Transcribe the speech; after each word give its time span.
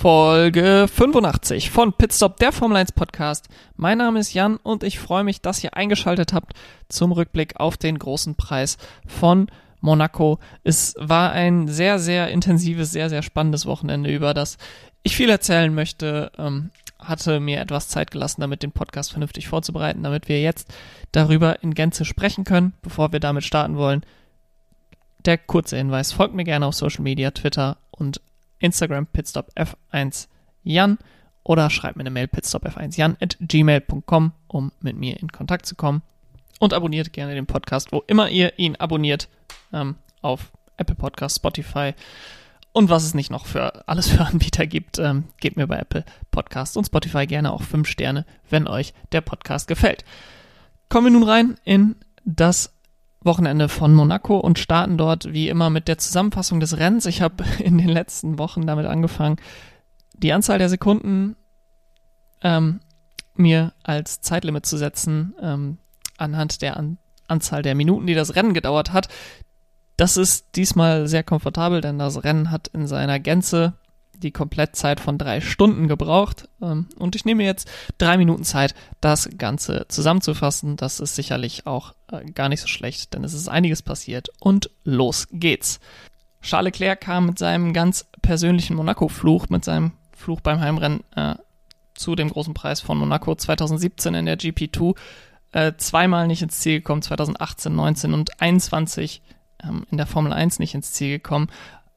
Folge 0.00 0.88
85 0.88 1.68
von 1.68 1.92
Pitstop, 1.92 2.38
der 2.38 2.52
Formel 2.52 2.78
1 2.78 2.92
Podcast. 2.92 3.50
Mein 3.76 3.98
Name 3.98 4.18
ist 4.18 4.32
Jan 4.32 4.56
und 4.56 4.82
ich 4.82 4.98
freue 4.98 5.24
mich, 5.24 5.42
dass 5.42 5.62
ihr 5.62 5.76
eingeschaltet 5.76 6.32
habt 6.32 6.54
zum 6.88 7.12
Rückblick 7.12 7.60
auf 7.60 7.76
den 7.76 7.98
großen 7.98 8.34
Preis 8.34 8.78
von 9.06 9.48
Monaco. 9.82 10.38
Es 10.64 10.94
war 10.98 11.32
ein 11.32 11.68
sehr, 11.68 11.98
sehr 11.98 12.30
intensives, 12.30 12.92
sehr, 12.92 13.10
sehr 13.10 13.20
spannendes 13.20 13.66
Wochenende, 13.66 14.10
über 14.10 14.32
das 14.32 14.56
ich 15.02 15.16
viel 15.16 15.28
erzählen 15.28 15.74
möchte. 15.74 16.32
Ähm, 16.38 16.70
hatte 16.98 17.38
mir 17.38 17.60
etwas 17.60 17.88
Zeit 17.88 18.10
gelassen, 18.10 18.40
damit 18.40 18.62
den 18.62 18.72
Podcast 18.72 19.10
vernünftig 19.10 19.48
vorzubereiten, 19.48 20.02
damit 20.02 20.30
wir 20.30 20.40
jetzt 20.40 20.72
darüber 21.12 21.62
in 21.62 21.74
Gänze 21.74 22.06
sprechen 22.06 22.44
können, 22.44 22.72
bevor 22.80 23.12
wir 23.12 23.20
damit 23.20 23.44
starten 23.44 23.76
wollen. 23.76 24.06
Der 25.26 25.36
kurze 25.36 25.76
Hinweis, 25.76 26.12
folgt 26.12 26.34
mir 26.34 26.44
gerne 26.44 26.64
auf 26.64 26.74
Social 26.74 27.02
Media, 27.02 27.32
Twitter 27.32 27.76
und 27.90 28.22
Instagram 28.60 29.06
pitstop 29.06 29.50
f1 29.56 30.28
Jan 30.62 30.98
oder 31.42 31.70
schreibt 31.70 31.96
mir 31.96 32.02
eine 32.02 32.10
Mail 32.10 32.26
pitstopf1jan 32.26 33.16
at 33.20 33.36
gmail.com, 33.40 34.32
um 34.46 34.72
mit 34.80 34.96
mir 34.96 35.18
in 35.18 35.32
Kontakt 35.32 35.66
zu 35.66 35.74
kommen. 35.74 36.02
Und 36.58 36.74
abonniert 36.74 37.12
gerne 37.12 37.34
den 37.34 37.46
Podcast, 37.46 37.90
wo 37.92 38.04
immer 38.06 38.28
ihr 38.28 38.58
ihn 38.58 38.76
abonniert, 38.76 39.28
ähm, 39.72 39.96
auf 40.20 40.52
Apple 40.76 40.94
Podcast, 40.94 41.36
Spotify 41.36 41.94
und 42.72 42.88
was 42.88 43.04
es 43.04 43.14
nicht 43.14 43.30
noch 43.30 43.46
für 43.46 43.88
alles 43.88 44.08
für 44.08 44.20
Anbieter 44.26 44.66
gibt, 44.66 44.98
ähm, 44.98 45.24
gebt 45.40 45.56
mir 45.56 45.66
bei 45.66 45.78
Apple 45.78 46.04
Podcast 46.30 46.76
und 46.76 46.84
Spotify 46.84 47.26
gerne 47.26 47.52
auch 47.52 47.62
5 47.62 47.88
Sterne, 47.88 48.26
wenn 48.48 48.68
euch 48.68 48.92
der 49.12 49.22
Podcast 49.22 49.68
gefällt. 49.68 50.04
Kommen 50.88 51.06
wir 51.06 51.18
nun 51.18 51.28
rein 51.28 51.56
in 51.64 51.96
das 52.24 52.74
Wochenende 53.22 53.68
von 53.68 53.94
Monaco 53.94 54.38
und 54.38 54.58
starten 54.58 54.96
dort 54.96 55.32
wie 55.32 55.48
immer 55.48 55.68
mit 55.68 55.88
der 55.88 55.98
Zusammenfassung 55.98 56.60
des 56.60 56.78
Rennens. 56.78 57.06
Ich 57.06 57.20
habe 57.20 57.44
in 57.58 57.78
den 57.78 57.88
letzten 57.88 58.38
Wochen 58.38 58.66
damit 58.66 58.86
angefangen, 58.86 59.36
die 60.14 60.32
Anzahl 60.32 60.58
der 60.58 60.68
Sekunden 60.68 61.36
ähm, 62.42 62.80
mir 63.34 63.72
als 63.82 64.20
Zeitlimit 64.20 64.66
zu 64.66 64.76
setzen, 64.76 65.34
ähm, 65.40 65.78
anhand 66.16 66.62
der 66.62 66.76
An 66.76 66.98
Anzahl 67.26 67.62
der 67.62 67.76
Minuten, 67.76 68.08
die 68.08 68.14
das 68.14 68.34
Rennen 68.34 68.54
gedauert 68.54 68.92
hat. 68.92 69.08
Das 69.96 70.16
ist 70.16 70.56
diesmal 70.56 71.06
sehr 71.06 71.22
komfortabel, 71.22 71.80
denn 71.80 71.98
das 71.98 72.24
Rennen 72.24 72.50
hat 72.50 72.68
in 72.68 72.88
seiner 72.88 73.20
Gänze 73.20 73.74
die 74.20 74.30
Komplettzeit 74.30 75.00
von 75.00 75.18
drei 75.18 75.40
Stunden 75.40 75.88
gebraucht. 75.88 76.48
Ähm, 76.62 76.88
und 76.98 77.16
ich 77.16 77.24
nehme 77.24 77.44
jetzt 77.44 77.70
drei 77.98 78.16
Minuten 78.16 78.44
Zeit, 78.44 78.74
das 79.00 79.28
Ganze 79.36 79.86
zusammenzufassen. 79.88 80.76
Das 80.76 81.00
ist 81.00 81.14
sicherlich 81.14 81.66
auch 81.66 81.94
äh, 82.12 82.24
gar 82.30 82.48
nicht 82.48 82.60
so 82.60 82.68
schlecht, 82.68 83.14
denn 83.14 83.24
es 83.24 83.34
ist 83.34 83.48
einiges 83.48 83.82
passiert. 83.82 84.28
Und 84.38 84.70
los 84.84 85.28
geht's. 85.32 85.80
Charles 86.42 86.72
Leclerc 86.72 87.00
kam 87.00 87.26
mit 87.26 87.38
seinem 87.38 87.72
ganz 87.72 88.06
persönlichen 88.22 88.76
Monaco-Fluch, 88.76 89.48
mit 89.48 89.64
seinem 89.64 89.92
Fluch 90.16 90.40
beim 90.40 90.60
Heimrennen 90.60 91.04
äh, 91.16 91.34
zu 91.94 92.14
dem 92.14 92.30
großen 92.30 92.54
Preis 92.54 92.80
von 92.80 92.98
Monaco 92.98 93.34
2017 93.34 94.14
in 94.14 94.26
der 94.26 94.38
GP2 94.38 94.94
äh, 95.52 95.72
zweimal 95.76 96.26
nicht 96.26 96.42
ins 96.42 96.60
Ziel 96.60 96.78
gekommen, 96.78 97.02
2018, 97.02 97.74
19 97.74 98.14
und 98.14 98.40
21 98.40 99.22
ähm, 99.62 99.86
in 99.90 99.96
der 99.96 100.06
Formel 100.06 100.32
1 100.32 100.58
nicht 100.58 100.74
ins 100.74 100.92
Ziel 100.92 101.18
gekommen. 101.18 101.48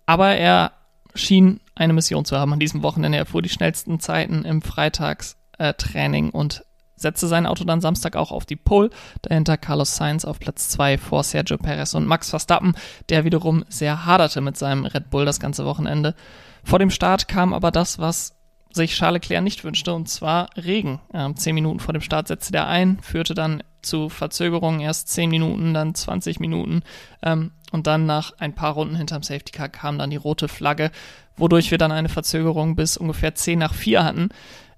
Aber 0.06 0.36
er 0.36 0.72
schien 1.16 1.60
eine 1.76 1.94
Mission 1.94 2.26
zu 2.26 2.38
haben 2.38 2.54
an 2.54 2.60
diesem 2.60 2.84
Wochenende. 2.84 3.18
Er 3.18 3.26
fuhr 3.26 3.42
die 3.42 3.50
schnellsten 3.50 4.00
Zeiten 4.00 4.46
im 4.46 4.62
Freitagstraining 4.62 6.30
und 6.30 6.64
setzte 6.96 7.28
sein 7.28 7.46
Auto 7.46 7.64
dann 7.64 7.82
Samstag 7.82 8.16
auch 8.16 8.32
auf 8.32 8.46
die 8.46 8.56
Pole. 8.56 8.90
Dahinter 9.22 9.58
Carlos 9.58 9.96
Sainz 9.96 10.26
auf 10.26 10.40
Platz 10.40 10.70
2 10.70 10.98
vor 10.98 11.24
Sergio 11.24 11.58
Perez 11.58 11.94
und 11.94 12.08
Max 12.08 12.30
Verstappen, 12.30 12.76
der 13.10 13.26
wiederum 13.26 13.66
sehr 13.70 14.06
haderte 14.06 14.42
mit 14.42 14.58
seinem 14.58 14.86
Red 14.86 15.10
Bull 15.10 15.26
das 15.26 15.40
ganze 15.40 15.66
Wochenende. 15.66 16.16
Vor 16.64 16.80
dem 16.80 16.90
Start 16.90 17.28
kam 17.28 17.54
aber 17.54 17.72
das, 17.72 18.00
was 18.00 18.36
sich 18.76 18.96
Charles 18.96 19.22
Leclerc 19.22 19.44
nicht 19.44 19.64
wünschte, 19.64 19.94
und 19.94 20.10
zwar 20.10 20.50
Regen. 20.56 21.00
Ähm, 21.14 21.36
zehn 21.36 21.56
Minuten 21.56 21.80
vor 21.80 21.94
dem 21.94 22.02
Start 22.02 22.28
setzte 22.28 22.52
der 22.52 22.68
ein, 22.68 23.00
führte 23.02 23.34
dann 23.34 23.64
zu 23.82 24.10
Verzögerungen, 24.10 24.80
erst 24.80 25.10
zehn 25.10 25.30
Minuten, 25.30 25.74
dann 25.74 25.94
20 25.94 26.40
Minuten 26.40 26.84
ähm, 27.22 27.52
und 27.72 27.88
dann 27.88 28.06
nach 28.06 28.34
ein 28.40 28.56
paar 28.56 28.74
Runden 28.74 28.96
hinterm 28.96 29.24
Safety 29.24 29.52
Car 29.52 29.70
kam 29.70 29.98
dann 29.98 30.10
die 30.10 30.16
rote 30.16 30.48
Flagge, 30.48 30.92
wodurch 31.36 31.72
wir 31.72 31.78
dann 31.78 31.92
eine 31.92 32.10
Verzögerung 32.10 32.76
bis 32.76 32.98
ungefähr 32.98 33.36
10 33.36 33.60
nach 33.60 33.74
4 33.74 34.04
hatten. 34.04 34.30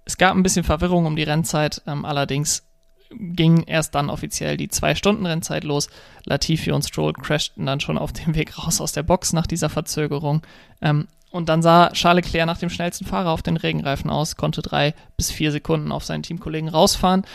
Es 0.06 0.18
gab 0.18 0.36
ein 0.36 0.44
bisschen 0.44 0.64
Verwirrung 0.64 1.06
um 1.06 1.16
die 1.16 1.24
Rennzeit, 1.24 1.82
ähm, 1.88 2.06
allerdings 2.06 2.64
ging 3.12 3.64
erst 3.64 3.96
dann 3.96 4.10
offiziell 4.10 4.58
die 4.58 4.68
zwei 4.68 4.96
Stunden 4.96 5.26
Rennzeit 5.26 5.64
los. 5.64 5.90
Latifi 6.26 6.72
und 6.72 6.84
Stroll 6.84 7.14
crashten 7.14 7.66
dann 7.66 7.80
schon 7.80 7.98
auf 7.98 8.14
dem 8.14 8.36
Weg 8.36 8.58
raus 8.58 8.82
aus 8.82 8.92
der 8.92 9.04
Box 9.04 9.34
nach 9.34 9.48
dieser 9.48 9.70
Verzögerung. 9.70 10.42
Ähm, 10.82 11.08
und 11.36 11.50
dann 11.50 11.62
sah 11.62 11.90
Charles 11.92 12.26
Leclerc 12.26 12.48
nach 12.48 12.60
dem 12.60 12.70
schnellsten 12.70 13.06
Fahrer 13.06 13.32
auf 13.32 13.44
den 13.44 13.58
Regenreifen 13.58 14.10
aus, 14.10 14.38
konnte 14.38 14.62
drei 14.62 14.94
bis 15.18 15.32
vier 15.32 15.52
Sekunden 15.52 15.92
auf 15.92 16.06
seinen 16.06 16.24
Teamkollegen 16.24 16.70
rausfahren. 16.70 17.26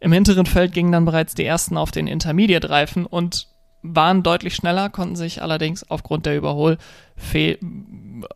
Im 0.00 0.10
hinteren 0.10 0.46
Feld 0.46 0.72
gingen 0.72 0.90
dann 0.90 1.04
bereits 1.04 1.34
die 1.34 1.44
ersten 1.44 1.76
auf 1.76 1.90
den 1.90 2.06
Intermediate-Reifen 2.06 3.04
und 3.04 3.48
waren 3.82 4.22
deutlich 4.22 4.54
schneller, 4.54 4.88
konnten 4.88 5.16
sich 5.16 5.42
allerdings 5.42 5.88
aufgrund 5.90 6.24
der 6.24 6.36
Überholfäh 6.36 7.58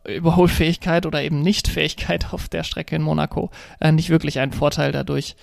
Überholfähigkeit 0.05 1.05
oder 1.07 1.23
eben 1.23 1.41
Nichtfähigkeit 1.41 2.31
auf 2.31 2.47
der 2.47 2.63
Strecke 2.63 2.95
in 2.95 3.01
Monaco 3.01 3.49
äh, 3.79 3.91
nicht 3.91 4.09
wirklich 4.09 4.39
einen 4.39 4.53
Vorteil 4.53 4.91
dadurch 4.91 5.35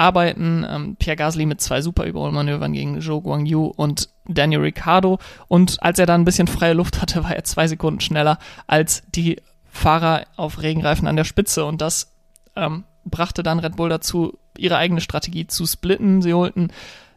erarbeiten. 0.00 0.66
Ähm, 0.68 0.96
Pierre 0.96 1.16
Gasly 1.16 1.46
mit 1.46 1.60
zwei 1.60 1.82
super 1.82 2.04
Überholmanövern 2.04 2.72
gegen 2.72 3.00
Zhou 3.00 3.20
Guangyu 3.20 3.66
und 3.66 4.08
Daniel 4.26 4.60
Ricciardo 4.60 5.18
und 5.48 5.82
als 5.82 5.98
er 5.98 6.06
dann 6.06 6.22
ein 6.22 6.24
bisschen 6.24 6.46
freie 6.46 6.72
Luft 6.72 7.02
hatte, 7.02 7.22
war 7.24 7.36
er 7.36 7.44
zwei 7.44 7.66
Sekunden 7.68 8.00
schneller 8.00 8.38
als 8.66 9.02
die 9.14 9.36
Fahrer 9.70 10.24
auf 10.36 10.62
Regenreifen 10.62 11.06
an 11.06 11.16
der 11.16 11.24
Spitze 11.24 11.64
und 11.64 11.80
das 11.80 12.12
ähm, 12.56 12.84
brachte 13.04 13.42
dann 13.42 13.58
Red 13.58 13.76
Bull 13.76 13.88
dazu, 13.88 14.38
ihre 14.56 14.76
eigene 14.76 15.00
Strategie 15.00 15.46
zu 15.46 15.66
splitten. 15.66 16.22
Sie 16.22 16.34
holten 16.34 16.72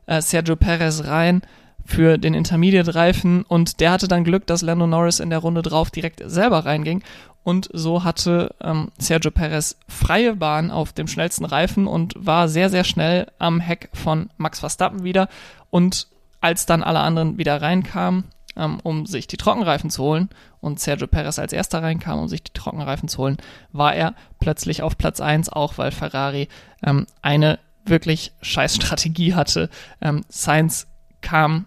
äh, 0.06 0.22
Sergio 0.22 0.56
Perez 0.56 1.06
rein 1.06 1.42
für 1.86 2.18
den 2.18 2.34
Intermediate-Reifen 2.34 3.44
und 3.44 3.80
der 3.80 3.92
hatte 3.92 4.08
dann 4.08 4.24
Glück, 4.24 4.48
dass 4.48 4.62
Lando 4.62 4.88
Norris 4.88 5.20
in 5.20 5.30
der 5.30 5.40
Runde 5.40 5.62
drauf 5.62 5.90
direkt 5.92 6.22
selber 6.26 6.66
reinging 6.66 7.04
und 7.44 7.70
so 7.74 8.04
hatte 8.04 8.56
ähm, 8.62 8.92
Sergio 8.98 9.32
Perez 9.32 9.78
freie 9.88 10.36
Bahn 10.36 10.72
auf 10.72 10.94
dem 10.94 11.08
schnellsten 11.08 11.46
Reifen 11.46 11.88
und 11.88 12.14
war 12.18 12.48
sehr, 12.48 12.70
sehr 12.70 12.84
schnell 12.84 13.28
am 13.38 13.60
Heck 13.60 13.90
von 13.94 14.30
Max 14.38 14.60
Verstappen 14.60 15.04
wieder 15.04 15.28
und 15.70 16.08
als 16.40 16.66
dann 16.66 16.84
alle 16.84 17.00
anderen 17.00 17.38
wieder 17.38 17.62
reinkamen, 17.62 18.26
ähm, 18.56 18.80
um 18.84 19.06
sich 19.06 19.28
die 19.28 19.38
Trockenreifen 19.38 19.90
zu 19.90 20.04
holen 20.04 20.30
und 20.62 20.80
Sergio 20.80 21.08
Perez 21.08 21.40
als 21.40 21.54
erster 21.54 21.84
reinkam, 21.84 22.20
um 22.20 22.28
sich 22.28 22.44
die 22.44 22.54
Trockenreifen 22.54 23.10
zu 23.10 23.20
holen, 23.20 23.38
war 23.72 23.94
er 23.94 24.14
plötzlich 24.40 24.82
auf 24.82 24.98
Platz 24.98 25.20
1, 25.20 25.50
auch 25.50 25.78
weil 25.78 25.92
Ferrari 25.92 26.48
ähm, 26.86 27.08
eine 27.22 27.60
wirklich 27.86 28.32
scheiß 28.42 28.76
Strategie 28.76 29.34
hatte. 29.34 29.70
Ähm, 30.02 30.24
Sainz 30.30 30.88
kam 31.22 31.66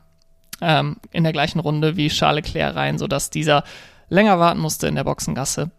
ähm, 0.61 0.97
in 1.11 1.25
der 1.25 1.33
gleichen 1.33 1.61
Runde 1.61 1.97
wie 1.97 2.09
Charles 2.09 2.47
Leclerc 2.47 2.77
rein, 2.77 2.99
sodass 2.99 3.31
dieser 3.31 3.65
länger 4.09 4.39
warten 4.39 4.61
musste 4.61 4.87
in 4.89 4.94
der 4.94 5.05
Boxengasse. 5.05 5.71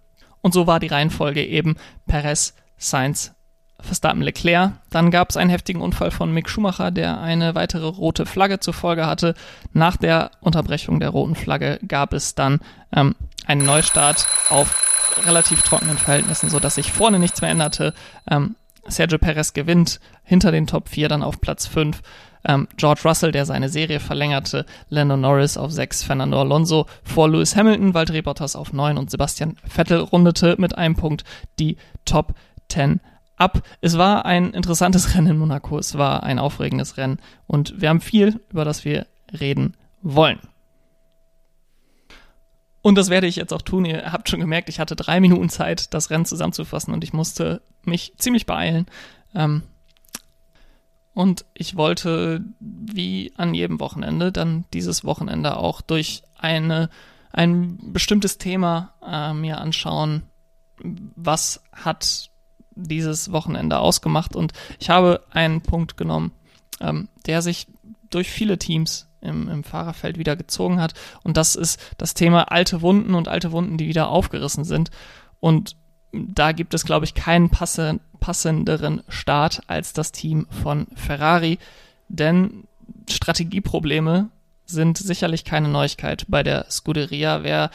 Und 0.42 0.54
so 0.54 0.68
war 0.68 0.80
die 0.80 0.88
Reihenfolge 0.88 1.46
eben 1.46 1.76
Perez, 2.06 2.54
Sainz, 2.78 3.34
Verstappen, 3.80 4.22
Leclerc. 4.22 4.74
Dann 4.90 5.12
gab 5.12 5.30
es 5.30 5.38
einen 5.38 5.50
heftigen 5.50 5.82
Unfall 5.82 6.12
von 6.12 6.32
Mick 6.32 6.50
Schumacher, 6.50 6.92
der 6.92 7.20
eine 7.20 7.56
weitere 7.56 7.88
rote 7.88 8.26
Flagge 8.26 8.60
zur 8.60 8.74
Folge 8.74 9.06
hatte. 9.06 9.36
Nach 9.74 9.98
der 9.98 10.32
Unterbrechung 10.42 11.00
der 11.00 11.10
roten 11.10 11.36
Flagge 11.36 11.80
gab 11.88 12.14
es 12.14 12.36
dann 12.36 12.60
ähm, 12.92 13.16
einen 13.46 13.66
Neustart 13.66 14.28
auf 14.50 15.20
relativ 15.26 15.62
trockenen 15.62 15.98
Verhältnissen, 15.98 16.50
sodass 16.50 16.76
sich 16.76 16.92
vorne 16.92 17.20
nichts 17.20 17.42
mehr 17.42 17.52
änderte. 17.52 17.94
Ähm, 18.30 18.56
Sergio 18.88 19.18
Perez 19.18 19.54
gewinnt 19.54 20.00
hinter 20.24 20.52
den 20.52 20.68
Top 20.68 20.90
4 20.90 21.10
dann 21.10 21.24
auf 21.24 21.42
Platz 21.42 21.68
5. 21.68 22.02
Ähm, 22.46 22.68
George 22.78 23.02
Russell, 23.06 23.32
der 23.32 23.46
seine 23.46 23.70
Serie 23.70 24.00
verlängerte, 24.00 24.66
Lando 24.90 25.18
Norris 25.18 25.58
auf 25.58 25.72
6, 25.72 26.04
Fernando 26.04 26.40
Alonso 26.40 26.86
vor 27.04 27.30
Lewis 27.30 27.56
Hamilton, 27.56 27.94
Valtteri 27.94 28.22
Bottas 28.22 28.56
auf 28.56 28.74
9 28.74 28.98
und 28.98 29.12
Sebastian 29.12 29.58
Vettel 29.68 30.00
rundete 30.00 30.56
mit 30.58 30.78
einem 30.78 30.96
Punkt 30.96 31.24
die 31.60 31.78
Top 32.06 32.34
10 32.70 33.00
ab. 33.38 33.62
Es 33.82 33.98
war 33.98 34.26
ein 34.26 34.52
interessantes 34.52 35.14
Rennen 35.16 35.28
in 35.28 35.38
Monaco, 35.38 35.78
es 35.78 35.98
war 35.98 36.24
ein 36.24 36.40
aufregendes 36.40 36.98
Rennen 36.98 37.20
und 37.46 37.80
wir 37.82 37.90
haben 37.90 38.02
viel, 38.02 38.40
über 38.50 38.66
das 38.66 38.86
wir 38.86 39.08
reden 39.40 39.76
wollen. 40.02 40.40
Und 42.82 42.96
das 42.96 43.10
werde 43.10 43.28
ich 43.28 43.36
jetzt 43.36 43.54
auch 43.54 43.62
tun. 43.62 43.84
Ihr 43.84 44.14
habt 44.14 44.30
schon 44.30 44.40
gemerkt, 44.40 44.70
ich 44.70 44.80
hatte 44.80 44.96
drei 44.96 45.20
Minuten 45.20 45.50
Zeit, 45.50 45.94
das 45.94 46.10
Rennen 46.10 46.24
zusammenzufassen 46.24 46.94
und 46.94 47.04
ich 47.04 47.12
musste 47.12 47.62
mich 47.84 48.14
ziemlich 48.18 48.46
beeilen. 48.46 48.86
Ähm, 49.36 49.64
und 51.18 51.46
ich 51.56 51.76
wollte, 51.76 52.46
wie 52.60 53.34
an 53.38 53.56
jedem 53.56 53.80
Wochenende, 53.80 54.32
dann 54.32 54.66
dieses 54.72 55.04
Wochenende 55.04 55.58
auch 55.58 55.82
durch 55.82 56.22
eine, 56.38 56.92
ein 57.32 57.80
bestimmtes 57.92 58.38
Thema 58.38 58.94
äh, 59.04 59.34
mir 59.34 59.58
anschauen, 59.58 60.22
was 61.16 61.64
hat 61.72 62.30
dieses 62.76 63.32
Wochenende 63.32 63.80
ausgemacht. 63.80 64.36
Und 64.36 64.54
ich 64.78 64.92
habe 64.92 65.24
einen 65.32 65.62
Punkt 65.62 65.98
genommen, 65.98 66.34
ähm, 66.82 67.10
der 67.26 67.42
sich 67.42 67.66
durch 68.12 68.30
viele 68.30 68.60
Teams 68.60 69.10
im, 69.20 69.50
im 69.50 69.64
Fahrerfeld 69.64 70.20
wieder 70.20 70.36
gezogen 70.36 70.80
hat. 70.80 70.94
Und 71.24 71.36
das 71.36 71.56
ist 71.56 71.80
das 71.98 72.14
Thema 72.14 72.52
alte 72.52 72.84
Wunden 72.84 73.16
und 73.16 73.28
alte 73.28 73.52
Wunden, 73.52 73.80
die 73.80 73.88
wieder 73.88 74.10
aufgerissen 74.10 74.66
sind. 74.66 74.92
Und 75.40 75.77
da 76.12 76.52
gibt 76.52 76.74
es, 76.74 76.86
glaube 76.86 77.06
ich, 77.06 77.14
keinen 77.14 77.50
passe, 77.50 78.00
passenderen 78.20 79.04
Start 79.10 79.62
als 79.68 79.94
das 79.94 80.12
Team 80.12 80.48
von 80.64 80.88
Ferrari, 80.96 81.60
denn 82.08 82.64
Strategieprobleme 83.10 84.30
sind 84.66 84.98
sicherlich 84.98 85.46
keine 85.46 85.70
Neuigkeit 85.70 86.26
bei 86.28 86.44
der 86.44 86.66
Scuderia. 86.70 87.44
Wer 87.44 87.72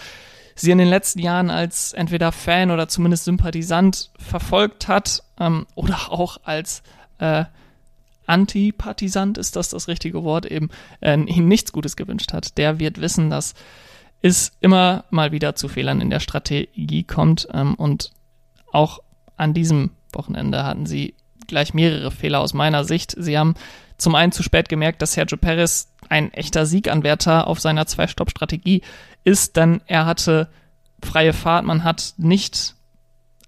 sie 0.54 0.70
in 0.70 0.78
den 0.78 0.88
letzten 0.88 1.20
Jahren 1.20 1.50
als 1.50 1.92
entweder 1.92 2.32
Fan 2.32 2.70
oder 2.70 2.88
zumindest 2.88 3.24
Sympathisant 3.24 4.10
verfolgt 4.18 4.88
hat 4.88 5.22
ähm, 5.38 5.66
oder 5.74 6.10
auch 6.10 6.38
als 6.44 6.82
äh, 7.18 7.44
Antipartisant, 8.26 9.36
ist 9.36 9.56
das 9.56 9.70
das 9.70 9.88
richtige 9.88 10.22
Wort, 10.22 10.46
eben 10.46 10.70
äh, 11.00 11.18
ihm 11.18 11.48
nichts 11.48 11.72
Gutes 11.72 11.96
gewünscht 11.96 12.32
hat, 12.32 12.56
der 12.56 12.78
wird 12.78 13.00
wissen, 13.00 13.30
dass 13.30 13.54
es 14.22 14.52
immer 14.60 15.04
mal 15.10 15.32
wieder 15.32 15.56
zu 15.56 15.68
Fehlern 15.68 16.00
in 16.00 16.10
der 16.10 16.20
Strategie 16.20 17.02
kommt 17.02 17.48
ähm, 17.52 17.74
und 17.74 18.12
auch 18.72 19.00
an 19.36 19.54
diesem 19.54 19.90
Wochenende 20.12 20.64
hatten 20.64 20.86
sie 20.86 21.14
gleich 21.46 21.74
mehrere 21.74 22.10
Fehler 22.10 22.40
aus 22.40 22.54
meiner 22.54 22.84
Sicht. 22.84 23.14
Sie 23.16 23.38
haben 23.38 23.54
zum 23.98 24.14
einen 24.14 24.32
zu 24.32 24.42
spät 24.42 24.68
gemerkt, 24.68 25.02
dass 25.02 25.12
Sergio 25.12 25.36
Perez 25.36 25.88
ein 26.08 26.32
echter 26.32 26.66
Sieganwärter 26.66 27.46
auf 27.46 27.60
seiner 27.60 27.86
Zwei-Stopp-Strategie 27.86 28.82
ist, 29.24 29.56
denn 29.56 29.80
er 29.86 30.06
hatte 30.06 30.48
freie 31.02 31.32
Fahrt. 31.32 31.64
Man 31.64 31.84
hat 31.84 32.14
nicht 32.16 32.74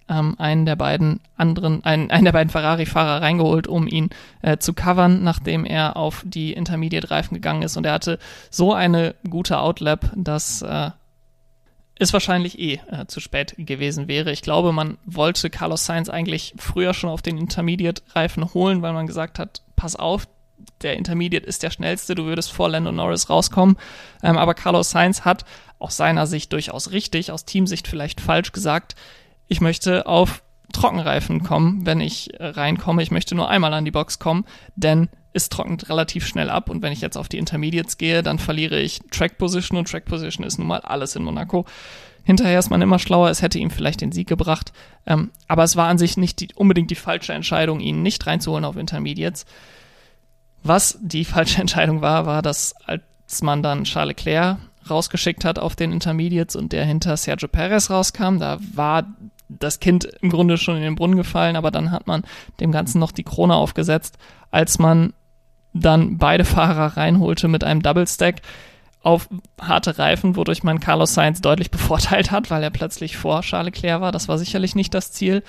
ähm, 0.09 0.37
einen 0.39 0.67
der 0.67 0.77
beiden 0.77 1.21
anderen, 1.37 1.85
einen, 1.85 2.11
einen 2.11 2.25
der 2.25 2.33
beiden 2.33 2.51
Ferrari-Fahrer 2.51 3.23
reingeholt, 3.23 3.67
um 3.67 3.87
ihn 3.87 4.11
äh, 4.43 4.59
zu 4.59 4.75
covern, 4.75 5.23
nachdem 5.23 5.65
er 5.65 5.97
auf 5.97 6.23
die 6.27 6.53
Intermediate-Reifen 6.53 7.35
gegangen 7.35 7.63
ist. 7.63 7.77
Und 7.77 7.87
er 7.87 7.93
hatte 7.93 8.19
so 8.51 8.73
eine 8.73 9.15
gute 9.29 9.59
Outlap, 9.59 10.11
dass 10.15 10.63
äh, 10.63 10.91
es 11.99 12.13
wahrscheinlich 12.13 12.59
eh 12.59 12.81
äh, 12.91 13.07
zu 13.07 13.21
spät 13.21 13.55
gewesen 13.57 14.09
wäre. 14.09 14.33
Ich 14.33 14.43
glaube, 14.43 14.73
man 14.73 14.99
wollte 15.05 15.51
Carlos 15.51 15.85
Sainz 15.85 16.09
eigentlich 16.09 16.55
früher 16.59 16.93
schon 16.95 17.11
auf 17.11 17.23
den 17.23 17.39
Intermediate-Reifen 17.39 18.53
holen, 18.53 18.83
weil 18.83 18.93
man 18.93 19.07
gesagt 19.07 19.39
hat, 19.39 19.63
pass 19.77 19.97
auf, 19.97 20.27
der 20.83 20.97
Intermediate 20.97 21.47
ist 21.47 21.63
der 21.63 21.71
schnellste, 21.71 22.15
du 22.15 22.25
würdest 22.25 22.53
vor 22.53 22.69
Lando 22.69 22.93
Norris 22.93 23.31
rauskommen. 23.31 23.77
Ähm, 24.23 24.37
aber 24.37 24.55
Carlos 24.55 24.91
Sainz 24.91 25.25
hat 25.25 25.45
aus 25.79 25.97
seiner 25.97 26.27
Sicht 26.27 26.53
durchaus 26.53 26.91
richtig, 26.91 27.31
aus 27.31 27.45
Teamsicht 27.45 27.87
vielleicht 27.89 28.21
falsch 28.21 28.53
gesagt, 28.53 28.95
ich 29.47 29.61
möchte 29.61 30.07
auf 30.07 30.43
Trockenreifen 30.73 31.43
kommen, 31.43 31.87
wenn 31.87 32.01
ich 32.01 32.39
äh, 32.41 32.47
reinkomme. 32.47 33.03
Ich 33.03 33.11
möchte 33.11 33.35
nur 33.35 33.49
einmal 33.49 33.73
an 33.75 33.85
die 33.85 33.91
Box 33.91 34.19
kommen, 34.19 34.45
denn 34.75 35.09
es 35.35 35.49
trocknet 35.49 35.89
relativ 35.89 36.27
schnell 36.27 36.49
ab 36.49 36.71
und 36.71 36.81
wenn 36.81 36.93
ich 36.93 37.01
jetzt 37.01 37.19
auf 37.19 37.29
die 37.29 37.39
Intermediates 37.39 37.99
gehe, 37.99 38.23
dann 38.23 38.39
verliere 38.39 38.81
ich 38.81 39.01
Track 39.11 39.37
Position 39.37 39.79
und 39.79 39.91
Track 39.91 40.07
Position 40.07 40.47
ist 40.47 40.59
nun 40.59 40.69
mal 40.69 40.81
alles 40.81 41.17
in 41.17 41.25
Monaco. 41.25 41.67
Hinterher 42.23 42.59
ist 42.59 42.71
man 42.71 42.81
immer 42.81 42.99
schlauer, 42.99 43.29
es 43.29 43.43
hätte 43.43 43.59
ihm 43.59 43.71
vielleicht 43.71 44.01
den 44.01 44.13
Sieg 44.13 44.29
gebracht, 44.29 44.73
ähm, 45.07 45.31
aber 45.49 45.65
es 45.65 45.77
war 45.77 45.89
an 45.89 45.99
sich 45.99 46.17
nicht 46.17 46.41
die, 46.41 46.49
unbedingt 46.55 46.91
die 46.91 46.95
falsche 46.95 47.35
Entscheidung, 47.35 47.81
ihn 47.81 48.03
nicht 48.03 48.27
reinzuholen 48.27 48.65
auf 48.65 48.77
Intermediates. 48.77 49.45
Was 50.63 50.99
die 51.03 51.25
falsche 51.25 51.61
Entscheidung 51.61 52.01
war, 52.01 52.25
war, 52.27 52.41
dass 52.41 52.75
als 52.87 53.43
man 53.43 53.63
dann 53.63 53.85
Charles 53.85 54.17
Leclerc 54.17 54.59
rausgeschickt 54.89 55.45
hat 55.45 55.59
auf 55.59 55.77
den 55.77 55.93
Intermediates 55.93 56.57
und 56.57 56.73
der 56.73 56.85
hinter 56.85 57.17
Sergio 57.17 57.49
Perez 57.49 57.91
rauskam, 57.91 58.39
da 58.39 58.59
war 58.73 59.05
das 59.49 59.81
Kind 59.81 60.05
im 60.21 60.31
Grunde 60.31 60.59
schon 60.59 60.77
in 60.77 60.83
den 60.83 60.95
Brunnen 60.95 61.17
gefallen, 61.17 61.57
aber 61.57 61.71
dann 61.71 61.91
hat 61.91 62.07
man 62.07 62.23
dem 62.61 62.73
Ganzen 62.73 62.99
noch 62.99 63.13
die 63.13 63.25
Krone 63.25 63.55
aufgesetzt, 63.55 64.17
als 64.51 64.79
man 64.79 65.13
dann 65.75 66.19
beide 66.19 66.45
Fahrer 66.45 66.97
reinholte 66.97 67.49
mit 67.49 67.65
einem 67.65 67.83
Double 67.83 68.07
Stack 68.07 68.37
auf 69.03 69.29
harte 69.61 69.99
Reifen, 69.99 70.35
wodurch 70.35 70.63
man 70.63 70.81
Carlos 70.81 71.13
Sainz 71.13 71.43
deutlich 71.43 71.71
bevorteilt 71.71 72.31
hat, 72.31 72.51
weil 72.51 72.63
er 72.63 72.71
plötzlich 72.71 73.19
vor 73.19 73.43
Charles 73.43 73.75
Leclerc 73.75 74.01
war. 74.01 74.13
Das 74.13 74.29
war 74.29 74.39
sicherlich 74.39 74.75
nicht 74.75 74.95
das 74.95 75.13
Ziel. 75.13 75.43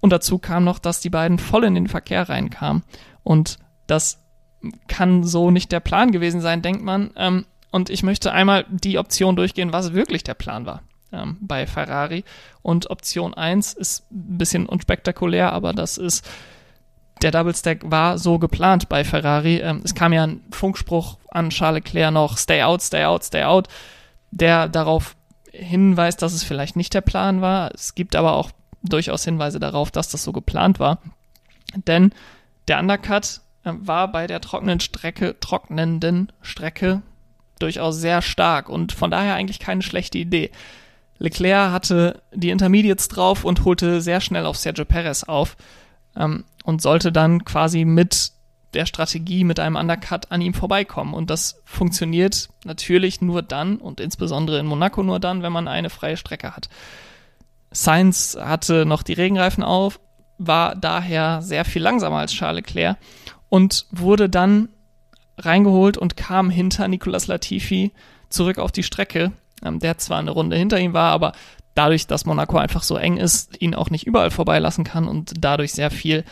Und 0.00 0.10
dazu 0.10 0.38
kam 0.38 0.64
noch, 0.64 0.78
dass 0.78 1.00
die 1.00 1.10
beiden 1.10 1.38
voll 1.38 1.64
in 1.64 1.74
den 1.74 1.88
Verkehr 1.88 2.28
reinkamen. 2.28 2.82
Und 3.22 3.58
das 3.86 4.18
kann 4.88 5.24
so 5.24 5.50
nicht 5.50 5.72
der 5.72 5.80
Plan 5.80 6.10
gewesen 6.10 6.40
sein, 6.40 6.62
denkt 6.62 6.82
man. 6.82 7.10
Ähm, 7.16 7.44
und 7.70 7.90
ich 7.90 8.02
möchte 8.02 8.32
einmal 8.32 8.64
die 8.70 8.98
Option 8.98 9.36
durchgehen, 9.36 9.72
was 9.72 9.92
wirklich 9.92 10.24
der 10.24 10.34
Plan 10.34 10.64
war 10.64 10.82
ähm, 11.12 11.36
bei 11.40 11.66
Ferrari. 11.66 12.24
Und 12.62 12.90
Option 12.90 13.34
1 13.34 13.74
ist 13.74 14.10
ein 14.10 14.38
bisschen 14.38 14.66
unspektakulär, 14.66 15.52
aber 15.52 15.72
das 15.72 15.98
ist, 15.98 16.28
der 17.22 17.30
Double 17.30 17.54
Stack 17.54 17.90
war 17.90 18.18
so 18.18 18.38
geplant 18.38 18.88
bei 18.88 19.04
Ferrari. 19.04 19.58
Ähm, 19.58 19.82
es 19.84 19.94
kam 19.94 20.12
ja 20.12 20.24
ein 20.24 20.42
Funkspruch 20.50 21.18
an 21.30 21.50
Charles 21.50 21.84
Leclerc 21.84 22.12
noch, 22.12 22.36
stay 22.36 22.62
out, 22.62 22.82
stay 22.82 23.04
out, 23.04 23.24
stay 23.24 23.44
out, 23.44 23.68
der 24.30 24.68
darauf 24.68 25.16
hinweist, 25.52 26.22
dass 26.22 26.32
es 26.32 26.44
vielleicht 26.44 26.76
nicht 26.76 26.94
der 26.94 27.00
Plan 27.00 27.40
war. 27.40 27.70
Es 27.74 27.94
gibt 27.94 28.16
aber 28.16 28.34
auch 28.34 28.50
durchaus 28.82 29.24
Hinweise 29.24 29.60
darauf, 29.60 29.90
dass 29.90 30.08
das 30.08 30.24
so 30.24 30.32
geplant 30.32 30.80
war. 30.80 30.98
Denn 31.86 32.12
der 32.68 32.80
Undercut 32.80 33.40
äh, 33.64 33.72
war 33.74 34.10
bei 34.10 34.26
der 34.26 34.40
trockenen 34.40 34.80
Strecke, 34.80 35.36
trocknenden 35.40 36.32
Strecke 36.40 37.02
durchaus 37.58 37.98
sehr 37.98 38.22
stark 38.22 38.68
und 38.68 38.92
von 38.92 39.10
daher 39.10 39.34
eigentlich 39.34 39.60
keine 39.60 39.82
schlechte 39.82 40.18
Idee. 40.18 40.50
Leclerc 41.18 41.70
hatte 41.70 42.20
die 42.34 42.50
Intermediates 42.50 43.06
drauf 43.06 43.44
und 43.44 43.64
holte 43.64 44.00
sehr 44.00 44.20
schnell 44.20 44.44
auf 44.44 44.56
Sergio 44.56 44.84
Perez 44.84 45.22
auf 45.22 45.56
ähm, 46.16 46.44
und 46.64 46.82
sollte 46.82 47.12
dann 47.12 47.44
quasi 47.44 47.84
mit 47.84 48.32
der 48.74 48.86
Strategie 48.86 49.44
mit 49.44 49.60
einem 49.60 49.76
Undercut 49.76 50.32
an 50.32 50.40
ihm 50.40 50.54
vorbeikommen. 50.54 51.12
Und 51.12 51.28
das 51.28 51.60
funktioniert 51.64 52.48
natürlich 52.64 53.20
nur 53.20 53.42
dann 53.42 53.76
und 53.76 54.00
insbesondere 54.00 54.58
in 54.58 54.66
Monaco 54.66 55.02
nur 55.02 55.20
dann, 55.20 55.42
wenn 55.42 55.52
man 55.52 55.68
eine 55.68 55.90
freie 55.90 56.16
Strecke 56.16 56.56
hat. 56.56 56.68
Sainz 57.70 58.36
hatte 58.40 58.86
noch 58.86 59.02
die 59.02 59.12
Regenreifen 59.12 59.62
auf, 59.62 60.00
war 60.38 60.74
daher 60.74 61.42
sehr 61.42 61.64
viel 61.64 61.82
langsamer 61.82 62.18
als 62.18 62.32
Charles 62.32 62.66
Leclerc 62.66 62.96
und 63.48 63.86
wurde 63.90 64.28
dann 64.30 64.68
reingeholt 65.38 65.98
und 65.98 66.16
kam 66.16 66.48
hinter 66.50 66.88
Nicolas 66.88 67.26
Latifi 67.26 67.92
zurück 68.30 68.58
auf 68.58 68.72
die 68.72 68.82
Strecke 68.82 69.32
ähm, 69.64 69.78
der 69.78 69.98
zwar 69.98 70.18
eine 70.18 70.30
Runde 70.30 70.56
hinter 70.56 70.78
ihm 70.78 70.92
war, 70.92 71.12
aber 71.12 71.32
dadurch, 71.74 72.06
dass 72.06 72.26
Monaco 72.26 72.58
einfach 72.58 72.82
so 72.82 72.96
eng 72.96 73.16
ist, 73.16 73.60
ihn 73.60 73.74
auch 73.74 73.90
nicht 73.90 74.06
überall 74.06 74.30
vorbeilassen 74.30 74.84
kann 74.84 75.08
und 75.08 75.32
dadurch 75.38 75.72
sehr 75.72 75.90
viel 75.90 76.24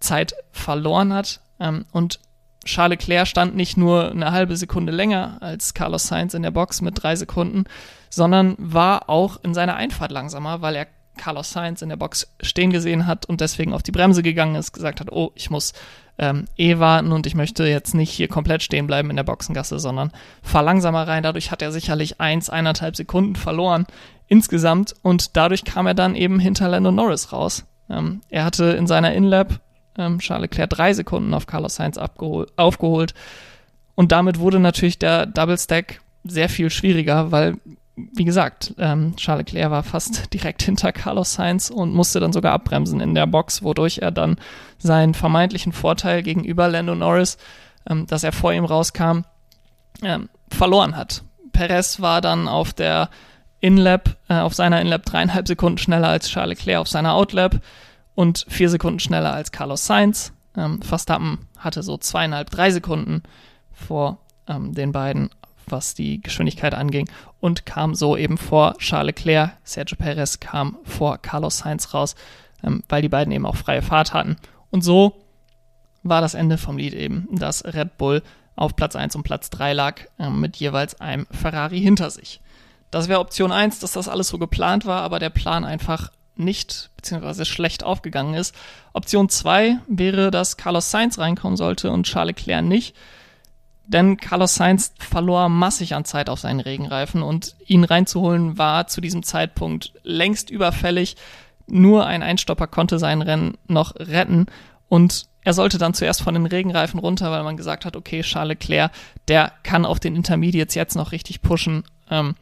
Zeit 0.00 0.34
verloren 0.52 1.12
hat. 1.12 1.40
Ähm, 1.58 1.86
und 1.92 2.20
Charles 2.64 2.98
Leclerc 2.98 3.28
stand 3.28 3.56
nicht 3.56 3.76
nur 3.76 4.10
eine 4.10 4.32
halbe 4.32 4.56
Sekunde 4.56 4.92
länger 4.92 5.38
als 5.40 5.72
Carlos 5.72 6.08
Sainz 6.08 6.34
in 6.34 6.42
der 6.42 6.50
Box 6.50 6.82
mit 6.82 7.00
drei 7.02 7.16
Sekunden, 7.16 7.64
sondern 8.10 8.56
war 8.58 9.08
auch 9.08 9.38
in 9.42 9.54
seiner 9.54 9.76
Einfahrt 9.76 10.10
langsamer, 10.10 10.62
weil 10.62 10.74
er 10.74 10.86
Carlos 11.16 11.52
Sainz 11.52 11.80
in 11.80 11.88
der 11.88 11.96
Box 11.96 12.34
stehen 12.42 12.70
gesehen 12.70 13.06
hat 13.06 13.26
und 13.26 13.40
deswegen 13.40 13.72
auf 13.72 13.82
die 13.82 13.92
Bremse 13.92 14.22
gegangen 14.22 14.56
ist, 14.56 14.72
gesagt 14.72 15.00
hat, 15.00 15.10
oh, 15.10 15.32
ich 15.34 15.48
muss 15.48 15.72
ähm, 16.18 16.46
eh 16.56 16.78
warten 16.78 17.12
und 17.12 17.26
ich 17.26 17.34
möchte 17.34 17.64
jetzt 17.66 17.94
nicht 17.94 18.10
hier 18.10 18.28
komplett 18.28 18.62
stehen 18.62 18.86
bleiben 18.86 19.10
in 19.10 19.16
der 19.16 19.22
Boxengasse, 19.22 19.78
sondern 19.78 20.12
fahr 20.42 20.62
langsamer 20.62 21.06
rein. 21.06 21.22
Dadurch 21.22 21.50
hat 21.50 21.62
er 21.62 21.72
sicherlich 21.72 22.20
eins, 22.20 22.50
eineinhalb 22.50 22.96
Sekunden 22.96 23.36
verloren 23.36 23.86
insgesamt 24.28 24.94
und 25.02 25.36
dadurch 25.36 25.64
kam 25.64 25.86
er 25.86 25.94
dann 25.94 26.14
eben 26.14 26.38
hinter 26.38 26.68
Lando 26.68 26.90
Norris 26.90 27.32
raus. 27.32 27.64
Ähm, 27.88 28.20
er 28.28 28.44
hatte 28.44 28.64
in 28.64 28.86
seiner 28.86 29.14
Inlap 29.14 29.60
ähm, 29.96 30.18
Charles 30.18 30.50
Leclerc 30.50 30.70
drei 30.70 30.92
Sekunden 30.92 31.34
auf 31.34 31.46
Carlos 31.46 31.76
Sainz 31.76 31.98
aufgeholt 31.98 33.14
und 33.94 34.12
damit 34.12 34.38
wurde 34.38 34.60
natürlich 34.60 34.98
der 34.98 35.26
Double 35.26 35.58
Stack 35.58 36.00
sehr 36.24 36.48
viel 36.48 36.70
schwieriger, 36.70 37.30
weil 37.30 37.56
wie 37.96 38.24
gesagt, 38.24 38.74
ähm, 38.78 39.16
Charles 39.16 39.46
Leclerc 39.46 39.70
war 39.70 39.82
fast 39.82 40.32
direkt 40.34 40.62
hinter 40.62 40.92
Carlos 40.92 41.32
Sainz 41.32 41.70
und 41.70 41.94
musste 41.94 42.20
dann 42.20 42.32
sogar 42.32 42.52
abbremsen 42.52 43.00
in 43.00 43.14
der 43.14 43.26
Box, 43.26 43.62
wodurch 43.62 43.98
er 43.98 44.10
dann 44.10 44.36
seinen 44.78 45.14
vermeintlichen 45.14 45.72
Vorteil 45.72 46.22
gegenüber 46.22 46.68
Lando 46.68 46.94
Norris, 46.94 47.38
ähm, 47.88 48.06
dass 48.06 48.22
er 48.22 48.32
vor 48.32 48.52
ihm 48.52 48.66
rauskam, 48.66 49.22
ähm, 50.02 50.28
verloren 50.50 50.96
hat. 50.96 51.22
Perez 51.52 52.00
war 52.00 52.20
dann 52.20 52.48
auf 52.48 52.74
der 52.74 53.08
Inlap, 53.66 54.16
äh, 54.28 54.34
auf 54.34 54.54
seiner 54.54 54.80
Inlap 54.80 55.04
dreieinhalb 55.04 55.48
Sekunden 55.48 55.78
schneller 55.78 56.08
als 56.08 56.28
Charles 56.28 56.58
Leclerc 56.58 56.80
auf 56.80 56.88
seiner 56.88 57.14
Outlap 57.14 57.60
und 58.14 58.46
vier 58.48 58.70
Sekunden 58.70 59.00
schneller 59.00 59.34
als 59.34 59.50
Carlos 59.50 59.86
Sainz. 59.86 60.32
Ähm, 60.56 60.80
Verstappen 60.82 61.38
hatte 61.58 61.82
so 61.82 61.98
zweieinhalb, 61.98 62.50
drei 62.50 62.70
Sekunden 62.70 63.22
vor 63.72 64.18
ähm, 64.46 64.72
den 64.72 64.92
beiden 64.92 65.30
was 65.68 65.94
die 65.94 66.22
Geschwindigkeit 66.22 66.74
anging 66.74 67.08
und 67.40 67.66
kam 67.66 67.94
so 67.94 68.16
eben 68.16 68.38
vor 68.38 68.76
Charles 68.78 69.16
Leclerc. 69.16 69.56
Sergio 69.64 69.96
Perez 69.96 70.38
kam 70.40 70.78
vor 70.84 71.18
Carlos 71.18 71.58
Sainz 71.58 71.92
raus, 71.92 72.14
ähm, 72.62 72.82
weil 72.88 73.02
die 73.02 73.08
beiden 73.08 73.32
eben 73.32 73.46
auch 73.46 73.56
freie 73.56 73.82
Fahrt 73.82 74.14
hatten. 74.14 74.36
Und 74.70 74.82
so 74.82 75.24
war 76.02 76.20
das 76.20 76.34
Ende 76.34 76.58
vom 76.58 76.78
Lied 76.78 76.94
eben, 76.94 77.28
dass 77.32 77.64
Red 77.64 77.98
Bull 77.98 78.22
auf 78.54 78.76
Platz 78.76 78.96
1 78.96 79.16
und 79.16 79.22
Platz 79.22 79.50
3 79.50 79.72
lag, 79.72 80.00
äh, 80.18 80.30
mit 80.30 80.56
jeweils 80.56 81.00
einem 81.00 81.26
Ferrari 81.30 81.80
hinter 81.80 82.10
sich. 82.10 82.40
Das 82.90 83.08
wäre 83.08 83.20
Option 83.20 83.52
1, 83.52 83.80
dass 83.80 83.92
das 83.92 84.08
alles 84.08 84.28
so 84.28 84.38
geplant 84.38 84.86
war, 84.86 85.02
aber 85.02 85.18
der 85.18 85.30
Plan 85.30 85.64
einfach 85.64 86.10
nicht 86.36 86.90
bzw. 86.96 87.44
schlecht 87.44 87.82
aufgegangen 87.82 88.34
ist. 88.34 88.54
Option 88.92 89.28
2 89.28 89.78
wäre, 89.88 90.30
dass 90.30 90.56
Carlos 90.56 90.90
Sainz 90.90 91.18
reinkommen 91.18 91.56
sollte 91.56 91.90
und 91.90 92.04
Charles 92.04 92.36
Leclerc 92.36 92.64
nicht 92.64 92.94
denn 93.86 94.16
Carlos 94.16 94.54
Sainz 94.54 94.92
verlor 94.98 95.48
massig 95.48 95.94
an 95.94 96.04
Zeit 96.04 96.28
auf 96.28 96.40
seinen 96.40 96.60
Regenreifen 96.60 97.22
und 97.22 97.54
ihn 97.66 97.84
reinzuholen 97.84 98.58
war 98.58 98.88
zu 98.88 99.00
diesem 99.00 99.22
Zeitpunkt 99.22 99.92
längst 100.02 100.50
überfällig. 100.50 101.16
Nur 101.66 102.06
ein 102.06 102.22
Einstopper 102.22 102.66
konnte 102.66 102.98
sein 102.98 103.22
Rennen 103.22 103.56
noch 103.68 103.94
retten 103.96 104.46
und 104.88 105.26
er 105.42 105.52
sollte 105.52 105.78
dann 105.78 105.94
zuerst 105.94 106.22
von 106.22 106.34
den 106.34 106.46
Regenreifen 106.46 106.98
runter, 106.98 107.30
weil 107.30 107.44
man 107.44 107.56
gesagt 107.56 107.84
hat, 107.84 107.94
okay, 107.94 108.22
Charles 108.22 108.58
Leclerc, 108.60 108.90
der 109.28 109.52
kann 109.62 109.86
auf 109.86 110.00
den 110.00 110.16
Intermediates 110.16 110.74
jetzt 110.74 110.96
noch 110.96 111.12
richtig 111.12 111.40
pushen. 111.40 111.84
Ähm, 112.10 112.34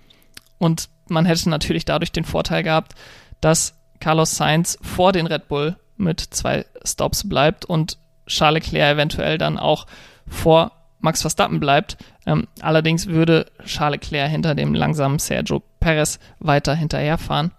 und 0.65 0.89
man 1.09 1.27
hätte 1.27 1.51
natürlich 1.51 1.85
dadurch 1.85 2.11
den 2.11 2.25
Vorteil 2.25 2.63
gehabt, 2.63 2.95
dass 3.43 3.75
Carlos 4.01 4.35
Sainz 4.35 4.79
vor 4.81 5.13
den 5.13 5.27
Red 5.27 5.47
Bull 5.47 5.77
mit 5.99 6.21
zwei 6.21 6.65
Stops 6.83 7.29
bleibt 7.29 7.67
und 7.67 7.99
Charles 8.27 8.65
Leclerc 8.65 8.95
eventuell 8.95 9.37
dann 9.37 9.59
auch 9.59 9.87
vor 10.27 10.73
Max 11.01 11.21
Verstappen 11.21 11.61
bleibt. 11.61 11.99
Ähm, 12.25 12.49
allerdings 12.61 13.09
würde 13.09 13.45
Charles 13.67 14.01
Leclerc 14.01 14.31
hinter 14.31 14.55
dem 14.55 14.73
langsamen 14.73 15.19
Sergio 15.19 15.63
Perez 15.81 16.19
weiter 16.39 16.75
hinterherfahren. 16.75 17.51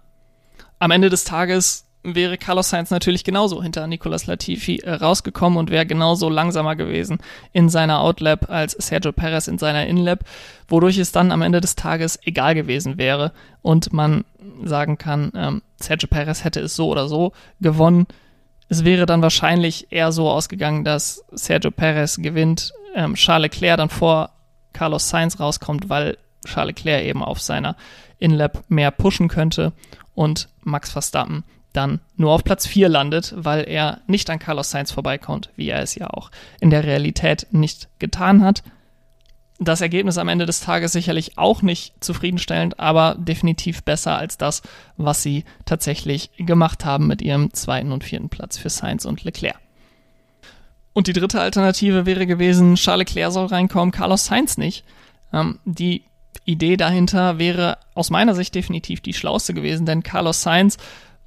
Am 0.80 0.90
Ende 0.90 1.08
des 1.08 1.22
Tages 1.22 1.85
wäre 2.14 2.38
Carlos 2.38 2.70
Sainz 2.70 2.90
natürlich 2.90 3.24
genauso 3.24 3.62
hinter 3.62 3.86
Nicolas 3.86 4.26
Latifi 4.26 4.78
äh, 4.78 4.92
rausgekommen 4.92 5.58
und 5.58 5.70
wäre 5.70 5.86
genauso 5.86 6.28
langsamer 6.28 6.76
gewesen 6.76 7.18
in 7.52 7.68
seiner 7.68 8.00
Outlap 8.00 8.48
als 8.50 8.72
Sergio 8.72 9.12
Perez 9.12 9.48
in 9.48 9.58
seiner 9.58 9.86
Inlap, 9.86 10.20
wodurch 10.68 10.98
es 10.98 11.12
dann 11.12 11.32
am 11.32 11.42
Ende 11.42 11.60
des 11.60 11.74
Tages 11.74 12.18
egal 12.24 12.54
gewesen 12.54 12.98
wäre 12.98 13.32
und 13.62 13.92
man 13.92 14.24
sagen 14.62 14.98
kann, 14.98 15.32
ähm, 15.34 15.62
Sergio 15.78 16.08
Perez 16.08 16.44
hätte 16.44 16.60
es 16.60 16.76
so 16.76 16.88
oder 16.88 17.08
so 17.08 17.32
gewonnen. 17.60 18.06
Es 18.68 18.84
wäre 18.84 19.06
dann 19.06 19.22
wahrscheinlich 19.22 19.88
eher 19.90 20.12
so 20.12 20.30
ausgegangen, 20.30 20.84
dass 20.84 21.24
Sergio 21.32 21.70
Perez 21.70 22.16
gewinnt, 22.16 22.72
ähm, 22.94 23.14
Charles 23.14 23.52
Leclerc 23.52 23.78
dann 23.78 23.90
vor 23.90 24.30
Carlos 24.72 25.08
Sainz 25.08 25.40
rauskommt, 25.40 25.88
weil 25.88 26.18
Charles 26.46 26.76
Leclerc 26.76 27.04
eben 27.04 27.22
auf 27.22 27.40
seiner 27.40 27.76
Inlap 28.18 28.64
mehr 28.68 28.90
pushen 28.90 29.28
könnte 29.28 29.72
und 30.14 30.48
Max 30.62 30.90
Verstappen 30.90 31.44
dann 31.76 32.00
nur 32.16 32.32
auf 32.32 32.44
Platz 32.44 32.66
4 32.66 32.88
landet, 32.88 33.34
weil 33.36 33.68
er 33.68 34.00
nicht 34.06 34.28
an 34.30 34.38
Carlos 34.38 34.70
Sainz 34.70 34.92
vorbeikommt, 34.92 35.50
wie 35.56 35.68
er 35.68 35.82
es 35.82 35.94
ja 35.94 36.08
auch 36.10 36.30
in 36.60 36.70
der 36.70 36.84
Realität 36.84 37.46
nicht 37.50 37.88
getan 37.98 38.42
hat. 38.42 38.62
Das 39.58 39.80
Ergebnis 39.80 40.18
am 40.18 40.28
Ende 40.28 40.44
des 40.44 40.60
Tages 40.60 40.92
sicherlich 40.92 41.38
auch 41.38 41.62
nicht 41.62 41.94
zufriedenstellend, 42.04 42.78
aber 42.78 43.16
definitiv 43.18 43.82
besser 43.84 44.16
als 44.16 44.36
das, 44.36 44.62
was 44.98 45.22
sie 45.22 45.44
tatsächlich 45.64 46.30
gemacht 46.36 46.84
haben 46.84 47.06
mit 47.06 47.22
ihrem 47.22 47.52
zweiten 47.54 47.92
und 47.92 48.04
vierten 48.04 48.28
Platz 48.28 48.58
für 48.58 48.68
Sainz 48.68 49.06
und 49.06 49.24
Leclerc. 49.24 49.56
Und 50.92 51.06
die 51.06 51.12
dritte 51.14 51.40
Alternative 51.40 52.06
wäre 52.06 52.26
gewesen, 52.26 52.74
Charles 52.74 53.08
Leclerc 53.08 53.32
soll 53.32 53.46
reinkommen, 53.46 53.92
Carlos 53.92 54.26
Sainz 54.26 54.58
nicht. 54.58 54.84
Ähm, 55.32 55.58
die 55.64 56.04
Idee 56.44 56.76
dahinter 56.76 57.38
wäre 57.38 57.78
aus 57.94 58.10
meiner 58.10 58.34
Sicht 58.34 58.54
definitiv 58.54 59.00
die 59.00 59.14
schlauste 59.14 59.52
gewesen, 59.52 59.86
denn 59.86 60.02
Carlos 60.02 60.42
Sainz 60.42 60.78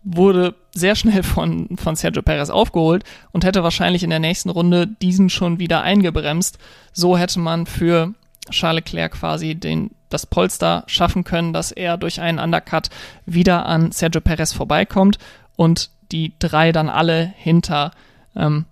wurde 0.03 0.55
sehr 0.73 0.95
schnell 0.95 1.23
von, 1.23 1.77
von 1.77 1.95
Sergio 1.95 2.21
Perez 2.21 2.49
aufgeholt 2.49 3.03
und 3.31 3.43
hätte 3.43 3.63
wahrscheinlich 3.63 4.03
in 4.03 4.09
der 4.09 4.19
nächsten 4.19 4.49
Runde 4.49 4.87
diesen 4.87 5.29
schon 5.29 5.59
wieder 5.59 5.81
eingebremst. 5.81 6.57
So 6.93 7.17
hätte 7.17 7.39
man 7.39 7.65
für 7.65 8.13
Charles 8.49 8.85
Leclerc 8.85 9.13
quasi 9.13 9.55
den, 9.55 9.91
das 10.09 10.25
Polster 10.25 10.83
schaffen 10.87 11.23
können, 11.23 11.53
dass 11.53 11.71
er 11.71 11.97
durch 11.97 12.21
einen 12.21 12.39
Undercut 12.39 12.89
wieder 13.25 13.65
an 13.65 13.91
Sergio 13.91 14.21
Perez 14.21 14.53
vorbeikommt 14.53 15.17
und 15.55 15.89
die 16.11 16.33
drei 16.39 16.71
dann 16.71 16.89
alle 16.89 17.33
hinter 17.37 17.91
ähm, 18.35 18.65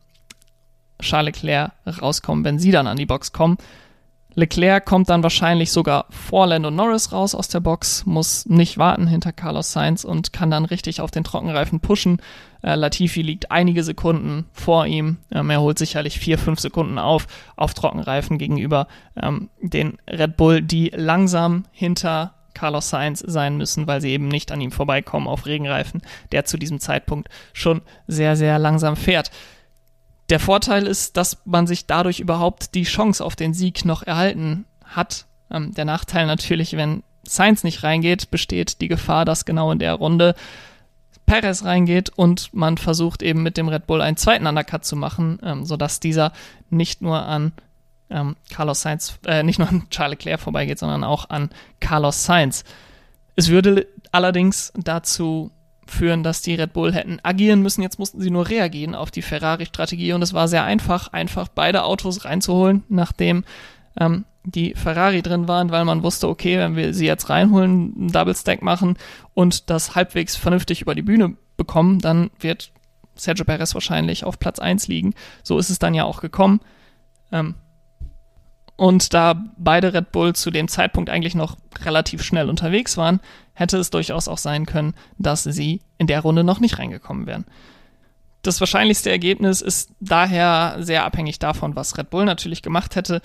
Charles 1.00 1.36
Leclerc 1.36 1.72
rauskommen, 2.01 2.43
wenn 2.43 2.60
sie 2.60 2.72
dann 2.72 2.88
an 2.88 2.98
die 2.98 3.05
Box 3.05 3.31
kommen. 3.31 3.57
Leclerc 4.38 4.86
kommt 4.86 5.10
dann 5.10 5.24
wahrscheinlich 5.24 5.72
sogar 5.72 6.06
vor 6.12 6.46
Lando 6.46 6.70
Norris 6.70 7.12
raus 7.12 7.34
aus 7.34 7.48
der 7.48 7.60
Box, 7.60 8.06
muss 8.06 8.46
nicht 8.46 8.77
warten 8.77 9.08
hinter 9.08 9.32
Carlos 9.32 9.72
Sainz 9.72 10.03
und 10.03 10.32
kann 10.32 10.51
dann 10.51 10.63
richtig 10.63 11.01
auf 11.01 11.10
den 11.10 11.24
Trockenreifen 11.24 11.79
pushen. 11.79 12.22
Äh, 12.62 12.75
Latifi 12.75 13.24
liegt 13.24 13.50
einige 13.50 13.84
Sekunden 13.84 14.46
vor 14.53 14.86
ihm. 14.86 15.17
Ähm, 15.32 15.50
er 15.50 15.60
holt 15.60 15.79
sicherlich 15.79 16.20
vier, 16.20 16.38
fünf 16.38 16.60
Sekunden 16.60 17.00
auf 17.00 17.25
auf 17.56 17.74
Trockenreifen 17.74 18.38
gegenüber 18.38 18.88
ähm, 19.20 19.50
den 19.60 19.98
Red 20.08 20.38
Bull, 20.38 20.62
die 20.62 20.91
langsam 20.96 21.65
hinter 21.72 22.36
Carlos 22.53 22.91
Sainz 22.91 23.24
sein 23.25 23.58
müssen, 23.58 23.88
weil 23.88 24.01
sie 24.01 24.12
eben 24.12 24.27
nicht 24.27 24.51
an 24.51 24.62
ihm 24.62 24.72
vorbeikommen 24.72 25.27
auf 25.27 25.48
Regenreifen, 25.48 26.03
der 26.32 26.46
zu 26.46 26.58
diesem 26.58 26.79
Zeitpunkt 26.79 27.29
schon 27.53 27.82
sehr, 28.06 28.36
sehr 28.36 28.60
langsam 28.60 28.96
fährt. 28.96 29.32
Der 30.29 30.39
Vorteil 30.39 30.88
ist, 30.88 31.15
dass 31.15 31.38
man 31.46 31.67
sich 31.67 31.86
dadurch 31.86 32.19
überhaupt 32.19 32.75
die 32.75 32.84
Chance 32.84 33.24
auf 33.24 33.36
den 33.36 33.53
Sieg 33.53 33.86
noch 33.86 34.03
erhalten 34.03 34.65
hat. 34.84 35.25
Ähm, 35.50 35.74
der 35.74 35.86
Nachteil 35.86 36.25
natürlich, 36.25 36.75
wenn 36.75 37.03
Sainz 37.24 37.63
nicht 37.63 37.84
reingeht, 37.84 38.31
besteht 38.31 38.81
die 38.81 38.88
Gefahr, 38.88 39.25
dass 39.25 39.46
genau 39.46 39.72
in 39.72 39.79
der 39.79 39.93
Runde 39.93 40.36
Perez 41.25 41.65
reingeht 41.65 42.10
und 42.10 42.53
man 42.53 42.77
versucht 42.77 43.22
eben 43.22 43.43
mit 43.43 43.57
dem 43.57 43.67
Red 43.67 43.86
Bull 43.86 44.01
einen 44.01 44.15
zweiten 44.15 44.48
Undercut 44.48 44.86
zu 44.86 44.96
machen, 44.96 45.39
ähm, 45.43 45.65
sodass 45.65 46.00
dieser 46.00 46.31
nicht 46.69 47.01
nur 47.01 47.22
an 47.22 47.51
ähm, 48.10 48.38
Carlos 48.50 48.81
Sainz, 48.81 49.19
äh, 49.25 49.43
nicht 49.43 49.60
nur 49.60 49.67
an 49.67 49.89
Charles 49.89 50.19
Leclerc 50.19 50.39
vorbeigeht, 50.39 50.79
sondern 50.79 51.03
auch 51.03 51.29
an 51.29 51.50
Carlos 51.81 52.24
Sainz. 52.24 52.63
Es 53.36 53.50
würde 53.50 53.88
allerdings 54.12 54.72
dazu 54.75 55.51
führen, 55.91 56.24
dass 56.24 56.41
die 56.41 56.56
Red 56.56 56.74
Bull 56.74 56.94
hätten 56.94 57.20
agieren 57.24 57.62
müssen. 57.62 57.82
Jetzt 57.82 58.00
mussten 58.00 58.22
sie 58.22 58.29
nur 58.29 58.50
reagieren 58.50 58.96
auf 58.96 59.12
die 59.12 59.22
Ferrari-Strategie 59.22 60.13
und 60.13 60.22
es 60.22 60.34
war 60.34 60.48
sehr 60.48 60.63
einfach, 60.63 61.13
einfach 61.13 61.48
beide 61.48 61.84
Autos 61.84 62.25
reinzuholen, 62.25 62.84
nachdem 62.89 63.44
ähm, 64.00 64.25
die 64.44 64.74
Ferrari 64.75 65.22
drin 65.22 65.48
waren, 65.48 65.72
weil 65.72 65.84
man 65.86 66.03
wusste, 66.03 66.29
okay, 66.29 66.58
wenn 66.58 66.75
wir 66.75 66.94
sie 66.94 67.06
jetzt 67.06 67.29
reinholen, 67.29 67.94
einen 67.98 68.12
Double 68.12 68.36
Stack 68.36 68.62
machen 68.62 68.98
und 69.34 69.70
das 69.70 69.96
halbwegs 69.96 70.36
vernünftig 70.36 70.82
über 70.82 70.96
die 70.96 71.01
Bühne 71.01 71.36
bekommen, 71.58 72.00
dann 72.00 72.29
wird 72.39 72.72
Sergio 73.15 73.46
Perez 73.46 73.74
wahrscheinlich 73.74 74.24
auf 74.24 74.39
Platz 74.39 74.60
1 74.60 74.88
liegen. 74.88 75.13
So 75.44 75.58
ist 75.58 75.70
es 75.70 75.79
dann 75.79 75.94
ja 75.94 76.06
auch 76.06 76.22
gekommen. 76.22 76.62
Ähm, 77.32 77.56
und 78.77 79.13
da 79.13 79.44
beide 79.58 79.94
Red 79.94 80.12
Bull 80.12 80.34
zu 80.34 80.51
dem 80.51 80.67
Zeitpunkt 80.67 81.10
eigentlich 81.10 81.36
noch 81.36 81.58
relativ 81.84 82.24
schnell 82.24 82.48
unterwegs 82.48 82.96
waren, 82.96 83.20
hätte 83.57 83.77
es 83.77 83.89
durchaus 83.89 84.27
auch 84.27 84.37
sein 84.37 84.67
können, 84.67 84.93
dass 85.17 85.43
sie 85.43 85.81
in 85.97 86.05
der 86.05 86.21
Runde 86.21 86.43
noch 86.43 86.59
nicht 86.59 86.77
reingekommen 86.77 87.25
wären. 87.25 87.45
Das 88.43 88.59
wahrscheinlichste 88.59 89.09
Ergebnis 89.09 89.61
ist 89.61 89.91
daher 89.99 90.77
sehr 90.79 91.05
abhängig 91.05 91.39
davon, 91.39 91.75
was 91.75 91.97
Red 91.97 92.11
Bull 92.11 92.23
natürlich 92.23 92.61
gemacht 92.61 92.95
hätte. 92.95 93.21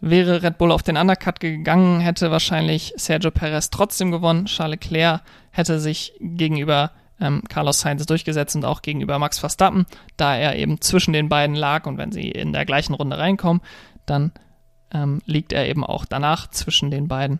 Wäre 0.00 0.42
Red 0.42 0.56
Bull 0.56 0.72
auf 0.72 0.82
den 0.82 0.96
Undercut 0.96 1.38
gegangen, 1.38 2.00
hätte 2.00 2.30
wahrscheinlich 2.30 2.94
Sergio 2.96 3.30
Perez 3.30 3.68
trotzdem 3.68 4.10
gewonnen. 4.10 4.46
Charles 4.46 4.80
Leclerc 4.80 5.20
hätte 5.50 5.78
sich 5.78 6.14
gegenüber 6.18 6.90
ähm, 7.20 7.42
Carlos 7.48 7.80
Sainz 7.80 8.06
durchgesetzt 8.06 8.56
und 8.56 8.64
auch 8.64 8.80
gegenüber 8.80 9.18
Max 9.18 9.38
Verstappen, 9.38 9.84
da 10.16 10.34
er 10.34 10.56
eben 10.56 10.80
zwischen 10.80 11.12
den 11.12 11.28
beiden 11.28 11.54
lag 11.54 11.86
und 11.86 11.98
wenn 11.98 12.10
sie 12.10 12.30
in 12.30 12.54
der 12.54 12.64
gleichen 12.64 12.94
Runde 12.94 13.18
reinkommen, 13.18 13.62
dann 14.06 14.32
ähm, 14.92 15.20
liegt 15.26 15.52
er 15.52 15.68
eben 15.68 15.84
auch 15.84 16.06
danach 16.06 16.48
zwischen 16.48 16.90
den 16.90 17.06
beiden. 17.06 17.38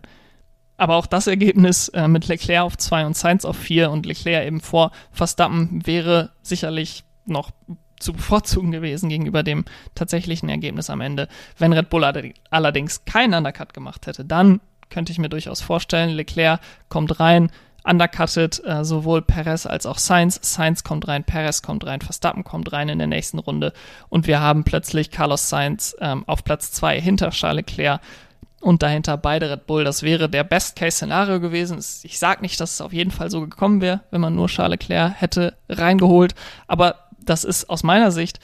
Aber 0.77 0.95
auch 0.95 1.05
das 1.05 1.27
Ergebnis 1.27 1.89
äh, 1.89 2.07
mit 2.07 2.27
Leclerc 2.27 2.65
auf 2.65 2.77
2 2.77 3.05
und 3.05 3.17
Sainz 3.17 3.45
auf 3.45 3.57
4 3.57 3.91
und 3.91 4.05
Leclerc 4.05 4.45
eben 4.45 4.59
vor 4.59 4.91
Verstappen 5.11 5.85
wäre 5.85 6.31
sicherlich 6.41 7.03
noch 7.25 7.51
zu 7.99 8.13
bevorzugen 8.13 8.71
gewesen 8.71 9.09
gegenüber 9.09 9.43
dem 9.43 9.65
tatsächlichen 9.95 10.49
Ergebnis 10.49 10.89
am 10.89 11.01
Ende. 11.01 11.27
Wenn 11.57 11.73
Red 11.73 11.89
Bull 11.89 12.03
allerdings 12.49 13.05
keinen 13.05 13.33
Undercut 13.33 13.73
gemacht 13.73 14.05
hätte, 14.07 14.25
dann 14.25 14.59
könnte 14.89 15.11
ich 15.11 15.17
mir 15.17 15.29
durchaus 15.29 15.61
vorstellen, 15.61 16.09
Leclerc 16.09 16.59
kommt 16.89 17.19
rein, 17.19 17.49
undercuttet 17.83 18.61
äh, 18.65 18.83
sowohl 18.83 19.21
Perez 19.21 19.65
als 19.65 19.85
auch 19.85 19.97
Sainz. 19.97 20.39
Sainz 20.41 20.83
kommt 20.83 21.07
rein, 21.07 21.23
Perez 21.23 21.61
kommt 21.61 21.85
rein, 21.85 22.01
Verstappen 22.01 22.43
kommt 22.43 22.71
rein 22.71 22.89
in 22.89 22.97
der 22.97 23.07
nächsten 23.07 23.39
Runde 23.39 23.73
und 24.09 24.27
wir 24.27 24.39
haben 24.39 24.63
plötzlich 24.63 25.11
Carlos 25.11 25.49
Sainz 25.49 25.95
ähm, 25.99 26.23
auf 26.27 26.43
Platz 26.43 26.71
2 26.71 26.99
hinter 26.99 27.29
Charles 27.29 27.65
Leclerc 27.67 28.01
und 28.65 28.81
dahinter 28.81 29.15
beide 29.15 29.51
Red 29.51 29.67
Bull. 29.67 29.83
Das 29.83 30.01
wäre 30.01 30.27
der 30.27 30.43
Best-Case-Szenario 30.43 31.39
gewesen. 31.39 31.77
Ich 32.01 32.17
sage 32.17 32.41
nicht, 32.41 32.59
dass 32.59 32.73
es 32.73 32.81
auf 32.81 32.93
jeden 32.93 33.11
Fall 33.11 33.29
so 33.29 33.41
gekommen 33.41 33.79
wäre, 33.79 34.01
wenn 34.09 34.21
man 34.21 34.33
nur 34.33 34.47
Charles 34.47 34.79
Leclerc 34.79 35.21
hätte 35.21 35.55
reingeholt, 35.69 36.33
aber 36.65 36.95
das 37.19 37.43
ist 37.43 37.69
aus 37.69 37.83
meiner 37.83 38.11
Sicht 38.11 38.39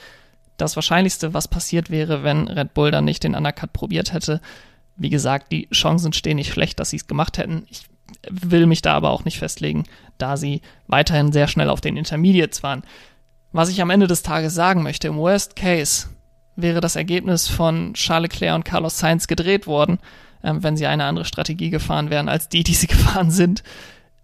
das 0.58 0.76
Wahrscheinlichste, 0.76 1.34
was 1.34 1.48
passiert 1.48 1.90
wäre, 1.90 2.22
wenn 2.22 2.46
Red 2.46 2.72
Bull 2.72 2.92
dann 2.92 3.04
nicht 3.04 3.24
den 3.24 3.34
Undercut 3.34 3.72
probiert 3.72 4.12
hätte. 4.12 4.40
Wie 4.94 5.10
gesagt, 5.10 5.50
die 5.50 5.68
Chancen 5.70 6.12
stehen 6.12 6.36
nicht 6.36 6.52
schlecht, 6.52 6.78
dass 6.78 6.90
sie 6.90 6.98
es 6.98 7.08
gemacht 7.08 7.36
hätten. 7.36 7.66
Ich 7.68 7.86
will 8.30 8.66
mich 8.66 8.80
da 8.80 8.94
aber 8.94 9.10
auch 9.10 9.24
nicht 9.24 9.40
festlegen, 9.40 9.86
da 10.18 10.36
sie 10.36 10.60
weiterhin 10.86 11.32
sehr 11.32 11.48
schnell 11.48 11.68
auf 11.68 11.80
den 11.80 11.96
Intermediates 11.96 12.62
waren. 12.62 12.84
Was 13.50 13.70
ich 13.70 13.82
am 13.82 13.90
Ende 13.90 14.06
des 14.06 14.22
Tages 14.22 14.54
sagen 14.54 14.84
möchte, 14.84 15.08
im 15.08 15.16
Worst 15.16 15.56
Case 15.56 16.06
wäre 16.56 16.80
das 16.80 16.96
Ergebnis 16.96 17.48
von 17.48 17.94
Charles 17.94 18.32
Leclerc 18.32 18.54
und 18.54 18.64
Carlos 18.64 18.98
Sainz 18.98 19.26
gedreht 19.26 19.66
worden, 19.66 19.98
ähm, 20.42 20.62
wenn 20.62 20.76
sie 20.76 20.86
eine 20.86 21.04
andere 21.04 21.24
Strategie 21.24 21.70
gefahren 21.70 22.10
wären 22.10 22.28
als 22.28 22.48
die, 22.48 22.62
die 22.62 22.74
sie 22.74 22.86
gefahren 22.88 23.30
sind. 23.30 23.62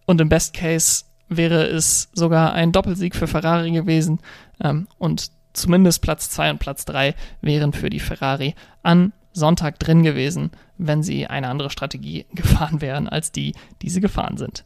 Und 0.07 0.21
im 0.21 0.29
Best 0.29 0.55
Case 0.55 1.05
wäre 1.29 1.65
es 1.65 2.09
sogar 2.13 2.53
ein 2.55 2.73
Doppelsieg 2.73 3.15
für 3.15 3.27
Ferrari 3.27 3.71
gewesen 3.71 4.21
ähm, 4.63 4.89
und 4.99 5.31
zumindest 5.53 6.03
Platz 6.03 6.31
2 6.31 6.53
und 6.53 6.59
Platz 6.59 6.85
3 6.85 7.15
wären 7.41 7.73
für 7.73 7.91
die 7.91 8.01
Ferrari 8.01 8.55
an 8.83 9.13
Sonntag 9.33 9.79
drin 9.79 10.03
gewesen, 10.03 10.51
wenn 10.79 11.03
sie 11.03 11.27
eine 11.27 11.49
andere 11.49 11.71
Strategie 11.71 12.27
gefahren 12.33 12.81
wären 12.81 13.09
als 13.09 13.33
die, 13.33 13.55
die 13.83 13.91
sie 13.91 14.01
gefahren 14.01 14.37
sind. 14.37 14.65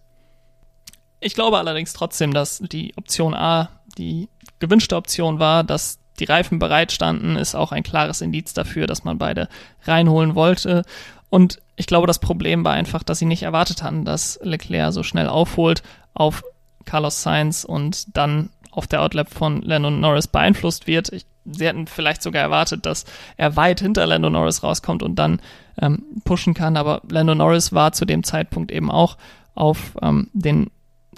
Ich 1.21 1.35
glaube 1.35 1.59
allerdings 1.59 1.92
trotzdem, 1.92 2.35
dass 2.35 2.59
die 2.59 2.92
Option 2.97 3.35
A 3.35 3.71
die 3.97 4.28
gewünschte 4.59 4.97
Option 4.97 5.38
war, 5.38 5.62
dass 5.62 5.99
die 6.19 6.25
Reifen 6.25 6.59
bereitstanden, 6.59 7.37
ist 7.37 7.54
auch 7.54 7.73
ein 7.73 7.83
klares 7.83 8.21
Indiz 8.21 8.52
dafür, 8.52 8.87
dass 8.87 9.04
man 9.04 9.19
beide 9.19 9.49
reinholen 9.85 10.35
wollte. 10.35 10.85
Und 11.31 11.61
ich 11.76 11.87
glaube, 11.87 12.07
das 12.07 12.19
Problem 12.19 12.64
war 12.64 12.73
einfach, 12.75 13.02
dass 13.02 13.19
sie 13.19 13.25
nicht 13.25 13.42
erwartet 13.42 13.83
hatten, 13.83 14.04
dass 14.04 14.38
Leclerc 14.42 14.92
so 14.92 15.02
schnell 15.02 15.28
aufholt 15.28 15.83
auf 16.14 16.42
Carlos 16.85 17.23
Sainz 17.23 17.64
und 17.64 18.16
dann 18.16 18.50
auf 18.71 18.87
der 18.87 19.02
Outlap 19.02 19.31
von 19.31 19.62
Lando 19.62 19.90
Norris 19.90 20.26
beeinflusst 20.26 20.87
wird. 20.87 21.12
Ich, 21.12 21.26
sie 21.45 21.66
hätten 21.66 21.87
vielleicht 21.87 22.23
sogar 22.23 22.42
erwartet, 22.42 22.87
dass 22.87 23.04
er 23.37 23.57
weit 23.57 23.81
hinter 23.81 24.07
Lando 24.07 24.31
Norris 24.31 24.62
rauskommt 24.62 25.02
und 25.02 25.16
dann 25.16 25.40
ähm, 25.81 26.02
pushen 26.25 26.54
kann, 26.54 26.76
aber 26.76 27.02
Lando 27.09 27.35
Norris 27.35 27.73
war 27.73 27.92
zu 27.92 28.04
dem 28.04 28.25
Zeitpunkt 28.25 28.71
eben 28.71 28.90
auch 28.90 29.16
auf 29.54 29.97
ähm, 30.02 30.28
den 30.33 30.71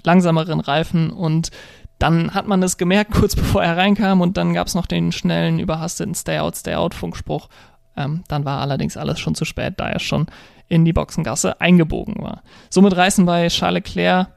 langsameren 0.04 0.60
Reifen 0.60 1.10
und 1.10 1.50
dann 1.98 2.34
hat 2.34 2.46
man 2.46 2.62
es 2.62 2.76
gemerkt, 2.76 3.12
kurz 3.14 3.36
bevor 3.36 3.62
er 3.62 3.76
reinkam 3.76 4.20
und 4.20 4.36
dann 4.36 4.54
gab 4.54 4.66
es 4.66 4.74
noch 4.74 4.86
den 4.86 5.12
schnellen, 5.12 5.58
überhasteten 5.58 6.14
Stay-out, 6.14 6.56
Stay-out-Funkspruch. 6.56 7.48
Ähm, 7.96 8.24
dann 8.28 8.44
war 8.44 8.60
allerdings 8.60 8.96
alles 8.96 9.20
schon 9.20 9.34
zu 9.34 9.44
spät, 9.44 9.74
da 9.76 9.88
er 9.88 10.00
schon 10.00 10.26
in 10.68 10.84
die 10.84 10.92
Boxengasse 10.92 11.60
eingebogen 11.60 12.16
war. 12.18 12.42
Somit 12.70 12.96
reißen 12.96 13.24
bei 13.26 13.48
Charles 13.48 13.84
Leclerc 13.84 14.28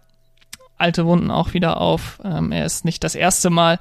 alte 0.77 1.05
Wunden 1.05 1.31
auch 1.31 1.53
wieder 1.53 1.81
auf. 1.81 2.19
Ähm, 2.23 2.51
er 2.51 2.65
ist 2.65 2.85
nicht 2.85 3.03
das 3.03 3.15
erste 3.15 3.49
Mal 3.49 3.79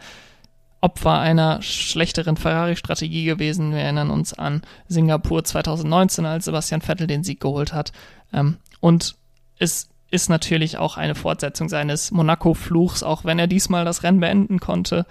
Opfer 0.81 1.19
einer 1.19 1.63
schlechteren 1.63 2.37
Ferrari-Strategie 2.37 3.25
gewesen. 3.25 3.73
Wir 3.73 3.81
erinnern 3.81 4.11
uns 4.11 4.35
an 4.35 4.63
Singapur 4.89 5.43
2019, 5.43 6.27
als 6.27 6.45
Sebastian 6.45 6.81
Vettel 6.81 7.07
den 7.07 7.25
Sieg 7.25 7.41
geholt 7.41 7.73
hat. 7.73 7.93
Ähm, 8.33 8.59
und 8.81 9.17
es 9.59 9.89
ist 10.11 10.29
natürlich 10.29 10.79
auch 10.79 10.97
eine 10.97 11.15
Fortsetzung 11.15 11.69
seines 11.69 12.11
Monaco-Fluchs, 12.11 13.03
auch 13.03 13.25
wenn 13.25 13.39
er 13.39 13.47
diesmal 13.47 13.85
das 13.85 14.03
Rennen 14.03 14.21
beenden 14.21 14.61
konnte. 14.61 15.07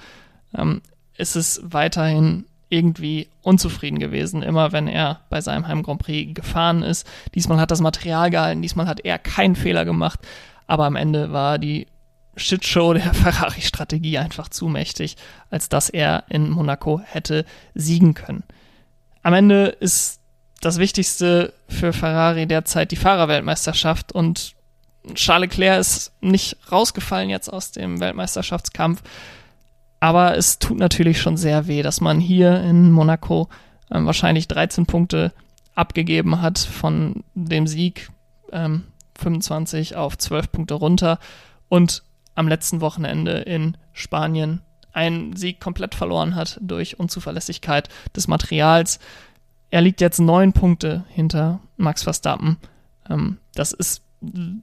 Ähm, 0.58 0.82
ist 1.18 1.36
es 1.36 1.62
weiterhin 1.64 2.46
irgendwie 2.70 3.30
unzufrieden 3.42 4.00
gewesen, 4.00 4.42
immer 4.42 4.72
wenn 4.72 4.88
er 4.88 5.22
bei 5.30 5.42
seinem 5.42 5.68
Heim 5.68 5.84
Grand 5.84 6.02
Prix 6.02 6.34
gefahren 6.34 6.84
ist. 6.84 7.08
Diesmal 7.34 7.60
hat 7.60 7.72
das 7.72 7.82
Material 7.82 8.30
gehalten, 8.30 8.62
diesmal 8.62 8.88
hat 8.88 9.02
er 9.02 9.20
keinen 9.20 9.56
Fehler 9.56 9.86
gemacht, 9.86 10.20
aber 10.68 10.86
am 10.86 10.96
Ende 10.96 11.32
war 11.32 11.60
die 11.60 11.88
Shitshow 12.36 12.94
der 12.94 13.14
Ferrari-Strategie 13.14 14.18
einfach 14.18 14.50
zu 14.50 14.68
mächtig, 14.68 15.16
als 15.50 15.70
dass 15.70 15.90
er 15.90 16.24
in 16.30 16.50
Monaco 16.50 17.02
hätte 17.04 17.46
siegen 17.76 18.14
können. 18.14 18.44
Am 19.22 19.34
Ende 19.34 19.68
ist 19.68 20.20
das 20.62 20.78
Wichtigste 20.78 21.54
für 21.68 21.94
Ferrari 21.94 22.48
derzeit 22.48 22.92
die 22.92 22.96
Fahrerweltmeisterschaft 22.96 24.12
und 24.12 24.55
Charles 25.14 25.50
Leclerc 25.50 25.80
ist 25.80 26.12
nicht 26.22 26.58
rausgefallen 26.72 27.30
jetzt 27.30 27.52
aus 27.52 27.72
dem 27.72 28.00
Weltmeisterschaftskampf, 28.00 29.04
aber 30.00 30.38
es 30.38 30.60
tut 30.60 30.78
natürlich 30.78 31.22
schon 31.22 31.38
sehr 31.38 31.68
weh, 31.68 31.82
dass 31.82 32.02
man 32.02 32.20
hier 32.20 32.62
in 32.62 32.92
Monaco 32.92 33.50
ähm, 33.92 34.06
wahrscheinlich 34.06 34.48
13 34.48 34.86
Punkte 34.86 35.32
abgegeben 35.76 36.42
hat 36.42 36.60
von 36.60 37.24
dem 37.34 37.68
Sieg. 37.68 38.10
Ähm, 38.52 38.86
25 39.18 39.96
auf 39.96 40.18
12 40.18 40.52
Punkte 40.52 40.74
runter 40.76 41.20
und 41.70 42.04
am 42.36 42.48
letzten 42.48 42.82
Wochenende 42.82 43.40
in 43.40 43.78
Spanien 43.94 44.62
einen 44.94 45.36
Sieg 45.36 45.60
komplett 45.60 45.96
verloren 45.96 46.36
hat 46.36 46.60
durch 46.62 47.00
Unzuverlässigkeit 47.00 47.90
des 48.16 48.28
Materials. 48.28 49.00
Er 49.70 49.82
liegt 49.82 50.02
jetzt 50.02 50.20
neun 50.20 50.54
Punkte 50.54 51.04
hinter 51.10 51.60
Max 51.78 52.04
Verstappen. 52.04 52.58
Ähm, 53.10 53.38
das 53.56 53.72
ist 53.72 54.02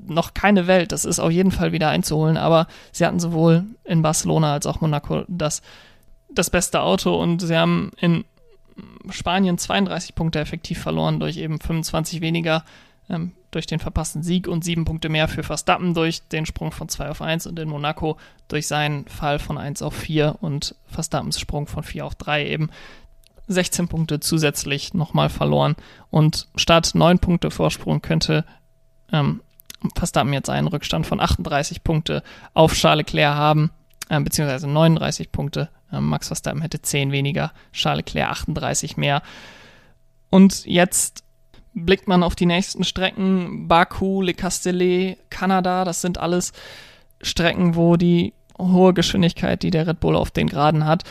noch 0.06 0.34
keine 0.34 0.66
Welt, 0.66 0.92
das 0.92 1.04
ist 1.04 1.18
auf 1.18 1.30
jeden 1.30 1.50
Fall 1.50 1.72
wieder 1.72 1.88
einzuholen, 1.88 2.36
aber 2.36 2.66
sie 2.92 3.06
hatten 3.06 3.20
sowohl 3.20 3.64
in 3.84 4.02
Barcelona 4.02 4.52
als 4.52 4.66
auch 4.66 4.80
Monaco 4.80 5.24
das, 5.28 5.62
das 6.30 6.50
beste 6.50 6.80
Auto 6.80 7.14
und 7.14 7.40
sie 7.40 7.56
haben 7.56 7.92
in 7.98 8.24
Spanien 9.10 9.58
32 9.58 10.14
Punkte 10.14 10.40
effektiv 10.40 10.80
verloren 10.80 11.20
durch 11.20 11.36
eben 11.36 11.60
25 11.60 12.20
weniger 12.20 12.64
ähm, 13.08 13.32
durch 13.50 13.66
den 13.66 13.80
verpassten 13.80 14.22
Sieg 14.22 14.48
und 14.48 14.64
sieben 14.64 14.84
Punkte 14.84 15.10
mehr 15.10 15.28
für 15.28 15.42
Verstappen 15.42 15.92
durch 15.92 16.26
den 16.28 16.46
Sprung 16.46 16.72
von 16.72 16.88
2 16.88 17.10
auf 17.10 17.20
1 17.20 17.46
und 17.46 17.58
in 17.58 17.68
Monaco 17.68 18.16
durch 18.48 18.66
seinen 18.66 19.06
Fall 19.06 19.38
von 19.38 19.58
1 19.58 19.82
auf 19.82 19.94
4 19.94 20.38
und 20.40 20.74
Verstappens 20.86 21.38
Sprung 21.38 21.66
von 21.66 21.82
4 21.82 22.06
auf 22.06 22.14
3 22.14 22.48
eben 22.48 22.70
16 23.48 23.88
Punkte 23.88 24.20
zusätzlich 24.20 24.94
nochmal 24.94 25.28
verloren. 25.28 25.76
Und 26.10 26.48
statt 26.56 26.92
9 26.94 27.18
Punkte 27.18 27.50
Vorsprung 27.50 28.00
könnte 28.00 28.46
ähm, 29.12 29.42
Verstappen 29.94 30.32
jetzt 30.32 30.50
einen 30.50 30.68
Rückstand 30.68 31.06
von 31.06 31.20
38 31.20 31.84
Punkte 31.84 32.22
auf 32.54 32.74
Charles 32.74 33.06
Leclerc 33.06 33.34
haben, 33.34 33.70
äh, 34.08 34.20
beziehungsweise 34.20 34.68
39 34.68 35.32
Punkte. 35.32 35.68
Äh, 35.92 36.00
Max 36.00 36.28
Verstappen 36.28 36.62
hätte 36.62 36.82
10 36.82 37.12
weniger, 37.12 37.52
Charles 37.72 38.06
Leclerc 38.06 38.30
38 38.30 38.96
mehr. 38.96 39.22
Und 40.30 40.64
jetzt 40.64 41.24
blickt 41.74 42.08
man 42.08 42.22
auf 42.22 42.34
die 42.34 42.46
nächsten 42.46 42.84
Strecken, 42.84 43.68
Baku, 43.68 44.22
Le 44.22 44.34
Castellet, 44.34 45.18
Kanada, 45.30 45.84
das 45.84 46.00
sind 46.00 46.18
alles 46.18 46.52
Strecken, 47.20 47.76
wo 47.76 47.96
die 47.96 48.34
hohe 48.58 48.92
Geschwindigkeit, 48.94 49.62
die 49.62 49.70
der 49.70 49.86
Red 49.86 50.00
Bull 50.00 50.16
auf 50.16 50.30
den 50.30 50.48
Geraden 50.48 50.86
hat, 50.86 51.04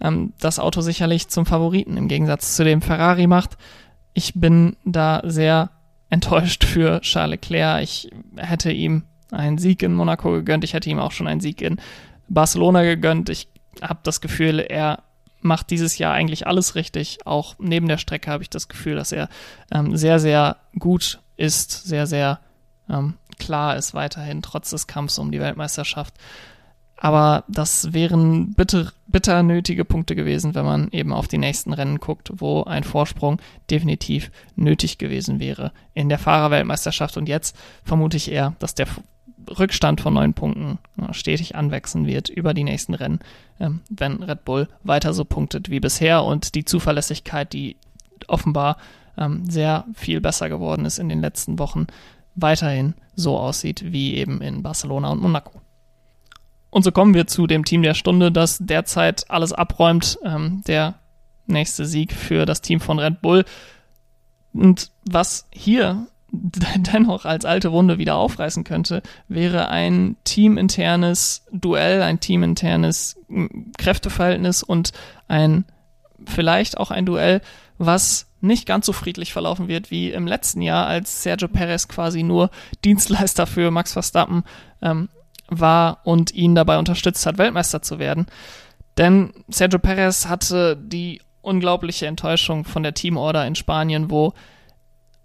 ähm, 0.00 0.32
das 0.40 0.58
Auto 0.58 0.80
sicherlich 0.80 1.28
zum 1.28 1.46
Favoriten 1.46 1.96
im 1.96 2.08
Gegensatz 2.08 2.56
zu 2.56 2.64
dem 2.64 2.82
Ferrari 2.82 3.26
macht. 3.26 3.56
Ich 4.14 4.34
bin 4.34 4.76
da 4.84 5.22
sehr 5.24 5.70
enttäuscht 6.10 6.64
für 6.64 7.00
Charles 7.00 7.32
Leclerc. 7.42 7.82
Ich 7.82 8.10
hätte 8.36 8.70
ihm 8.70 9.04
einen 9.30 9.58
Sieg 9.58 9.82
in 9.82 9.94
Monaco 9.94 10.30
gegönnt. 10.32 10.64
Ich 10.64 10.74
hätte 10.74 10.90
ihm 10.90 10.98
auch 10.98 11.12
schon 11.12 11.26
einen 11.26 11.40
Sieg 11.40 11.60
in 11.60 11.80
Barcelona 12.28 12.82
gegönnt. 12.82 13.28
Ich 13.28 13.48
habe 13.82 14.00
das 14.02 14.20
Gefühl, 14.20 14.60
er 14.60 15.02
macht 15.40 15.70
dieses 15.70 15.98
Jahr 15.98 16.14
eigentlich 16.14 16.46
alles 16.46 16.74
richtig. 16.74 17.18
Auch 17.24 17.54
neben 17.58 17.88
der 17.88 17.98
Strecke 17.98 18.30
habe 18.30 18.42
ich 18.42 18.50
das 18.50 18.68
Gefühl, 18.68 18.96
dass 18.96 19.12
er 19.12 19.28
ähm, 19.72 19.96
sehr, 19.96 20.18
sehr 20.18 20.56
gut 20.78 21.20
ist, 21.36 21.86
sehr, 21.86 22.06
sehr 22.06 22.40
ähm, 22.88 23.14
klar 23.38 23.76
ist 23.76 23.94
weiterhin, 23.94 24.42
trotz 24.42 24.70
des 24.70 24.86
Kampfs 24.86 25.18
um 25.18 25.30
die 25.30 25.40
Weltmeisterschaft. 25.40 26.14
Aber 26.98 27.44
das 27.46 27.92
wären 27.92 28.54
bitter, 28.54 28.92
bitter 29.06 29.42
nötige 29.42 29.84
Punkte 29.84 30.16
gewesen, 30.16 30.54
wenn 30.54 30.64
man 30.64 30.88
eben 30.92 31.12
auf 31.12 31.28
die 31.28 31.38
nächsten 31.38 31.72
Rennen 31.72 31.98
guckt, 31.98 32.32
wo 32.36 32.64
ein 32.64 32.84
Vorsprung 32.84 33.38
definitiv 33.70 34.30
nötig 34.56 34.96
gewesen 34.96 35.38
wäre 35.38 35.72
in 35.92 36.08
der 36.08 36.18
Fahrerweltmeisterschaft. 36.18 37.16
Und 37.16 37.28
jetzt 37.28 37.56
vermute 37.84 38.16
ich 38.16 38.30
eher, 38.30 38.54
dass 38.60 38.74
der 38.74 38.86
Rückstand 39.58 40.00
von 40.00 40.14
neun 40.14 40.34
Punkten 40.34 40.78
stetig 41.12 41.54
anwachsen 41.54 42.06
wird 42.06 42.28
über 42.28 42.54
die 42.54 42.64
nächsten 42.64 42.94
Rennen, 42.94 43.20
ähm, 43.60 43.80
wenn 43.88 44.22
Red 44.22 44.44
Bull 44.44 44.68
weiter 44.82 45.12
so 45.12 45.24
punktet 45.24 45.70
wie 45.70 45.80
bisher 45.80 46.24
und 46.24 46.54
die 46.54 46.64
Zuverlässigkeit, 46.64 47.52
die 47.52 47.76
offenbar 48.26 48.78
ähm, 49.16 49.48
sehr 49.48 49.84
viel 49.94 50.20
besser 50.20 50.48
geworden 50.48 50.84
ist 50.84 50.98
in 50.98 51.08
den 51.08 51.20
letzten 51.20 51.58
Wochen, 51.58 51.86
weiterhin 52.34 52.94
so 53.14 53.38
aussieht 53.38 53.92
wie 53.92 54.14
eben 54.14 54.40
in 54.40 54.62
Barcelona 54.62 55.10
und 55.10 55.22
Monaco. 55.22 55.60
Und 56.70 56.82
so 56.82 56.92
kommen 56.92 57.14
wir 57.14 57.26
zu 57.26 57.46
dem 57.46 57.64
Team 57.64 57.82
der 57.82 57.94
Stunde, 57.94 58.30
das 58.32 58.58
derzeit 58.58 59.30
alles 59.30 59.52
abräumt. 59.52 60.18
Ähm, 60.24 60.62
der 60.66 60.94
nächste 61.46 61.86
Sieg 61.86 62.12
für 62.12 62.44
das 62.46 62.60
Team 62.60 62.80
von 62.80 62.98
Red 62.98 63.20
Bull. 63.22 63.44
Und 64.52 64.90
was 65.04 65.46
hier 65.52 66.06
dennoch 66.30 67.24
als 67.24 67.44
alte 67.44 67.72
Wunde 67.72 67.98
wieder 67.98 68.16
aufreißen 68.16 68.64
könnte, 68.64 69.02
wäre 69.28 69.68
ein 69.68 70.16
teaminternes 70.24 71.44
Duell, 71.52 72.02
ein 72.02 72.20
teaminternes 72.20 73.16
Kräfteverhältnis 73.78 74.62
und 74.62 74.92
ein 75.28 75.64
vielleicht 76.26 76.78
auch 76.78 76.90
ein 76.90 77.06
Duell, 77.06 77.42
was 77.78 78.26
nicht 78.40 78.66
ganz 78.66 78.86
so 78.86 78.92
friedlich 78.92 79.32
verlaufen 79.32 79.68
wird 79.68 79.90
wie 79.90 80.10
im 80.10 80.26
letzten 80.26 80.62
Jahr, 80.62 80.86
als 80.86 81.22
Sergio 81.22 81.48
Perez 81.48 81.88
quasi 81.88 82.22
nur 82.22 82.50
Dienstleister 82.84 83.46
für 83.46 83.70
Max 83.70 83.92
Verstappen 83.92 84.44
ähm, 84.82 85.08
war 85.48 86.00
und 86.04 86.34
ihn 86.34 86.54
dabei 86.54 86.78
unterstützt 86.78 87.26
hat, 87.26 87.38
Weltmeister 87.38 87.82
zu 87.82 87.98
werden. 87.98 88.26
Denn 88.98 89.32
Sergio 89.48 89.78
Perez 89.78 90.26
hatte 90.26 90.76
die 90.76 91.20
unglaubliche 91.42 92.06
Enttäuschung 92.06 92.64
von 92.64 92.82
der 92.82 92.94
Teamorder 92.94 93.46
in 93.46 93.54
Spanien, 93.54 94.10
wo 94.10 94.32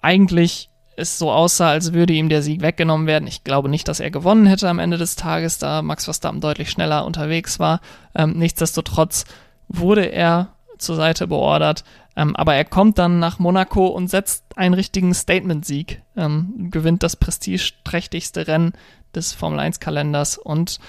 eigentlich 0.01 0.69
es 0.95 1.17
so 1.17 1.31
aussah, 1.31 1.69
als 1.69 1.93
würde 1.93 2.13
ihm 2.13 2.29
der 2.29 2.41
Sieg 2.41 2.61
weggenommen 2.61 3.07
werden. 3.07 3.27
Ich 3.27 3.43
glaube 3.43 3.69
nicht, 3.69 3.87
dass 3.87 3.99
er 3.99 4.11
gewonnen 4.11 4.45
hätte 4.45 4.69
am 4.69 4.79
Ende 4.79 4.97
des 4.97 5.15
Tages, 5.15 5.57
da 5.57 5.81
Max 5.81 6.05
Verstappen 6.05 6.41
deutlich 6.41 6.69
schneller 6.69 7.05
unterwegs 7.05 7.59
war. 7.59 7.81
Ähm, 8.13 8.33
nichtsdestotrotz 8.37 9.25
wurde 9.67 10.05
er 10.11 10.49
zur 10.77 10.95
Seite 10.95 11.27
beordert. 11.27 11.83
Ähm, 12.15 12.35
aber 12.35 12.55
er 12.55 12.65
kommt 12.65 12.97
dann 12.97 13.19
nach 13.19 13.39
Monaco 13.39 13.87
und 13.87 14.09
setzt 14.09 14.43
einen 14.57 14.73
richtigen 14.73 15.13
Statement-Sieg, 15.13 16.01
ähm, 16.17 16.69
gewinnt 16.69 17.03
das 17.03 17.15
prestigeträchtigste 17.15 18.47
Rennen 18.47 18.73
des 19.15 19.33
Formel 19.33 19.59
1-Kalenders 19.59 20.37
und 20.37 20.79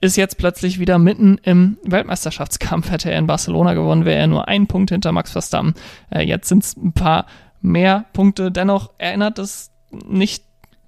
ist 0.00 0.16
jetzt 0.16 0.36
plötzlich 0.36 0.80
wieder 0.80 0.98
mitten 0.98 1.38
im 1.44 1.78
Weltmeisterschaftskampf. 1.84 2.90
Hätte 2.90 3.10
er 3.10 3.18
in 3.18 3.28
Barcelona 3.28 3.74
gewonnen, 3.74 4.04
wäre 4.04 4.18
er 4.18 4.26
nur 4.26 4.48
ein 4.48 4.66
Punkt 4.66 4.90
hinter 4.90 5.12
Max 5.12 5.30
Verstappen. 5.30 5.74
Äh, 6.10 6.22
jetzt 6.22 6.48
sind 6.48 6.64
es 6.64 6.76
ein 6.76 6.92
paar 6.92 7.26
mehr 7.60 8.06
Punkte. 8.12 8.50
Dennoch 8.50 8.90
erinnert 8.98 9.38
es 9.38 9.70
nicht 9.90 10.44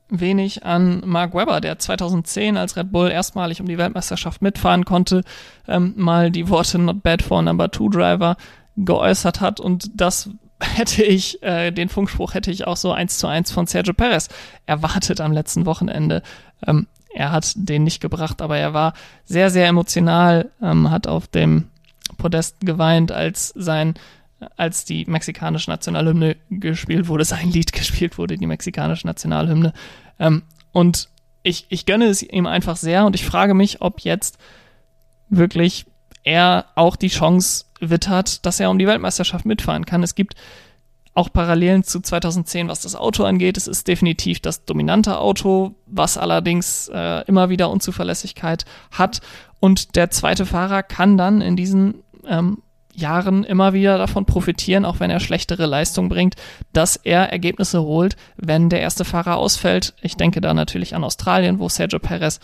wenig 0.08 0.64
an 0.64 1.02
Mark 1.06 1.34
Webber, 1.34 1.60
der 1.60 1.78
2010 1.78 2.56
als 2.56 2.76
Red 2.76 2.92
Bull 2.92 3.10
erstmalig 3.10 3.60
um 3.60 3.66
die 3.66 3.78
Weltmeisterschaft 3.78 4.42
mitfahren 4.42 4.84
konnte, 4.84 5.22
ähm, 5.68 5.94
mal 5.96 6.30
die 6.30 6.48
Worte 6.48 6.78
Not 6.78 7.02
Bad 7.02 7.22
for 7.22 7.40
Number 7.40 7.70
Two 7.70 7.88
Driver 7.88 8.36
geäußert 8.76 9.40
hat 9.40 9.60
und 9.60 9.90
das 9.94 10.30
hätte 10.64 11.02
ich, 11.02 11.42
äh, 11.42 11.70
den 11.70 11.88
Funkspruch 11.88 12.34
hätte 12.34 12.50
ich 12.50 12.66
auch 12.66 12.76
so 12.76 12.92
eins 12.92 13.18
zu 13.18 13.26
eins 13.26 13.50
von 13.50 13.66
Sergio 13.66 13.94
Perez 13.94 14.28
erwartet 14.66 15.20
am 15.20 15.32
letzten 15.32 15.66
Wochenende. 15.66 16.22
Ähm, 16.66 16.86
er 17.14 17.30
hat 17.30 17.52
den 17.54 17.84
nicht 17.84 18.00
gebracht, 18.00 18.42
aber 18.42 18.58
er 18.58 18.74
war 18.74 18.94
sehr, 19.24 19.50
sehr 19.50 19.68
emotional, 19.68 20.50
ähm, 20.60 20.90
hat 20.90 21.06
auf 21.06 21.28
dem 21.28 21.68
Podest 22.18 22.60
geweint, 22.60 23.12
als 23.12 23.52
sein 23.56 23.94
als 24.56 24.84
die 24.84 25.04
mexikanische 25.06 25.70
Nationalhymne 25.70 26.36
gespielt 26.50 27.08
wurde, 27.08 27.24
sein 27.24 27.50
Lied 27.50 27.72
gespielt 27.72 28.18
wurde, 28.18 28.36
die 28.36 28.46
mexikanische 28.46 29.06
Nationalhymne. 29.06 29.72
Ähm, 30.18 30.42
und 30.72 31.08
ich, 31.42 31.66
ich 31.68 31.86
gönne 31.86 32.06
es 32.06 32.22
ihm 32.22 32.46
einfach 32.46 32.76
sehr 32.76 33.06
und 33.06 33.14
ich 33.14 33.24
frage 33.24 33.54
mich, 33.54 33.80
ob 33.80 34.00
jetzt 34.00 34.38
wirklich 35.28 35.86
er 36.24 36.66
auch 36.74 36.96
die 36.96 37.08
Chance 37.08 37.66
wittert, 37.90 38.44
dass 38.46 38.60
er 38.60 38.70
um 38.70 38.78
die 38.78 38.86
Weltmeisterschaft 38.86 39.44
mitfahren 39.44 39.86
kann. 39.86 40.02
Es 40.02 40.14
gibt 40.14 40.34
auch 41.14 41.32
Parallelen 41.32 41.84
zu 41.84 42.00
2010, 42.00 42.68
was 42.68 42.80
das 42.80 42.96
Auto 42.96 43.24
angeht. 43.24 43.56
Es 43.56 43.68
ist 43.68 43.86
definitiv 43.86 44.40
das 44.40 44.64
dominante 44.64 45.18
Auto, 45.18 45.74
was 45.86 46.18
allerdings 46.18 46.90
äh, 46.92 47.24
immer 47.26 47.50
wieder 47.50 47.70
Unzuverlässigkeit 47.70 48.64
hat. 48.90 49.20
Und 49.60 49.94
der 49.94 50.10
zweite 50.10 50.44
Fahrer 50.44 50.82
kann 50.82 51.16
dann 51.16 51.40
in 51.40 51.56
diesen 51.56 52.02
ähm, 52.26 52.58
Jahren 52.96 53.44
immer 53.44 53.72
wieder 53.72 53.98
davon 53.98 54.24
profitieren, 54.24 54.84
auch 54.84 55.00
wenn 55.00 55.10
er 55.10 55.20
schlechtere 55.20 55.66
Leistung 55.66 56.08
bringt, 56.08 56.36
dass 56.72 56.96
er 56.96 57.30
Ergebnisse 57.30 57.82
holt, 57.82 58.16
wenn 58.36 58.70
der 58.70 58.80
erste 58.80 59.04
Fahrer 59.04 59.36
ausfällt. 59.36 59.94
Ich 60.02 60.16
denke 60.16 60.40
da 60.40 60.54
natürlich 60.54 60.94
an 60.94 61.04
Australien, 61.04 61.58
wo 61.58 61.68
Sergio 61.68 61.98
Perez 61.98 62.40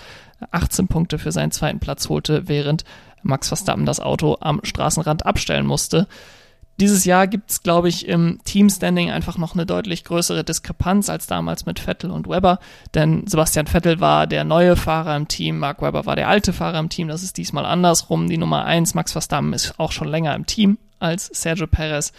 18 0.51 0.89
Punkte 0.89 1.19
für 1.19 1.33
seinen 1.33 1.53
zweiten 1.53 1.81
Platz 1.81 2.09
holte, 2.09 2.49
während 2.49 2.85
Max 3.23 3.49
Verstappen 3.49 3.87
das 3.87 4.01
Auto 4.01 4.37
am 4.41 4.61
Straßenrand 4.63 5.27
abstellen 5.27 5.67
musste. 5.67 6.07
Dieses 6.81 7.05
Jahr 7.05 7.27
gibt 7.27 7.51
es, 7.51 7.63
glaube 7.63 7.91
ich, 7.91 8.09
im 8.09 8.41
Teamstanding 8.45 9.11
einfach 9.11 9.37
noch 9.37 9.53
eine 9.55 9.67
deutlich 9.67 10.03
größere 10.03 10.45
Diskrepanz 10.45 11.11
als 11.11 11.27
damals 11.27 11.67
mit 11.67 11.79
Vettel 11.79 12.11
und 12.11 12.27
Webber. 12.27 12.59
Denn 12.95 13.27
Sebastian 13.27 13.67
Vettel 13.67 14.01
war 14.01 14.27
der 14.27 14.45
neue 14.45 14.77
Fahrer 14.77 15.15
im 15.15 15.29
Team, 15.29 15.59
Mark 15.59 15.83
Webber 15.83 16.07
war 16.07 16.17
der 16.17 16.29
alte 16.29 16.55
Fahrer 16.55 16.79
im 16.79 16.89
Team. 16.89 17.09
Das 17.09 17.23
ist 17.23 17.37
diesmal 17.37 17.67
andersrum. 17.67 18.31
Die 18.31 18.39
Nummer 18.39 18.65
eins, 18.65 18.95
Max 18.95 19.13
Verstappen, 19.13 19.53
ist 19.53 19.79
auch 19.79 19.93
schon 19.93 20.09
länger 20.09 20.35
im 20.35 20.47
Team 20.47 20.79
als 20.99 21.27
Sergio 21.27 21.67
Perez. 21.67 22.13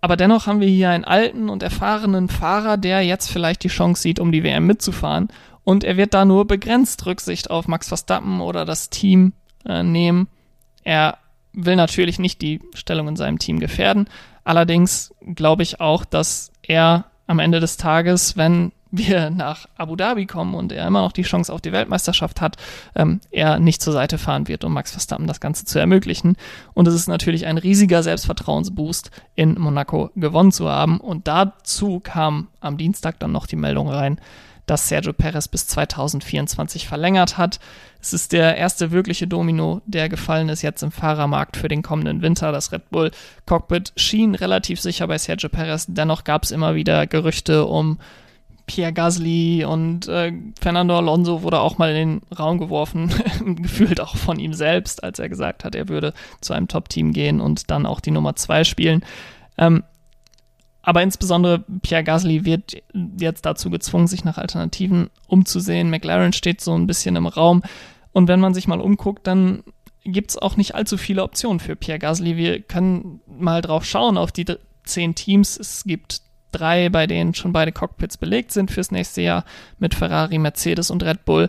Aber 0.00 0.16
dennoch 0.16 0.46
haben 0.46 0.60
wir 0.60 0.68
hier 0.68 0.88
einen 0.88 1.04
alten 1.04 1.50
und 1.50 1.62
erfahrenen 1.62 2.30
Fahrer, 2.30 2.78
der 2.78 3.02
jetzt 3.02 3.30
vielleicht 3.30 3.62
die 3.62 3.68
Chance 3.68 4.00
sieht, 4.00 4.20
um 4.20 4.32
die 4.32 4.42
WM 4.42 4.66
mitzufahren. 4.66 5.28
Und 5.64 5.84
er 5.84 5.98
wird 5.98 6.14
da 6.14 6.24
nur 6.24 6.46
begrenzt 6.46 7.04
Rücksicht 7.04 7.50
auf 7.50 7.68
Max 7.68 7.88
Verstappen 7.88 8.40
oder 8.40 8.64
das 8.64 8.88
Team 8.88 9.34
äh, 9.66 9.82
nehmen. 9.82 10.28
Er 10.82 11.18
will 11.52 11.76
natürlich 11.76 12.18
nicht 12.18 12.42
die 12.42 12.60
Stellung 12.74 13.08
in 13.08 13.16
seinem 13.16 13.38
Team 13.38 13.60
gefährden. 13.60 14.08
Allerdings 14.44 15.14
glaube 15.34 15.62
ich 15.62 15.80
auch, 15.80 16.04
dass 16.04 16.50
er 16.62 17.06
am 17.26 17.38
Ende 17.38 17.60
des 17.60 17.76
Tages, 17.76 18.36
wenn 18.36 18.72
wir 18.94 19.30
nach 19.30 19.66
Abu 19.78 19.96
Dhabi 19.96 20.26
kommen 20.26 20.54
und 20.54 20.70
er 20.70 20.86
immer 20.86 21.00
noch 21.00 21.12
die 21.12 21.22
Chance 21.22 21.50
auf 21.50 21.62
die 21.62 21.72
Weltmeisterschaft 21.72 22.42
hat, 22.42 22.58
ähm, 22.94 23.20
er 23.30 23.58
nicht 23.58 23.80
zur 23.80 23.94
Seite 23.94 24.18
fahren 24.18 24.48
wird, 24.48 24.64
um 24.64 24.74
Max 24.74 24.90
Verstappen 24.90 25.26
das 25.26 25.40
Ganze 25.40 25.64
zu 25.64 25.78
ermöglichen. 25.78 26.36
Und 26.74 26.86
es 26.86 26.94
ist 26.94 27.08
natürlich 27.08 27.46
ein 27.46 27.56
riesiger 27.56 28.02
Selbstvertrauensboost, 28.02 29.10
in 29.34 29.58
Monaco 29.58 30.10
gewonnen 30.14 30.52
zu 30.52 30.68
haben. 30.68 31.00
Und 31.00 31.26
dazu 31.26 32.00
kam 32.00 32.48
am 32.60 32.76
Dienstag 32.76 33.18
dann 33.18 33.32
noch 33.32 33.46
die 33.46 33.56
Meldung 33.56 33.88
rein, 33.88 34.20
dass 34.66 34.88
Sergio 34.88 35.12
Perez 35.12 35.48
bis 35.48 35.66
2024 35.66 36.86
verlängert 36.86 37.38
hat. 37.38 37.60
Es 38.00 38.12
ist 38.12 38.32
der 38.32 38.56
erste 38.56 38.90
wirkliche 38.90 39.26
Domino, 39.26 39.80
der 39.86 40.08
gefallen 40.08 40.48
ist 40.48 40.62
jetzt 40.62 40.82
im 40.82 40.92
Fahrermarkt 40.92 41.56
für 41.56 41.68
den 41.68 41.82
kommenden 41.82 42.22
Winter. 42.22 42.52
Das 42.52 42.72
Red 42.72 42.90
Bull 42.90 43.10
Cockpit 43.46 43.92
schien 43.96 44.34
relativ 44.34 44.80
sicher 44.80 45.06
bei 45.06 45.18
Sergio 45.18 45.48
Perez. 45.48 45.86
Dennoch 45.88 46.24
gab 46.24 46.44
es 46.44 46.50
immer 46.50 46.74
wieder 46.74 47.06
Gerüchte 47.06 47.66
um 47.66 47.98
Pierre 48.66 48.92
Gasly 48.92 49.64
und 49.64 50.08
äh, 50.08 50.32
Fernando 50.60 50.96
Alonso 50.96 51.42
wurde 51.42 51.60
auch 51.60 51.78
mal 51.78 51.90
in 51.94 52.20
den 52.20 52.36
Raum 52.38 52.58
geworfen, 52.58 53.12
gefühlt 53.44 54.00
auch 54.00 54.16
von 54.16 54.38
ihm 54.38 54.54
selbst, 54.54 55.02
als 55.02 55.18
er 55.18 55.28
gesagt 55.28 55.64
hat, 55.64 55.74
er 55.74 55.88
würde 55.88 56.14
zu 56.40 56.52
einem 56.52 56.68
Top-Team 56.68 57.12
gehen 57.12 57.40
und 57.40 57.70
dann 57.70 57.86
auch 57.86 58.00
die 58.00 58.12
Nummer 58.12 58.36
zwei 58.36 58.64
spielen. 58.64 59.04
Ähm, 59.58 59.82
aber 60.82 61.02
insbesondere 61.02 61.64
Pierre 61.82 62.04
Gasly 62.04 62.44
wird 62.44 62.82
jetzt 63.18 63.46
dazu 63.46 63.70
gezwungen, 63.70 64.08
sich 64.08 64.24
nach 64.24 64.38
Alternativen 64.38 65.10
umzusehen. 65.28 65.90
McLaren 65.90 66.32
steht 66.32 66.60
so 66.60 66.74
ein 66.74 66.86
bisschen 66.86 67.16
im 67.16 67.26
Raum. 67.26 67.62
Und 68.12 68.28
wenn 68.28 68.40
man 68.40 68.52
sich 68.52 68.66
mal 68.66 68.80
umguckt, 68.80 69.26
dann 69.26 69.62
gibt 70.04 70.30
es 70.30 70.38
auch 70.38 70.56
nicht 70.56 70.74
allzu 70.74 70.98
viele 70.98 71.22
Optionen 71.22 71.60
für 71.60 71.76
Pierre 71.76 72.00
Gasly. 72.00 72.36
Wir 72.36 72.60
können 72.60 73.20
mal 73.26 73.62
drauf 73.62 73.84
schauen 73.84 74.18
auf 74.18 74.32
die 74.32 74.44
zehn 74.84 75.14
Teams. 75.14 75.56
Es 75.56 75.84
gibt 75.84 76.22
drei, 76.50 76.88
bei 76.88 77.06
denen 77.06 77.34
schon 77.34 77.52
beide 77.52 77.72
Cockpits 77.72 78.18
belegt 78.18 78.52
sind 78.52 78.70
fürs 78.70 78.90
nächste 78.90 79.22
Jahr 79.22 79.44
mit 79.78 79.94
Ferrari, 79.94 80.38
Mercedes 80.38 80.90
und 80.90 81.04
Red 81.04 81.24
Bull. 81.24 81.48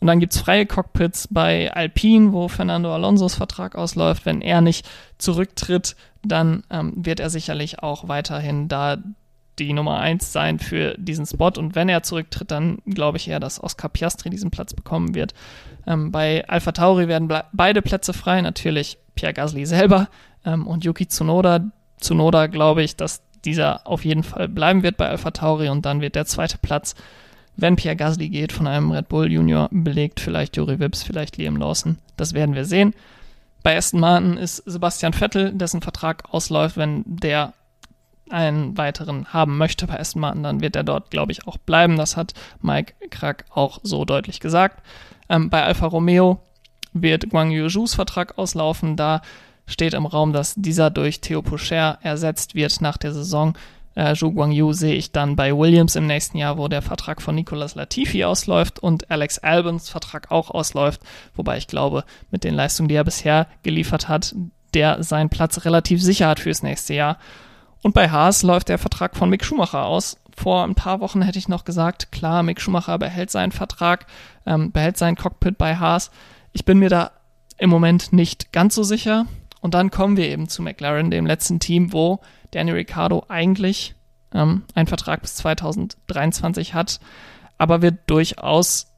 Und 0.00 0.08
dann 0.08 0.18
gibt's 0.18 0.40
freie 0.40 0.66
Cockpits 0.66 1.28
bei 1.30 1.72
Alpine, 1.72 2.32
wo 2.32 2.48
Fernando 2.48 2.92
Alonsos 2.92 3.36
Vertrag 3.36 3.76
ausläuft. 3.76 4.26
Wenn 4.26 4.40
er 4.40 4.60
nicht 4.60 4.88
zurücktritt, 5.18 5.94
dann 6.24 6.62
ähm, 6.70 6.92
wird 6.96 7.20
er 7.20 7.30
sicherlich 7.30 7.82
auch 7.82 8.08
weiterhin 8.08 8.68
da 8.68 8.98
die 9.58 9.72
Nummer 9.72 9.98
eins 9.98 10.32
sein 10.32 10.58
für 10.58 10.94
diesen 10.96 11.26
Spot. 11.26 11.52
Und 11.56 11.74
wenn 11.74 11.88
er 11.88 12.02
zurücktritt, 12.02 12.50
dann 12.50 12.78
glaube 12.86 13.18
ich 13.18 13.28
eher, 13.28 13.40
dass 13.40 13.62
Oscar 13.62 13.88
Piastri 13.88 14.30
diesen 14.30 14.50
Platz 14.50 14.72
bekommen 14.72 15.14
wird. 15.14 15.34
Ähm, 15.86 16.10
bei 16.10 16.48
Alpha 16.48 16.72
Tauri 16.72 17.08
werden 17.08 17.28
beide 17.52 17.82
Plätze 17.82 18.12
frei, 18.12 18.40
natürlich 18.40 18.98
Pierre 19.14 19.34
Gasly 19.34 19.66
selber 19.66 20.08
ähm, 20.44 20.66
und 20.66 20.84
Yuki 20.84 21.06
Tsunoda. 21.06 21.70
Tsunoda 22.00 22.46
glaube 22.46 22.82
ich, 22.82 22.96
dass 22.96 23.22
dieser 23.44 23.86
auf 23.86 24.04
jeden 24.04 24.22
Fall 24.22 24.48
bleiben 24.48 24.82
wird 24.82 24.96
bei 24.96 25.08
Alpha 25.08 25.32
Tauri 25.32 25.68
und 25.68 25.84
dann 25.84 26.00
wird 26.00 26.14
der 26.14 26.26
zweite 26.26 26.58
Platz 26.58 26.94
wenn 27.56 27.76
Pierre 27.76 27.96
Gasly 27.96 28.28
geht, 28.28 28.52
von 28.52 28.66
einem 28.66 28.90
Red 28.90 29.08
Bull 29.08 29.30
Junior 29.30 29.68
belegt, 29.70 30.20
vielleicht 30.20 30.56
Juri 30.56 30.78
Wips, 30.78 31.02
vielleicht 31.02 31.36
Liam 31.36 31.56
Lawson. 31.56 31.98
Das 32.16 32.34
werden 32.34 32.54
wir 32.54 32.64
sehen. 32.64 32.94
Bei 33.62 33.76
Aston 33.76 34.00
Martin 34.00 34.36
ist 34.36 34.56
Sebastian 34.66 35.12
Vettel, 35.12 35.52
dessen 35.52 35.82
Vertrag 35.82 36.24
ausläuft, 36.32 36.76
wenn 36.76 37.04
der 37.06 37.54
einen 38.30 38.76
weiteren 38.78 39.32
haben 39.32 39.58
möchte 39.58 39.86
bei 39.86 40.00
Aston 40.00 40.20
Martin, 40.20 40.42
dann 40.42 40.60
wird 40.60 40.74
er 40.74 40.84
dort, 40.84 41.10
glaube 41.10 41.32
ich, 41.32 41.46
auch 41.46 41.58
bleiben. 41.58 41.96
Das 41.96 42.16
hat 42.16 42.32
Mike 42.60 42.94
Krack 43.10 43.44
auch 43.50 43.80
so 43.82 44.04
deutlich 44.04 44.40
gesagt. 44.40 44.82
Ähm, 45.28 45.50
bei 45.50 45.62
Alfa 45.62 45.86
Romeo 45.86 46.40
wird 46.92 47.28
Guang 47.30 47.50
Yuzhus 47.50 47.94
Vertrag 47.94 48.38
auslaufen. 48.38 48.96
Da 48.96 49.22
steht 49.66 49.94
im 49.94 50.06
Raum, 50.06 50.32
dass 50.32 50.54
dieser 50.56 50.90
durch 50.90 51.20
Theo 51.20 51.42
Pocher 51.42 51.98
ersetzt 52.02 52.54
wird 52.54 52.80
nach 52.80 52.96
der 52.96 53.12
Saison. 53.12 53.56
Äh, 53.94 54.14
Zhou 54.14 54.32
Guangyu 54.32 54.72
sehe 54.72 54.94
ich 54.94 55.12
dann 55.12 55.36
bei 55.36 55.56
Williams 55.56 55.96
im 55.96 56.06
nächsten 56.06 56.38
Jahr, 56.38 56.58
wo 56.58 56.68
der 56.68 56.82
Vertrag 56.82 57.20
von 57.20 57.34
Nicolas 57.34 57.74
Latifi 57.74 58.24
ausläuft 58.24 58.78
und 58.78 59.10
Alex 59.10 59.38
Albans 59.38 59.90
Vertrag 59.90 60.30
auch 60.30 60.50
ausläuft, 60.50 61.00
wobei 61.34 61.58
ich 61.58 61.66
glaube, 61.66 62.04
mit 62.30 62.44
den 62.44 62.54
Leistungen, 62.54 62.88
die 62.88 62.94
er 62.94 63.04
bisher 63.04 63.46
geliefert 63.62 64.08
hat, 64.08 64.34
der 64.74 65.02
seinen 65.02 65.28
Platz 65.28 65.64
relativ 65.64 66.02
sicher 66.02 66.28
hat 66.28 66.40
fürs 66.40 66.62
nächste 66.62 66.94
Jahr. 66.94 67.18
Und 67.82 67.94
bei 67.94 68.10
Haas 68.10 68.42
läuft 68.42 68.68
der 68.68 68.78
Vertrag 68.78 69.16
von 69.16 69.28
Mick 69.28 69.44
Schumacher 69.44 69.84
aus. 69.84 70.16
Vor 70.34 70.64
ein 70.64 70.74
paar 70.74 71.00
Wochen 71.00 71.20
hätte 71.20 71.38
ich 71.38 71.48
noch 71.48 71.64
gesagt, 71.64 72.12
klar, 72.12 72.42
Mick 72.42 72.60
Schumacher 72.60 72.98
behält 72.98 73.30
seinen 73.30 73.52
Vertrag, 73.52 74.06
ähm, 74.46 74.72
behält 74.72 74.96
sein 74.96 75.16
Cockpit 75.16 75.58
bei 75.58 75.76
Haas. 75.76 76.10
Ich 76.52 76.64
bin 76.64 76.78
mir 76.78 76.88
da 76.88 77.10
im 77.58 77.68
Moment 77.70 78.12
nicht 78.12 78.52
ganz 78.52 78.74
so 78.74 78.82
sicher. 78.82 79.26
Und 79.62 79.74
dann 79.74 79.90
kommen 79.90 80.16
wir 80.16 80.28
eben 80.28 80.48
zu 80.48 80.60
McLaren, 80.60 81.10
dem 81.10 81.24
letzten 81.24 81.60
Team, 81.60 81.92
wo 81.92 82.20
Danny 82.50 82.72
Ricciardo 82.72 83.24
eigentlich 83.28 83.94
ähm, 84.34 84.64
einen 84.74 84.88
Vertrag 84.88 85.22
bis 85.22 85.36
2023 85.36 86.74
hat, 86.74 87.00
aber 87.58 87.80
wir 87.80 87.92
durchaus 87.92 88.88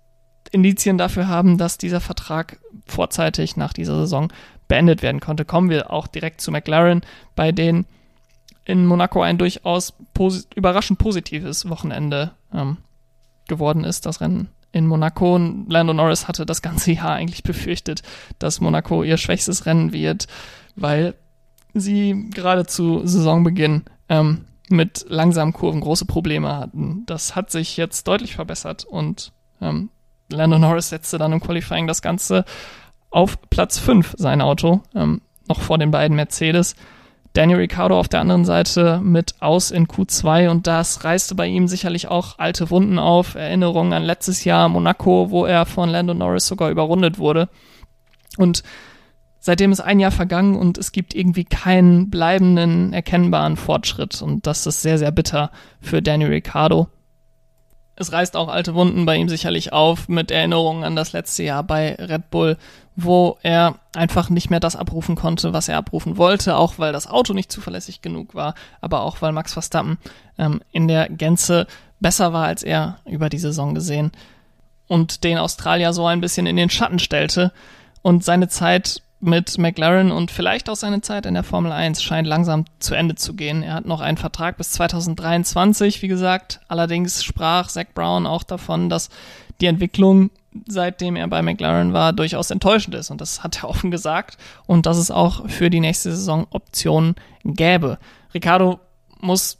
Indizien 0.50 0.96
dafür 0.96 1.28
haben, 1.28 1.58
dass 1.58 1.78
dieser 1.78 2.00
Vertrag 2.00 2.58
vorzeitig 2.86 3.56
nach 3.56 3.74
dieser 3.74 3.96
Saison 3.96 4.32
beendet 4.66 5.02
werden 5.02 5.20
konnte. 5.20 5.44
Kommen 5.44 5.68
wir 5.68 5.90
auch 5.90 6.06
direkt 6.06 6.40
zu 6.40 6.50
McLaren, 6.50 7.02
bei 7.36 7.52
denen 7.52 7.86
in 8.64 8.86
Monaco 8.86 9.20
ein 9.20 9.36
durchaus 9.36 9.92
posi 10.14 10.44
überraschend 10.54 10.98
positives 10.98 11.68
Wochenende 11.68 12.32
ähm, 12.54 12.78
geworden 13.48 13.84
ist, 13.84 14.06
das 14.06 14.22
Rennen 14.22 14.48
in 14.74 14.86
Monaco. 14.86 15.36
Und 15.36 15.66
Lando 15.70 15.94
Norris 15.94 16.28
hatte 16.28 16.44
das 16.44 16.60
ganze 16.60 16.92
Jahr 16.92 17.14
eigentlich 17.14 17.42
befürchtet, 17.42 18.02
dass 18.38 18.60
Monaco 18.60 19.02
ihr 19.02 19.16
schwächstes 19.16 19.64
Rennen 19.66 19.92
wird, 19.92 20.26
weil 20.76 21.14
sie 21.72 22.28
gerade 22.34 22.66
zu 22.66 23.06
Saisonbeginn 23.06 23.84
ähm, 24.08 24.44
mit 24.68 25.06
langsamen 25.08 25.52
Kurven 25.52 25.80
große 25.80 26.06
Probleme 26.06 26.56
hatten. 26.56 27.04
Das 27.06 27.36
hat 27.36 27.50
sich 27.50 27.76
jetzt 27.76 28.08
deutlich 28.08 28.34
verbessert 28.34 28.84
und 28.84 29.32
ähm, 29.60 29.90
Lando 30.30 30.58
Norris 30.58 30.88
setzte 30.88 31.18
dann 31.18 31.32
im 31.32 31.40
Qualifying 31.40 31.86
das 31.86 32.02
Ganze 32.02 32.44
auf 33.10 33.38
Platz 33.50 33.78
5, 33.78 34.14
sein 34.18 34.40
Auto, 34.40 34.82
ähm, 34.94 35.20
noch 35.48 35.60
vor 35.60 35.78
den 35.78 35.90
beiden 35.90 36.16
Mercedes. 36.16 36.74
Daniel 37.34 37.58
Ricciardo 37.58 37.98
auf 37.98 38.08
der 38.08 38.20
anderen 38.20 38.44
Seite 38.44 39.00
mit 39.02 39.34
aus 39.40 39.72
in 39.72 39.88
Q2 39.88 40.50
und 40.50 40.68
das 40.68 41.02
reißte 41.02 41.34
bei 41.34 41.48
ihm 41.48 41.66
sicherlich 41.66 42.06
auch 42.06 42.38
alte 42.38 42.70
Wunden 42.70 43.00
auf. 43.00 43.34
Erinnerungen 43.34 43.92
an 43.92 44.04
letztes 44.04 44.44
Jahr 44.44 44.68
Monaco, 44.68 45.30
wo 45.30 45.44
er 45.44 45.66
von 45.66 45.90
Lando 45.90 46.14
Norris 46.14 46.46
sogar 46.46 46.70
überrundet 46.70 47.18
wurde. 47.18 47.48
Und 48.38 48.62
seitdem 49.40 49.72
ist 49.72 49.80
ein 49.80 49.98
Jahr 49.98 50.12
vergangen 50.12 50.54
und 50.54 50.78
es 50.78 50.92
gibt 50.92 51.12
irgendwie 51.12 51.44
keinen 51.44 52.08
bleibenden, 52.08 52.92
erkennbaren 52.92 53.56
Fortschritt 53.56 54.22
und 54.22 54.46
das 54.46 54.64
ist 54.68 54.82
sehr, 54.82 54.98
sehr 54.98 55.10
bitter 55.10 55.50
für 55.80 56.02
Daniel 56.02 56.30
Ricciardo 56.30 56.88
es 57.96 58.12
reißt 58.12 58.36
auch 58.36 58.48
alte 58.48 58.74
Wunden 58.74 59.06
bei 59.06 59.16
ihm 59.16 59.28
sicherlich 59.28 59.72
auf 59.72 60.08
mit 60.08 60.30
Erinnerungen 60.30 60.84
an 60.84 60.96
das 60.96 61.12
letzte 61.12 61.44
Jahr 61.44 61.62
bei 61.62 61.94
Red 61.94 62.30
Bull, 62.30 62.56
wo 62.96 63.38
er 63.42 63.76
einfach 63.94 64.30
nicht 64.30 64.50
mehr 64.50 64.60
das 64.60 64.76
abrufen 64.76 65.14
konnte, 65.14 65.52
was 65.52 65.68
er 65.68 65.76
abrufen 65.76 66.16
wollte, 66.16 66.56
auch 66.56 66.78
weil 66.78 66.92
das 66.92 67.06
Auto 67.06 67.32
nicht 67.32 67.52
zuverlässig 67.52 68.02
genug 68.02 68.34
war, 68.34 68.54
aber 68.80 69.02
auch 69.02 69.22
weil 69.22 69.32
Max 69.32 69.52
Verstappen 69.52 69.98
ähm, 70.38 70.60
in 70.72 70.88
der 70.88 71.08
Gänze 71.08 71.66
besser 72.00 72.32
war 72.32 72.46
als 72.46 72.62
er 72.62 72.98
über 73.06 73.28
die 73.28 73.38
Saison 73.38 73.74
gesehen 73.74 74.12
und 74.88 75.24
den 75.24 75.38
Australier 75.38 75.92
so 75.92 76.06
ein 76.06 76.20
bisschen 76.20 76.46
in 76.46 76.56
den 76.56 76.70
Schatten 76.70 76.98
stellte 76.98 77.52
und 78.02 78.24
seine 78.24 78.48
Zeit 78.48 79.02
mit 79.24 79.58
McLaren 79.58 80.12
und 80.12 80.30
vielleicht 80.30 80.68
auch 80.68 80.76
seine 80.76 81.00
Zeit 81.00 81.26
in 81.26 81.34
der 81.34 81.42
Formel 81.42 81.72
1 81.72 82.02
scheint 82.02 82.28
langsam 82.28 82.64
zu 82.78 82.94
Ende 82.94 83.14
zu 83.14 83.34
gehen. 83.34 83.62
Er 83.62 83.74
hat 83.74 83.86
noch 83.86 84.00
einen 84.00 84.18
Vertrag 84.18 84.56
bis 84.56 84.70
2023, 84.72 86.02
wie 86.02 86.08
gesagt. 86.08 86.60
Allerdings 86.68 87.24
sprach 87.24 87.68
Zach 87.68 87.86
Brown 87.94 88.26
auch 88.26 88.42
davon, 88.42 88.88
dass 88.88 89.08
die 89.60 89.66
Entwicklung, 89.66 90.30
seitdem 90.66 91.16
er 91.16 91.26
bei 91.28 91.42
McLaren 91.42 91.92
war, 91.92 92.12
durchaus 92.12 92.50
enttäuschend 92.50 92.94
ist. 92.94 93.10
Und 93.10 93.20
das 93.20 93.42
hat 93.42 93.62
er 93.62 93.68
offen 93.68 93.90
gesagt. 93.90 94.36
Und 94.66 94.86
dass 94.86 94.98
es 94.98 95.10
auch 95.10 95.48
für 95.48 95.70
die 95.70 95.80
nächste 95.80 96.10
Saison 96.10 96.46
Optionen 96.50 97.14
gäbe. 97.44 97.98
Ricardo 98.34 98.80
muss 99.20 99.58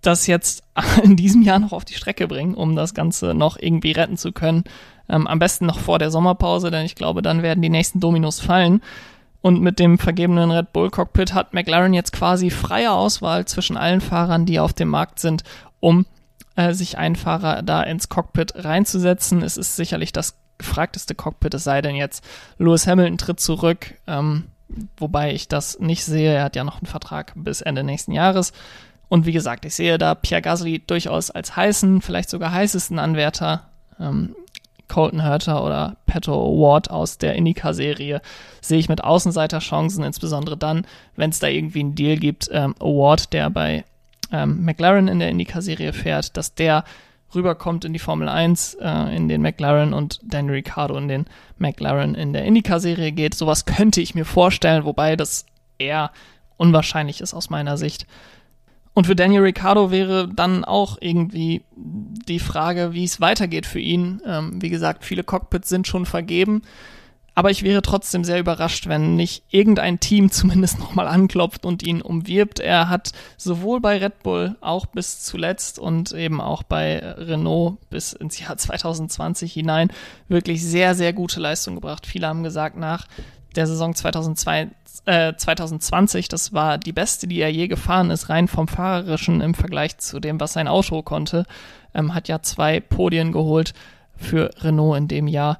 das 0.00 0.26
jetzt 0.26 0.62
in 1.02 1.16
diesem 1.16 1.42
Jahr 1.42 1.58
noch 1.58 1.72
auf 1.72 1.84
die 1.84 1.94
Strecke 1.94 2.26
bringen, 2.26 2.54
um 2.54 2.76
das 2.76 2.94
Ganze 2.94 3.34
noch 3.34 3.58
irgendwie 3.58 3.92
retten 3.92 4.16
zu 4.16 4.32
können. 4.32 4.64
Ähm, 5.10 5.26
am 5.26 5.38
besten 5.38 5.66
noch 5.66 5.78
vor 5.78 5.98
der 5.98 6.10
Sommerpause, 6.10 6.70
denn 6.70 6.86
ich 6.86 6.94
glaube, 6.94 7.22
dann 7.22 7.42
werden 7.42 7.62
die 7.62 7.68
nächsten 7.68 8.00
Dominos 8.00 8.40
fallen. 8.40 8.80
Und 9.42 9.60
mit 9.60 9.78
dem 9.78 9.98
vergebenen 9.98 10.50
Red 10.50 10.72
Bull 10.72 10.90
Cockpit 10.90 11.32
hat 11.32 11.54
McLaren 11.54 11.94
jetzt 11.94 12.12
quasi 12.12 12.50
freie 12.50 12.92
Auswahl 12.92 13.46
zwischen 13.46 13.76
allen 13.76 14.00
Fahrern, 14.00 14.44
die 14.44 14.60
auf 14.60 14.72
dem 14.72 14.88
Markt 14.88 15.18
sind, 15.18 15.44
um 15.80 16.06
äh, 16.56 16.74
sich 16.74 16.98
einen 16.98 17.16
Fahrer 17.16 17.62
da 17.62 17.82
ins 17.82 18.08
Cockpit 18.08 18.52
reinzusetzen. 18.56 19.42
Es 19.42 19.56
ist 19.56 19.76
sicherlich 19.76 20.12
das 20.12 20.36
gefragteste 20.58 21.14
Cockpit, 21.14 21.54
es 21.54 21.64
sei 21.64 21.80
denn 21.80 21.96
jetzt 21.96 22.22
Lewis 22.58 22.86
Hamilton 22.86 23.16
tritt 23.16 23.40
zurück, 23.40 23.94
ähm, 24.06 24.44
wobei 24.98 25.32
ich 25.32 25.48
das 25.48 25.78
nicht 25.80 26.04
sehe. 26.04 26.34
Er 26.34 26.44
hat 26.44 26.54
ja 26.54 26.64
noch 26.64 26.76
einen 26.76 26.86
Vertrag 26.86 27.32
bis 27.34 27.62
Ende 27.62 27.82
nächsten 27.82 28.12
Jahres. 28.12 28.52
Und 29.08 29.26
wie 29.26 29.32
gesagt, 29.32 29.64
ich 29.64 29.74
sehe 29.74 29.98
da 29.98 30.14
Pierre 30.14 30.42
Gasly 30.42 30.80
durchaus 30.86 31.30
als 31.30 31.56
heißen, 31.56 32.02
vielleicht 32.02 32.30
sogar 32.30 32.52
heißesten 32.52 32.98
Anwärter. 32.98 33.70
Ähm, 33.98 34.36
Colton 34.90 35.22
Herter 35.22 35.64
oder 35.64 35.96
Petto 36.06 36.34
Ward 36.34 36.90
aus 36.90 37.16
der 37.16 37.36
Indica-Serie 37.36 38.20
sehe 38.60 38.78
ich 38.78 38.88
mit 38.88 39.02
Außenseiterchancen, 39.02 40.04
insbesondere 40.04 40.56
dann, 40.56 40.86
wenn 41.16 41.30
es 41.30 41.38
da 41.38 41.46
irgendwie 41.46 41.80
einen 41.80 41.94
Deal 41.94 42.16
gibt. 42.16 42.50
Ähm, 42.52 42.74
Award, 42.80 43.32
der 43.32 43.48
bei 43.48 43.84
ähm, 44.32 44.64
McLaren 44.64 45.08
in 45.08 45.20
der 45.20 45.30
Indica-Serie 45.30 45.92
fährt, 45.92 46.36
dass 46.36 46.54
der 46.54 46.84
rüberkommt 47.34 47.84
in 47.84 47.92
die 47.92 48.00
Formel 48.00 48.28
1, 48.28 48.74
äh, 48.80 49.16
in 49.16 49.28
den 49.28 49.42
McLaren 49.42 49.94
und 49.94 50.20
Danny 50.24 50.50
Ricciardo 50.50 50.96
in 50.96 51.08
den 51.08 51.26
McLaren 51.58 52.16
in 52.16 52.32
der 52.32 52.44
Indica-Serie 52.44 53.12
geht. 53.12 53.34
Sowas 53.34 53.64
könnte 53.64 54.00
ich 54.00 54.16
mir 54.16 54.24
vorstellen, 54.24 54.84
wobei 54.84 55.14
das 55.14 55.46
eher 55.78 56.10
unwahrscheinlich 56.56 57.20
ist 57.20 57.32
aus 57.32 57.48
meiner 57.48 57.76
Sicht. 57.76 58.06
Und 59.00 59.06
für 59.06 59.16
Daniel 59.16 59.40
Ricciardo 59.40 59.90
wäre 59.90 60.28
dann 60.28 60.62
auch 60.62 60.98
irgendwie 61.00 61.62
die 61.74 62.38
Frage, 62.38 62.92
wie 62.92 63.04
es 63.04 63.18
weitergeht 63.18 63.64
für 63.64 63.80
ihn. 63.80 64.20
Ähm, 64.26 64.60
wie 64.60 64.68
gesagt, 64.68 65.06
viele 65.06 65.24
Cockpits 65.24 65.70
sind 65.70 65.86
schon 65.86 66.04
vergeben. 66.04 66.60
Aber 67.34 67.50
ich 67.50 67.62
wäre 67.62 67.80
trotzdem 67.80 68.24
sehr 68.24 68.38
überrascht, 68.38 68.88
wenn 68.88 69.16
nicht 69.16 69.44
irgendein 69.48 70.00
Team 70.00 70.30
zumindest 70.30 70.80
nochmal 70.80 71.08
anklopft 71.08 71.64
und 71.64 71.82
ihn 71.82 72.02
umwirbt. 72.02 72.60
Er 72.60 72.90
hat 72.90 73.12
sowohl 73.38 73.80
bei 73.80 73.96
Red 73.96 74.22
Bull 74.22 74.56
auch 74.60 74.84
bis 74.84 75.22
zuletzt 75.22 75.78
und 75.78 76.12
eben 76.12 76.38
auch 76.38 76.62
bei 76.62 76.98
Renault 76.98 77.78
bis 77.88 78.12
ins 78.12 78.38
Jahr 78.38 78.56
2020 78.58 79.50
hinein 79.50 79.90
wirklich 80.28 80.62
sehr, 80.62 80.94
sehr 80.94 81.14
gute 81.14 81.40
Leistung 81.40 81.76
gebracht. 81.76 82.06
Viele 82.06 82.26
haben 82.26 82.42
gesagt, 82.42 82.76
nach 82.76 83.06
der 83.56 83.66
Saison 83.66 83.94
2002, 83.94 84.68
äh, 85.06 85.34
2020, 85.36 86.28
das 86.28 86.52
war 86.52 86.78
die 86.78 86.92
beste, 86.92 87.26
die 87.26 87.40
er 87.40 87.50
je 87.50 87.68
gefahren 87.68 88.10
ist, 88.10 88.28
rein 88.28 88.48
vom 88.48 88.68
Fahrerischen 88.68 89.40
im 89.40 89.54
Vergleich 89.54 89.98
zu 89.98 90.20
dem, 90.20 90.40
was 90.40 90.52
sein 90.52 90.68
Auto 90.68 91.02
konnte. 91.02 91.44
Ähm, 91.94 92.14
hat 92.14 92.28
ja 92.28 92.42
zwei 92.42 92.80
Podien 92.80 93.32
geholt 93.32 93.74
für 94.16 94.50
Renault 94.62 94.98
in 94.98 95.08
dem 95.08 95.28
Jahr. 95.28 95.58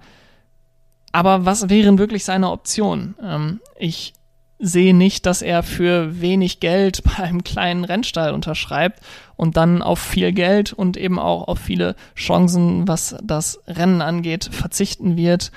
Aber 1.13 1.45
was 1.45 1.69
wären 1.69 1.99
wirklich 1.99 2.25
seine 2.25 2.51
Optionen? 2.51 3.17
Ähm, 3.23 3.61
ich 3.77 4.13
sehe 4.61 4.95
nicht, 4.95 5.25
dass 5.25 5.43
er 5.43 5.63
für 5.63 6.21
wenig 6.21 6.61
Geld 6.61 7.03
bei 7.05 7.25
einem 7.25 7.43
kleinen 7.43 7.85
Rennstall 7.85 8.33
unterschreibt 8.33 9.01
und 9.37 9.57
dann 9.57 9.83
auf 9.83 9.99
viel 9.99 10.33
Geld 10.33 10.73
und 10.73 10.97
eben 10.97 11.19
auch 11.19 11.49
auf 11.49 11.59
viele 11.59 11.97
Chancen, 12.15 12.87
was 12.87 13.17
das 13.23 13.61
Rennen 13.67 14.03
angeht, 14.03 14.49
verzichten 14.53 15.17
wird. 15.17 15.51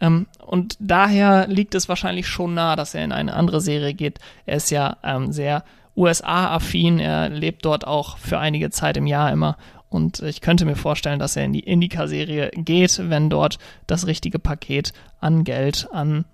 Ähm, 0.00 0.26
und 0.44 0.76
daher 0.80 1.46
liegt 1.48 1.74
es 1.74 1.88
wahrscheinlich 1.88 2.26
schon 2.26 2.54
nah, 2.54 2.76
dass 2.76 2.94
er 2.94 3.04
in 3.04 3.12
eine 3.12 3.34
andere 3.34 3.60
Serie 3.60 3.94
geht. 3.94 4.18
Er 4.46 4.56
ist 4.56 4.70
ja 4.70 4.96
ähm, 5.02 5.32
sehr 5.32 5.64
USA-affin, 5.96 7.00
er 7.00 7.28
lebt 7.28 7.64
dort 7.64 7.86
auch 7.86 8.18
für 8.18 8.38
einige 8.38 8.70
Zeit 8.70 8.96
im 8.96 9.06
Jahr 9.06 9.32
immer. 9.32 9.56
Und 9.90 10.20
ich 10.20 10.40
könnte 10.40 10.64
mir 10.64 10.76
vorstellen, 10.76 11.18
dass 11.18 11.36
er 11.36 11.44
in 11.44 11.52
die 11.52 11.60
Indica-Serie 11.60 12.50
geht, 12.54 13.00
wenn 13.08 13.30
dort 13.30 13.58
das 13.86 14.06
richtige 14.06 14.38
Paket 14.38 14.92
an 15.18 15.44
Geld, 15.44 15.88
an 15.92 16.26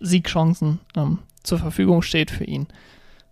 Siegchancen 0.00 0.80
ähm, 0.96 1.20
zur 1.42 1.58
Verfügung 1.58 2.02
steht 2.02 2.30
für 2.30 2.44
ihn. 2.44 2.66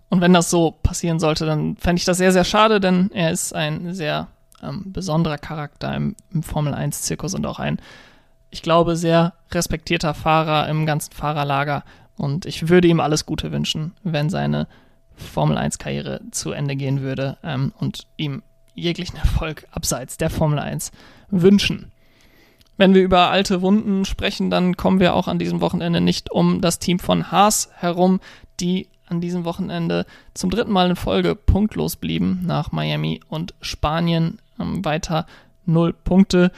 Und 0.09 0.21
wenn 0.21 0.33
das 0.33 0.49
so 0.49 0.71
passieren 0.71 1.19
sollte, 1.19 1.45
dann 1.45 1.77
fände 1.77 1.99
ich 1.99 2.05
das 2.05 2.19
sehr, 2.19 2.33
sehr 2.33 2.45
schade, 2.45 2.79
denn 2.79 3.11
er 3.13 3.33
ist 3.33 3.53
ein 3.53 3.95
sehr 3.95 4.29
ähm, 4.63 4.93
besonderer 4.93 5.39
Charakter 5.39 5.95
im, 5.95 6.15
im 6.33 6.45
Formel-1-Zirkus 6.45 7.35
und 7.35 7.45
auch 7.47 7.59
ein 7.59 7.79
ich 8.55 8.63
glaube, 8.63 8.95
sehr 8.95 9.33
respektierter 9.51 10.15
Fahrer 10.15 10.69
im 10.69 10.87
ganzen 10.87 11.13
Fahrerlager. 11.13 11.83
Und 12.17 12.47
ich 12.47 12.69
würde 12.69 12.87
ihm 12.87 13.01
alles 13.01 13.27
Gute 13.27 13.51
wünschen, 13.51 13.95
wenn 14.05 14.31
seine 14.31 14.69
Formel 15.17 15.59
1-Karriere 15.59 16.21
zu 16.31 16.53
Ende 16.53 16.77
gehen 16.77 17.01
würde 17.01 17.37
ähm, 17.43 17.73
und 17.79 18.07
ihm 18.17 18.45
jeglichen 18.75 19.17
Erfolg 19.17 19.67
abseits 19.73 20.19
der 20.19 20.31
Formel 20.31 20.61
1 20.61 20.93
wünschen. 21.31 21.91
Wenn 22.77 22.95
wir 22.95 23.03
über 23.03 23.31
alte 23.31 23.61
Wunden 23.61 24.05
sprechen, 24.05 24.51
dann 24.51 24.77
kommen 24.77 25.01
wir 25.01 25.17
auch 25.17 25.27
an 25.27 25.41
diesem 25.41 25.61
Wochenende 25.61 26.01
nicht 26.01 26.31
um 26.31 26.61
das 26.61 26.79
Team 26.79 27.01
von 27.01 27.33
Haas 27.33 27.71
herum, 27.75 28.21
die 28.61 28.89
an 29.07 29.21
diesem 29.21 29.45
Wochenende 29.45 30.07
zum 30.33 30.51
dritten 30.51 30.71
Mal 30.71 30.91
in 30.91 30.97
Folge 30.97 31.35
punktlos 31.35 31.97
blieben 31.97 32.43
nach 32.47 32.71
Miami 32.71 33.21
und 33.29 33.55
Spanien 33.61 34.39
ähm, 34.61 34.85
weiter 34.85 35.27
null 35.67 35.93
Punkte. 35.93 36.53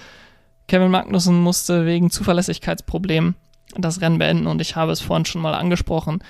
Kevin 0.68 0.90
Magnussen 0.90 1.40
musste 1.40 1.86
wegen 1.86 2.10
Zuverlässigkeitsproblemen 2.10 3.34
das 3.76 4.00
Rennen 4.00 4.18
beenden 4.18 4.46
und 4.46 4.60
ich 4.60 4.76
habe 4.76 4.92
es 4.92 5.00
vorhin 5.00 5.26
schon 5.26 5.42
mal 5.42 5.54
angesprochen. 5.54 6.20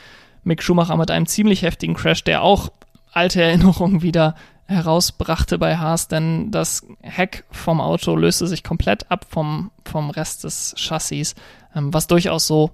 Mick 0.42 0.62
Schumacher 0.62 0.96
mit 0.96 1.10
einem 1.10 1.26
ziemlich 1.26 1.62
heftigen 1.62 1.94
Crash, 1.94 2.24
der 2.24 2.42
auch 2.42 2.70
alte 3.12 3.42
Erinnerungen 3.42 4.02
wieder 4.02 4.34
herausbrachte 4.66 5.58
bei 5.58 5.76
Haas, 5.76 6.08
denn 6.08 6.50
das 6.50 6.84
Heck 7.00 7.44
vom 7.50 7.80
Auto 7.80 8.16
löste 8.16 8.46
sich 8.46 8.64
komplett 8.64 9.10
ab 9.10 9.26
vom, 9.28 9.70
vom 9.84 10.10
Rest 10.10 10.44
des 10.44 10.74
Chassis, 10.76 11.34
ähm, 11.74 11.94
was 11.94 12.08
durchaus 12.08 12.46
so 12.46 12.72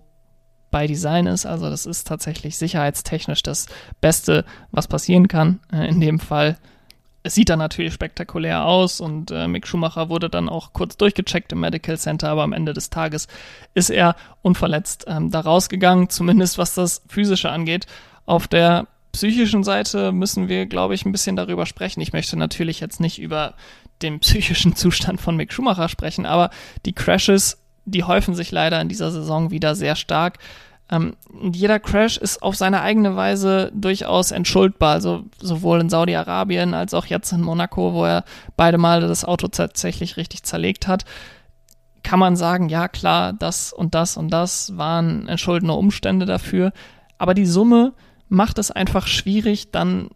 bei 0.71 0.87
Design 0.87 1.27
ist. 1.27 1.45
Also 1.45 1.69
das 1.69 1.85
ist 1.85 2.07
tatsächlich 2.07 2.57
sicherheitstechnisch 2.57 3.43
das 3.43 3.67
Beste, 4.01 4.47
was 4.71 4.89
passieren 4.89 5.29
kann. 5.29 5.61
Äh, 5.71 5.89
in 5.89 6.01
dem 6.01 6.19
Fall 6.19 6.57
es 7.23 7.35
sieht 7.35 7.49
dann 7.49 7.59
natürlich 7.59 7.93
spektakulär 7.93 8.65
aus 8.65 9.01
und 9.01 9.31
äh, 9.31 9.47
Mick 9.47 9.67
Schumacher 9.67 10.09
wurde 10.09 10.29
dann 10.29 10.49
auch 10.49 10.73
kurz 10.73 10.97
durchgecheckt 10.97 11.53
im 11.53 11.61
Medical 11.61 11.97
Center, 11.97 12.31
aber 12.31 12.43
am 12.43 12.53
Ende 12.53 12.73
des 12.73 12.91
Tages 12.91 13.29
ist 13.75 13.91
er 13.91 14.17
unverletzt 14.43 15.05
ähm, 15.07 15.31
da 15.31 15.41
rausgegangen, 15.41 16.09
zumindest 16.09 16.59
was 16.59 16.75
das 16.75 17.03
Physische 17.09 17.51
angeht. 17.51 17.87
Auf 18.27 18.49
der 18.49 18.89
psychischen 19.13 19.63
Seite 19.63 20.11
müssen 20.11 20.49
wir, 20.49 20.67
glaube 20.67 20.95
ich, 20.95 21.05
ein 21.05 21.13
bisschen 21.13 21.37
darüber 21.37 21.67
sprechen. 21.67 22.01
Ich 22.01 22.13
möchte 22.13 22.37
natürlich 22.37 22.81
jetzt 22.81 22.99
nicht 22.99 23.21
über 23.21 23.55
den 24.01 24.19
psychischen 24.21 24.75
Zustand 24.75 25.21
von 25.21 25.37
Mick 25.37 25.53
Schumacher 25.53 25.89
sprechen, 25.89 26.27
aber 26.27 26.51
die 26.87 26.93
Crashes, 26.93 27.63
die 27.85 28.05
häufen 28.05 28.35
sich 28.35 28.51
leider 28.51 28.81
in 28.81 28.89
dieser 28.89 29.13
Saison 29.13 29.51
wieder 29.51 29.75
sehr 29.75 29.97
stark. 29.97 30.39
Ähm, 30.91 31.17
jeder 31.53 31.79
Crash 31.79 32.19
ist 32.19 32.43
auf 32.43 32.57
seine 32.57 32.83
eigene 32.83 33.17
Weise 33.17 33.71
durchaus 33.75 34.31
entschuldbar, 34.31 34.93
also 34.93 35.25
sowohl 35.41 35.81
in 35.81 35.89
Saudi-Arabien 35.89 36.75
als 36.75 36.93
auch 36.93 37.07
jetzt 37.07 37.33
in 37.33 37.41
Monaco, 37.41 37.95
wo 37.95 38.05
er 38.05 38.25
beide 38.57 38.79
Male 38.79 39.09
das 39.09 39.25
Auto 39.25 39.49
tatsächlich 39.49 40.17
richtig 40.17 40.43
zerlegt 40.43 40.87
hat. 40.89 41.05
kann 42.03 42.19
man 42.19 42.37
sagen, 42.37 42.69
ja 42.69 42.89
klar, 42.89 43.33
das 43.33 43.73
und 43.73 43.95
das 43.95 44.17
und 44.17 44.29
das 44.31 44.77
waren 44.77 45.29
entschuldende 45.29 45.75
Umstände 45.75 46.27
dafür. 46.27 46.73
Aber 47.17 47.33
die 47.33 47.47
Summe 47.47 47.93
macht 48.29 48.59
es 48.59 48.71
einfach 48.73 49.07
schwierig, 49.07 49.71
dann 49.71 50.09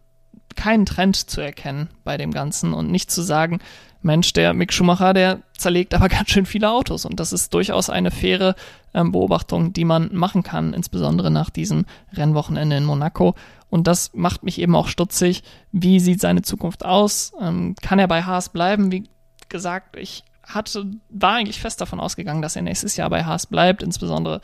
keinen 0.57 0.85
Trend 0.85 1.15
zu 1.15 1.39
erkennen 1.39 1.87
bei 2.03 2.17
dem 2.17 2.31
Ganzen 2.31 2.73
und 2.73 2.91
nicht 2.91 3.09
zu 3.09 3.21
sagen, 3.21 3.59
Mensch, 4.01 4.33
der 4.33 4.53
Mick 4.53 4.73
Schumacher, 4.73 5.13
der 5.13 5.39
zerlegt 5.57 5.93
aber 5.93 6.09
ganz 6.09 6.29
schön 6.29 6.45
viele 6.45 6.71
Autos. 6.71 7.05
Und 7.05 7.19
das 7.19 7.31
ist 7.31 7.53
durchaus 7.53 7.89
eine 7.89 8.11
faire 8.11 8.55
ähm, 8.93 9.11
Beobachtung, 9.11 9.73
die 9.73 9.85
man 9.85 10.13
machen 10.13 10.43
kann, 10.43 10.73
insbesondere 10.73 11.31
nach 11.31 11.49
diesem 11.49 11.85
Rennwochenende 12.13 12.77
in 12.77 12.85
Monaco. 12.85 13.35
Und 13.69 13.87
das 13.87 14.11
macht 14.13 14.43
mich 14.43 14.59
eben 14.59 14.75
auch 14.75 14.87
stutzig. 14.87 15.43
Wie 15.71 15.99
sieht 15.99 16.21
seine 16.21 16.41
Zukunft 16.41 16.85
aus? 16.85 17.33
Ähm, 17.41 17.75
kann 17.81 17.99
er 17.99 18.07
bei 18.07 18.23
Haas 18.23 18.49
bleiben? 18.49 18.91
Wie 18.91 19.09
gesagt, 19.49 19.97
ich 19.97 20.23
hatte, 20.43 20.85
war 21.09 21.33
eigentlich 21.33 21.59
fest 21.59 21.81
davon 21.81 21.99
ausgegangen, 21.99 22.41
dass 22.41 22.55
er 22.55 22.61
nächstes 22.61 22.95
Jahr 22.95 23.09
bei 23.09 23.25
Haas 23.25 23.47
bleibt, 23.47 23.83
insbesondere 23.83 24.41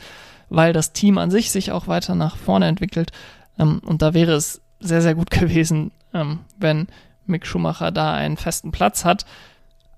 weil 0.50 0.72
das 0.72 0.92
Team 0.92 1.16
an 1.16 1.30
sich 1.30 1.50
sich 1.50 1.72
auch 1.72 1.88
weiter 1.88 2.14
nach 2.14 2.36
vorne 2.36 2.66
entwickelt. 2.66 3.12
Ähm, 3.58 3.80
und 3.84 4.02
da 4.02 4.14
wäre 4.14 4.32
es 4.32 4.60
sehr, 4.80 5.02
sehr 5.02 5.14
gut 5.14 5.30
gewesen, 5.30 5.92
ähm, 6.14 6.40
wenn 6.56 6.88
Mick 7.26 7.46
Schumacher 7.46 7.90
da 7.90 8.14
einen 8.14 8.36
festen 8.36 8.72
Platz 8.72 9.04
hat. 9.04 9.26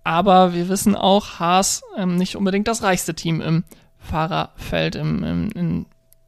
Aber 0.04 0.54
wir 0.54 0.68
wissen 0.68 0.94
auch, 0.94 1.40
Haas 1.40 1.82
ähm, 1.96 2.16
nicht 2.16 2.36
unbedingt 2.36 2.68
das 2.68 2.82
reichste 2.82 3.14
Team 3.14 3.40
im 3.40 3.64
Fahrerfeld, 3.98 4.94
im, 4.94 5.24
im, 5.24 5.50
im 5.50 5.86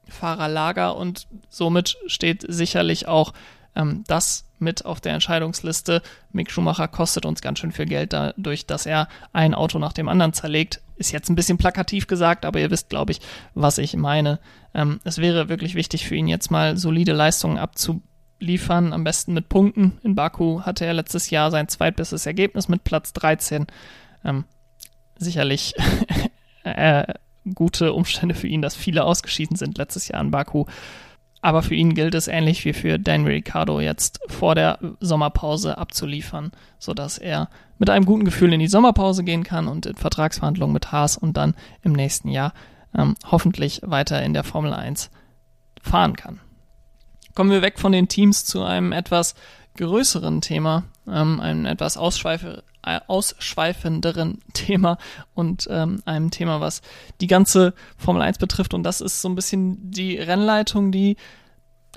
Fahrerlager 0.08 0.96
und 0.96 1.28
somit 1.48 1.96
steht 2.06 2.44
sicherlich 2.48 3.06
auch 3.06 3.32
ähm, 3.76 4.04
das 4.06 4.44
mit 4.58 4.84
auf 4.84 5.00
der 5.00 5.14
Entscheidungsliste. 5.14 6.02
Mick 6.32 6.50
Schumacher 6.50 6.88
kostet 6.88 7.24
uns 7.24 7.40
ganz 7.40 7.60
schön 7.60 7.70
viel 7.70 7.86
Geld 7.86 8.12
dadurch, 8.12 8.66
dass 8.66 8.86
er 8.86 9.08
ein 9.32 9.54
Auto 9.54 9.78
nach 9.78 9.92
dem 9.92 10.08
anderen 10.08 10.32
zerlegt. 10.32 10.82
Ist 10.96 11.12
jetzt 11.12 11.28
ein 11.28 11.36
bisschen 11.36 11.58
plakativ 11.58 12.08
gesagt, 12.08 12.44
aber 12.44 12.58
ihr 12.58 12.72
wisst, 12.72 12.88
glaube 12.88 13.12
ich, 13.12 13.20
was 13.54 13.78
ich 13.78 13.94
meine. 13.94 14.40
Ähm, 14.74 14.98
es 15.04 15.18
wäre 15.18 15.48
wirklich 15.48 15.76
wichtig 15.76 16.08
für 16.08 16.16
ihn 16.16 16.26
jetzt 16.26 16.50
mal 16.50 16.76
solide 16.76 17.12
Leistungen 17.12 17.58
abzu 17.58 18.02
liefern, 18.40 18.92
am 18.92 19.04
besten 19.04 19.34
mit 19.34 19.48
Punkten. 19.48 19.98
In 20.02 20.14
Baku 20.14 20.62
hatte 20.62 20.84
er 20.84 20.94
letztes 20.94 21.30
Jahr 21.30 21.50
sein 21.50 21.68
zweitbestes 21.68 22.26
Ergebnis 22.26 22.68
mit 22.68 22.84
Platz 22.84 23.12
13. 23.12 23.66
Ähm, 24.24 24.44
sicherlich 25.16 25.74
äh, 26.64 27.14
gute 27.54 27.92
Umstände 27.92 28.34
für 28.34 28.46
ihn, 28.46 28.62
dass 28.62 28.76
viele 28.76 29.04
ausgeschieden 29.04 29.56
sind 29.56 29.78
letztes 29.78 30.08
Jahr 30.08 30.20
in 30.20 30.30
Baku. 30.30 30.66
Aber 31.40 31.62
für 31.62 31.74
ihn 31.74 31.94
gilt 31.94 32.14
es 32.14 32.26
ähnlich 32.26 32.64
wie 32.64 32.72
für 32.72 32.98
Daniel 32.98 33.34
Ricciardo 33.34 33.80
jetzt 33.80 34.20
vor 34.26 34.56
der 34.56 34.78
Sommerpause 34.98 35.78
abzuliefern, 35.78 36.50
sodass 36.80 37.16
er 37.18 37.48
mit 37.78 37.90
einem 37.90 38.06
guten 38.06 38.24
Gefühl 38.24 38.52
in 38.52 38.60
die 38.60 38.66
Sommerpause 38.66 39.22
gehen 39.22 39.44
kann 39.44 39.68
und 39.68 39.86
in 39.86 39.94
Vertragsverhandlungen 39.94 40.74
mit 40.74 40.90
Haas 40.90 41.16
und 41.16 41.36
dann 41.36 41.54
im 41.82 41.92
nächsten 41.92 42.28
Jahr 42.28 42.54
ähm, 42.96 43.14
hoffentlich 43.30 43.82
weiter 43.84 44.20
in 44.22 44.34
der 44.34 44.42
Formel 44.42 44.72
1 44.72 45.10
fahren 45.80 46.16
kann 46.16 46.40
kommen 47.38 47.52
wir 47.52 47.62
weg 47.62 47.78
von 47.78 47.92
den 47.92 48.08
Teams 48.08 48.44
zu 48.44 48.64
einem 48.64 48.90
etwas 48.90 49.36
größeren 49.76 50.40
Thema, 50.40 50.82
ähm, 51.06 51.38
einem 51.38 51.66
etwas 51.66 51.96
ausschweife, 51.96 52.64
äh, 52.82 52.98
ausschweifenderen 53.06 54.40
Thema 54.54 54.98
und 55.34 55.68
ähm, 55.70 56.02
einem 56.04 56.32
Thema, 56.32 56.60
was 56.60 56.82
die 57.20 57.28
ganze 57.28 57.74
Formel 57.96 58.22
1 58.22 58.38
betrifft. 58.38 58.74
Und 58.74 58.82
das 58.82 59.00
ist 59.00 59.22
so 59.22 59.28
ein 59.28 59.36
bisschen 59.36 59.88
die 59.88 60.16
Rennleitung, 60.16 60.90
die 60.90 61.16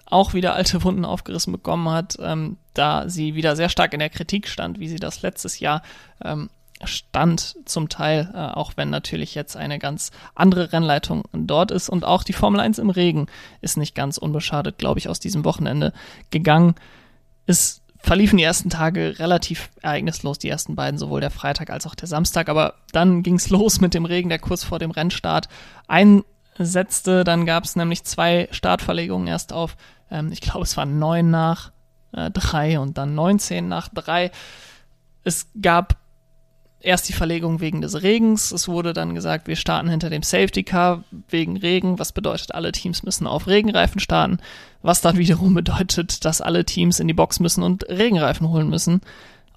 auch 0.05 0.35
wieder 0.35 0.53
alte 0.53 0.83
Wunden 0.83 1.05
aufgerissen 1.05 1.51
bekommen 1.51 1.89
hat, 1.89 2.17
ähm, 2.19 2.57
da 2.75 3.09
sie 3.09 3.33
wieder 3.33 3.55
sehr 3.55 3.69
stark 3.69 3.93
in 3.93 3.99
der 3.99 4.11
Kritik 4.11 4.47
stand, 4.47 4.79
wie 4.79 4.89
sie 4.89 4.99
das 4.99 5.23
letztes 5.23 5.59
Jahr 5.59 5.81
ähm, 6.23 6.51
stand 6.85 7.55
zum 7.65 7.89
Teil, 7.89 8.31
äh, 8.33 8.37
auch 8.37 8.73
wenn 8.75 8.89
natürlich 8.89 9.35
jetzt 9.35 9.55
eine 9.55 9.79
ganz 9.79 10.11
andere 10.35 10.73
Rennleitung 10.73 11.23
dort 11.33 11.71
ist. 11.71 11.89
Und 11.89 12.05
auch 12.05 12.23
die 12.23 12.33
Formel 12.33 12.59
1 12.59 12.79
im 12.79 12.89
Regen 12.89 13.27
ist 13.61 13.77
nicht 13.77 13.95
ganz 13.95 14.17
unbeschadet, 14.17 14.77
glaube 14.77 14.99
ich, 14.99 15.09
aus 15.09 15.19
diesem 15.19 15.45
Wochenende 15.45 15.93
gegangen. 16.29 16.75
Es 17.45 17.81
verliefen 17.97 18.37
die 18.37 18.43
ersten 18.43 18.69
Tage 18.69 19.19
relativ 19.19 19.69
ereignislos, 19.81 20.39
die 20.39 20.49
ersten 20.49 20.75
beiden, 20.75 20.97
sowohl 20.97 21.21
der 21.21 21.31
Freitag 21.31 21.69
als 21.69 21.85
auch 21.85 21.95
der 21.95 22.07
Samstag. 22.07 22.49
Aber 22.49 22.75
dann 22.91 23.23
ging 23.23 23.35
es 23.35 23.49
los 23.51 23.81
mit 23.81 23.93
dem 23.93 24.05
Regen, 24.05 24.29
der 24.29 24.39
kurz 24.39 24.63
vor 24.63 24.79
dem 24.79 24.91
Rennstart 24.91 25.47
einsetzte. 25.87 27.23
Dann 27.23 27.45
gab 27.45 27.63
es 27.63 27.75
nämlich 27.75 28.03
zwei 28.03 28.47
Startverlegungen 28.51 29.27
erst 29.27 29.53
auf, 29.53 29.77
ähm, 30.09 30.31
ich 30.31 30.41
glaube, 30.41 30.63
es 30.63 30.75
waren 30.77 30.99
neun 30.99 31.29
nach 31.29 31.71
äh, 32.13 32.29
drei 32.31 32.79
und 32.79 32.97
dann 32.97 33.15
19 33.15 33.67
nach 33.67 33.87
drei. 33.89 34.31
Es 35.23 35.47
gab 35.59 36.00
erst 36.81 37.07
die 37.09 37.13
Verlegung 37.13 37.59
wegen 37.59 37.81
des 37.81 38.01
Regens. 38.01 38.51
Es 38.51 38.67
wurde 38.67 38.93
dann 38.93 39.15
gesagt, 39.15 39.47
wir 39.47 39.55
starten 39.55 39.89
hinter 39.89 40.09
dem 40.09 40.23
Safety 40.23 40.63
Car 40.63 41.03
wegen 41.29 41.57
Regen, 41.57 41.99
was 41.99 42.11
bedeutet, 42.11 42.53
alle 42.53 42.71
Teams 42.71 43.03
müssen 43.03 43.27
auf 43.27 43.47
Regenreifen 43.47 43.99
starten, 43.99 44.39
was 44.81 45.01
dann 45.01 45.17
wiederum 45.17 45.53
bedeutet, 45.53 46.25
dass 46.25 46.41
alle 46.41 46.65
Teams 46.65 46.99
in 46.99 47.07
die 47.07 47.13
Box 47.13 47.39
müssen 47.39 47.63
und 47.63 47.87
Regenreifen 47.89 48.49
holen 48.49 48.69
müssen. 48.69 49.01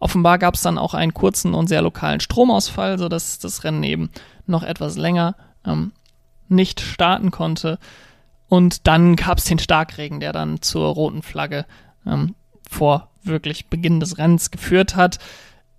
Offenbar 0.00 0.38
gab 0.38 0.54
es 0.54 0.62
dann 0.62 0.78
auch 0.78 0.94
einen 0.94 1.14
kurzen 1.14 1.54
und 1.54 1.68
sehr 1.68 1.82
lokalen 1.82 2.20
Stromausfall, 2.20 2.98
sodass 2.98 3.38
das 3.38 3.64
Rennen 3.64 3.82
eben 3.82 4.10
noch 4.46 4.62
etwas 4.62 4.96
länger 4.96 5.34
ähm, 5.64 5.92
nicht 6.48 6.80
starten 6.80 7.30
konnte. 7.30 7.78
Und 8.48 8.86
dann 8.86 9.16
gab 9.16 9.38
es 9.38 9.44
den 9.44 9.58
Starkregen, 9.58 10.20
der 10.20 10.32
dann 10.32 10.60
zur 10.60 10.88
roten 10.88 11.22
Flagge 11.22 11.64
ähm, 12.06 12.34
vor 12.70 13.10
wirklich 13.22 13.68
Beginn 13.68 14.00
des 14.00 14.18
Rennens 14.18 14.50
geführt 14.50 14.96
hat. 14.96 15.18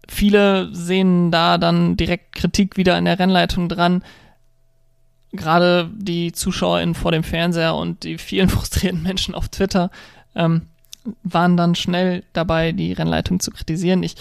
Viele 0.08 0.74
sehen 0.74 1.32
da 1.32 1.58
dann 1.58 1.98
direkt 1.98 2.36
Kritik 2.36 2.78
wieder 2.78 2.98
in 2.98 3.06
der 3.06 3.20
Rennleitung 3.20 3.70
dran. 3.70 4.04
Gerade 5.32 5.90
die 5.96 6.32
ZuschauerInnen 6.32 6.96
vor 6.96 7.12
dem 7.12 7.24
Fernseher 7.24 7.76
und 7.76 8.04
die 8.04 8.18
vielen 8.18 8.50
frustrierten 8.50 9.04
Menschen 9.04 9.36
auf 9.36 9.50
Twitter 9.50 9.92
ähm, 10.36 10.64
waren 11.24 11.58
dann 11.58 11.76
schnell 11.76 12.24
dabei, 12.34 12.72
die 12.72 12.94
Rennleitung 12.94 13.40
zu 13.40 13.52
kritisieren. 13.52 14.04
Ich 14.04 14.16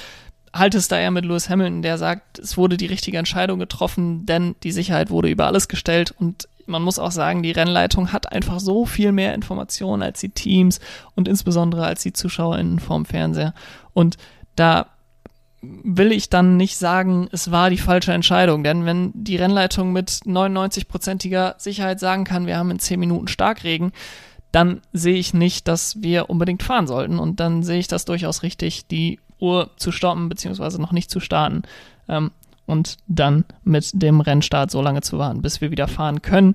halte 0.53 0.79
es 0.79 0.89
da 0.89 0.99
eher 0.99 1.11
mit 1.11 1.25
Lewis 1.25 1.49
Hamilton, 1.49 1.83
der 1.83 1.99
sagt, 1.99 2.39
es 2.39 2.57
wurde 2.57 2.77
die 2.77 2.87
richtige 2.87 3.19
Entscheidung 3.19 3.59
getroffen, 3.59 4.27
denn 4.27 4.55
die 4.63 4.73
Sicherheit 4.73 5.11
wurde 5.11 5.29
über 5.29 5.47
alles 5.47 5.69
gestellt 5.69 6.15
und 6.19 6.49
man 6.67 6.83
muss 6.83 6.99
auch 6.99 7.11
sagen, 7.11 7.43
die 7.43 7.51
Rennleitung 7.51 8.13
hat 8.13 8.33
einfach 8.33 8.59
so 8.59 8.87
viel 8.87 9.13
mehr 9.13 9.35
Informationen 9.35 10.03
als 10.03 10.21
die 10.21 10.31
Teams 10.31 10.81
und 11.15 11.29
insbesondere 11.29 11.85
als 11.85 12.03
die 12.03 12.15
ZuschauerInnen 12.15 12.79
vorm 12.79 13.05
Fernseher. 13.05 13.53
Und 13.93 14.17
da 14.57 14.87
will 15.83 16.13
ich 16.13 16.31
dann 16.31 16.57
nicht 16.57 16.77
sagen, 16.77 17.29
es 17.33 17.51
war 17.51 17.71
die 17.71 17.79
falsche 17.79 18.13
Entscheidung. 18.13 18.65
Denn 18.65 18.85
wenn 18.85 19.13
die 19.15 19.37
Rennleitung 19.37 19.93
mit 19.93 20.11
99-prozentiger 20.11 21.55
Sicherheit 21.59 22.01
sagen 22.01 22.25
kann, 22.25 22.47
wir 22.47 22.57
haben 22.57 22.71
in 22.71 22.79
10 22.79 22.99
Minuten 23.01 23.29
Starkregen, 23.29 23.93
dann 24.53 24.81
sehe 24.93 25.17
ich 25.17 25.35
nicht, 25.35 25.67
dass 25.69 26.01
wir 26.03 26.31
unbedingt 26.31 26.63
fahren 26.63 26.87
sollten. 26.87 27.19
Und 27.19 27.41
dann 27.41 27.63
sehe 27.63 27.79
ich 27.79 27.89
das 27.89 28.05
durchaus 28.05 28.43
richtig, 28.43 28.87
die 28.87 29.21
Uhr 29.41 29.71
zu 29.77 29.93
stoppen, 29.93 30.29
beziehungsweise 30.29 30.81
noch 30.81 30.93
nicht 30.93 31.11
zu 31.11 31.21
starten. 31.21 31.63
Ähm, 32.09 32.31
und 32.67 32.97
dann 33.07 33.45
mit 33.63 33.91
dem 33.95 34.21
Rennstart 34.21 34.71
so 34.71 34.81
lange 34.81 35.03
zu 35.03 35.19
warten, 35.19 35.43
bis 35.43 35.61
wir 35.61 35.71
wieder 35.71 35.89
fahren 35.89 36.23
können. 36.23 36.55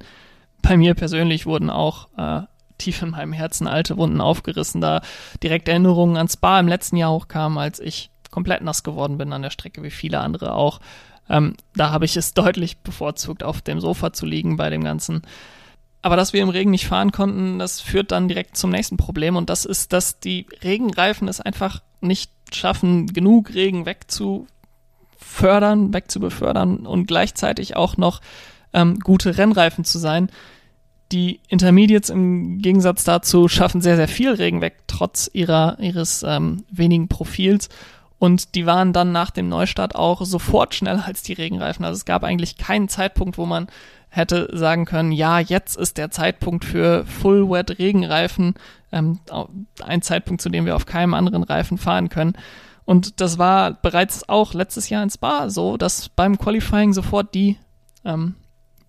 Bei 0.62 0.76
mir 0.76 0.96
persönlich 0.96 1.46
wurden 1.46 1.70
auch 1.70 2.08
äh, 2.18 2.42
tief 2.78 3.02
in 3.02 3.12
meinem 3.12 3.34
Herzen 3.34 3.68
alte 3.68 3.98
Wunden 3.98 4.22
aufgerissen, 4.22 4.82
da 4.82 5.02
direkt 5.44 5.68
Erinnerungen 5.68 6.18
ans 6.18 6.34
Spa 6.34 6.60
im 6.60 6.68
letzten 6.68 6.98
Jahr 6.98 7.12
hochkamen, 7.12 7.58
als 7.58 7.80
ich 7.80 8.10
komplett 8.30 8.62
nass 8.62 8.84
geworden 8.84 9.18
bin 9.18 9.34
an 9.34 9.42
der 9.42 9.50
Strecke, 9.50 9.84
wie 9.84 9.92
viele 9.92 10.20
andere 10.20 10.54
auch. 10.54 10.80
Ähm, 11.30 11.56
da 11.76 11.92
habe 11.92 12.06
ich 12.06 12.18
es 12.18 12.34
deutlich 12.34 12.80
bevorzugt, 12.80 13.44
auf 13.44 13.62
dem 13.62 13.80
Sofa 13.80 14.14
zu 14.14 14.26
liegen 14.26 14.58
bei 14.58 14.70
dem 14.70 14.84
Ganzen. 14.84 15.22
Aber 16.02 16.16
dass 16.16 16.34
wir 16.34 16.42
im 16.42 16.50
Regen 16.50 16.72
nicht 16.72 16.88
fahren 16.88 17.12
konnten, 17.12 17.60
das 17.60 17.82
führt 17.82 18.12
dann 18.12 18.30
direkt 18.30 18.56
zum 18.56 18.72
nächsten 18.72 18.98
Problem 18.98 19.36
und 19.36 19.50
das 19.50 19.66
ist, 19.66 19.92
dass 19.92 20.20
die 20.20 20.48
Regenreifen 20.64 21.28
es 21.28 21.42
einfach 21.42 21.82
nicht 22.00 22.32
schaffen, 22.54 23.08
genug 23.08 23.54
Regen 23.54 23.86
wegzufördern, 23.86 25.94
wegzubefördern 25.94 26.88
und 26.88 27.08
gleichzeitig 27.08 27.76
auch 27.76 27.98
noch 27.98 28.22
ähm, 28.72 29.00
gute 29.00 29.38
Rennreifen 29.38 29.84
zu 29.84 30.00
sein. 30.00 30.32
Die 31.12 31.40
Intermediates 31.48 32.12
im 32.12 32.60
Gegensatz 32.60 33.04
dazu 33.04 33.48
schaffen 33.48 33.82
sehr, 33.82 33.96
sehr 33.96 34.08
viel 34.08 34.32
Regen 34.32 34.62
weg, 34.62 34.78
trotz 34.88 35.30
ihrer, 35.34 35.80
ihres 35.80 36.24
ähm, 36.24 36.64
wenigen 36.70 37.08
Profils. 37.08 37.70
Und 38.20 38.56
die 38.56 38.66
waren 38.66 38.92
dann 38.92 39.12
nach 39.12 39.32
dem 39.32 39.48
Neustart 39.48 39.96
auch 39.96 40.26
sofort 40.26 40.76
schneller 40.76 41.06
als 41.06 41.24
die 41.24 41.34
Regenreifen. 41.34 41.86
Also 41.86 41.98
es 41.98 42.06
gab 42.06 42.24
eigentlich 42.24 42.58
keinen 42.58 42.90
Zeitpunkt, 42.90 43.38
wo 43.38 43.46
man 43.46 43.68
hätte 44.10 44.50
sagen 44.52 44.86
können, 44.86 45.12
ja, 45.12 45.40
jetzt 45.40 45.78
ist 45.78 45.98
der 45.98 46.12
Zeitpunkt 46.12 46.66
für 46.66 47.06
Full 47.06 47.50
Wet 47.50 47.80
Regenreifen, 47.80 48.56
ähm, 48.92 49.20
ein 49.84 50.02
Zeitpunkt, 50.02 50.42
zu 50.42 50.50
dem 50.50 50.66
wir 50.66 50.76
auf 50.76 50.86
keinem 50.86 51.14
anderen 51.14 51.44
Reifen 51.44 51.78
fahren 51.78 52.10
können. 52.10 52.34
Und 52.86 53.22
das 53.22 53.38
war 53.38 53.74
bereits 53.74 54.28
auch 54.28 54.54
letztes 54.54 54.90
Jahr 54.90 55.04
in 55.04 55.12
Spa 55.12 55.50
so, 55.50 55.78
dass 55.78 56.10
beim 56.10 56.40
Qualifying 56.40 56.92
sofort 56.92 57.36
die 57.36 57.58
ähm, 58.04 58.36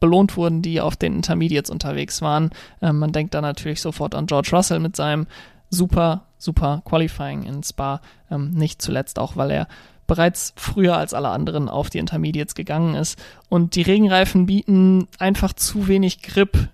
belohnt 0.00 0.38
wurden, 0.38 0.62
die 0.62 0.80
auf 0.80 0.96
den 0.96 1.14
Intermediates 1.14 1.70
unterwegs 1.70 2.22
waren. 2.22 2.50
Ähm, 2.80 2.98
man 2.98 3.12
denkt 3.12 3.34
da 3.34 3.42
natürlich 3.42 3.82
sofort 3.82 4.14
an 4.14 4.26
George 4.26 4.48
Russell 4.52 4.80
mit 4.80 4.96
seinem 4.96 5.26
super, 5.68 6.22
super 6.42 6.82
Qualifying 6.84 7.42
in 7.44 7.62
Spa. 7.62 8.00
Ähm, 8.30 8.50
nicht 8.50 8.82
zuletzt 8.82 9.18
auch, 9.18 9.36
weil 9.36 9.50
er 9.50 9.68
bereits 10.10 10.52
früher 10.56 10.96
als 10.96 11.14
alle 11.14 11.28
anderen 11.28 11.68
auf 11.68 11.88
die 11.88 11.98
Intermediates 11.98 12.56
gegangen 12.56 12.96
ist. 12.96 13.16
Und 13.48 13.76
die 13.76 13.82
Regenreifen 13.82 14.46
bieten 14.46 15.06
einfach 15.20 15.52
zu 15.52 15.86
wenig 15.86 16.20
Grip, 16.20 16.68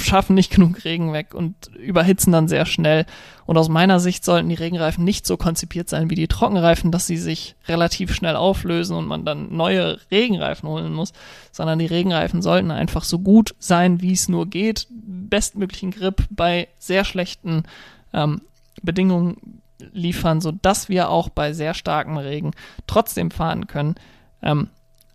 schaffen 0.00 0.34
nicht 0.34 0.52
genug 0.52 0.84
Regen 0.84 1.12
weg 1.12 1.34
und 1.34 1.74
überhitzen 1.74 2.32
dann 2.32 2.46
sehr 2.46 2.66
schnell. 2.66 3.04
Und 3.46 3.58
aus 3.58 3.68
meiner 3.68 3.98
Sicht 3.98 4.24
sollten 4.24 4.48
die 4.48 4.54
Regenreifen 4.54 5.02
nicht 5.02 5.26
so 5.26 5.36
konzipiert 5.36 5.88
sein 5.88 6.08
wie 6.08 6.14
die 6.14 6.28
Trockenreifen, 6.28 6.92
dass 6.92 7.08
sie 7.08 7.16
sich 7.16 7.56
relativ 7.66 8.14
schnell 8.14 8.36
auflösen 8.36 8.96
und 8.96 9.08
man 9.08 9.24
dann 9.24 9.52
neue 9.54 9.98
Regenreifen 10.12 10.68
holen 10.68 10.94
muss, 10.94 11.12
sondern 11.50 11.80
die 11.80 11.86
Regenreifen 11.86 12.42
sollten 12.42 12.70
einfach 12.70 13.02
so 13.02 13.18
gut 13.18 13.56
sein, 13.58 14.02
wie 14.02 14.12
es 14.12 14.28
nur 14.28 14.46
geht, 14.46 14.86
bestmöglichen 14.88 15.90
Grip 15.90 16.22
bei 16.30 16.68
sehr 16.78 17.04
schlechten 17.04 17.64
ähm, 18.12 18.42
Bedingungen 18.82 19.62
liefern, 19.92 20.40
so 20.40 20.52
dass 20.52 20.88
wir 20.88 21.08
auch 21.08 21.28
bei 21.28 21.52
sehr 21.52 21.74
starkem 21.74 22.16
Regen 22.16 22.52
trotzdem 22.86 23.30
fahren 23.30 23.66
können. 23.66 23.94
Ähm, 24.42 24.68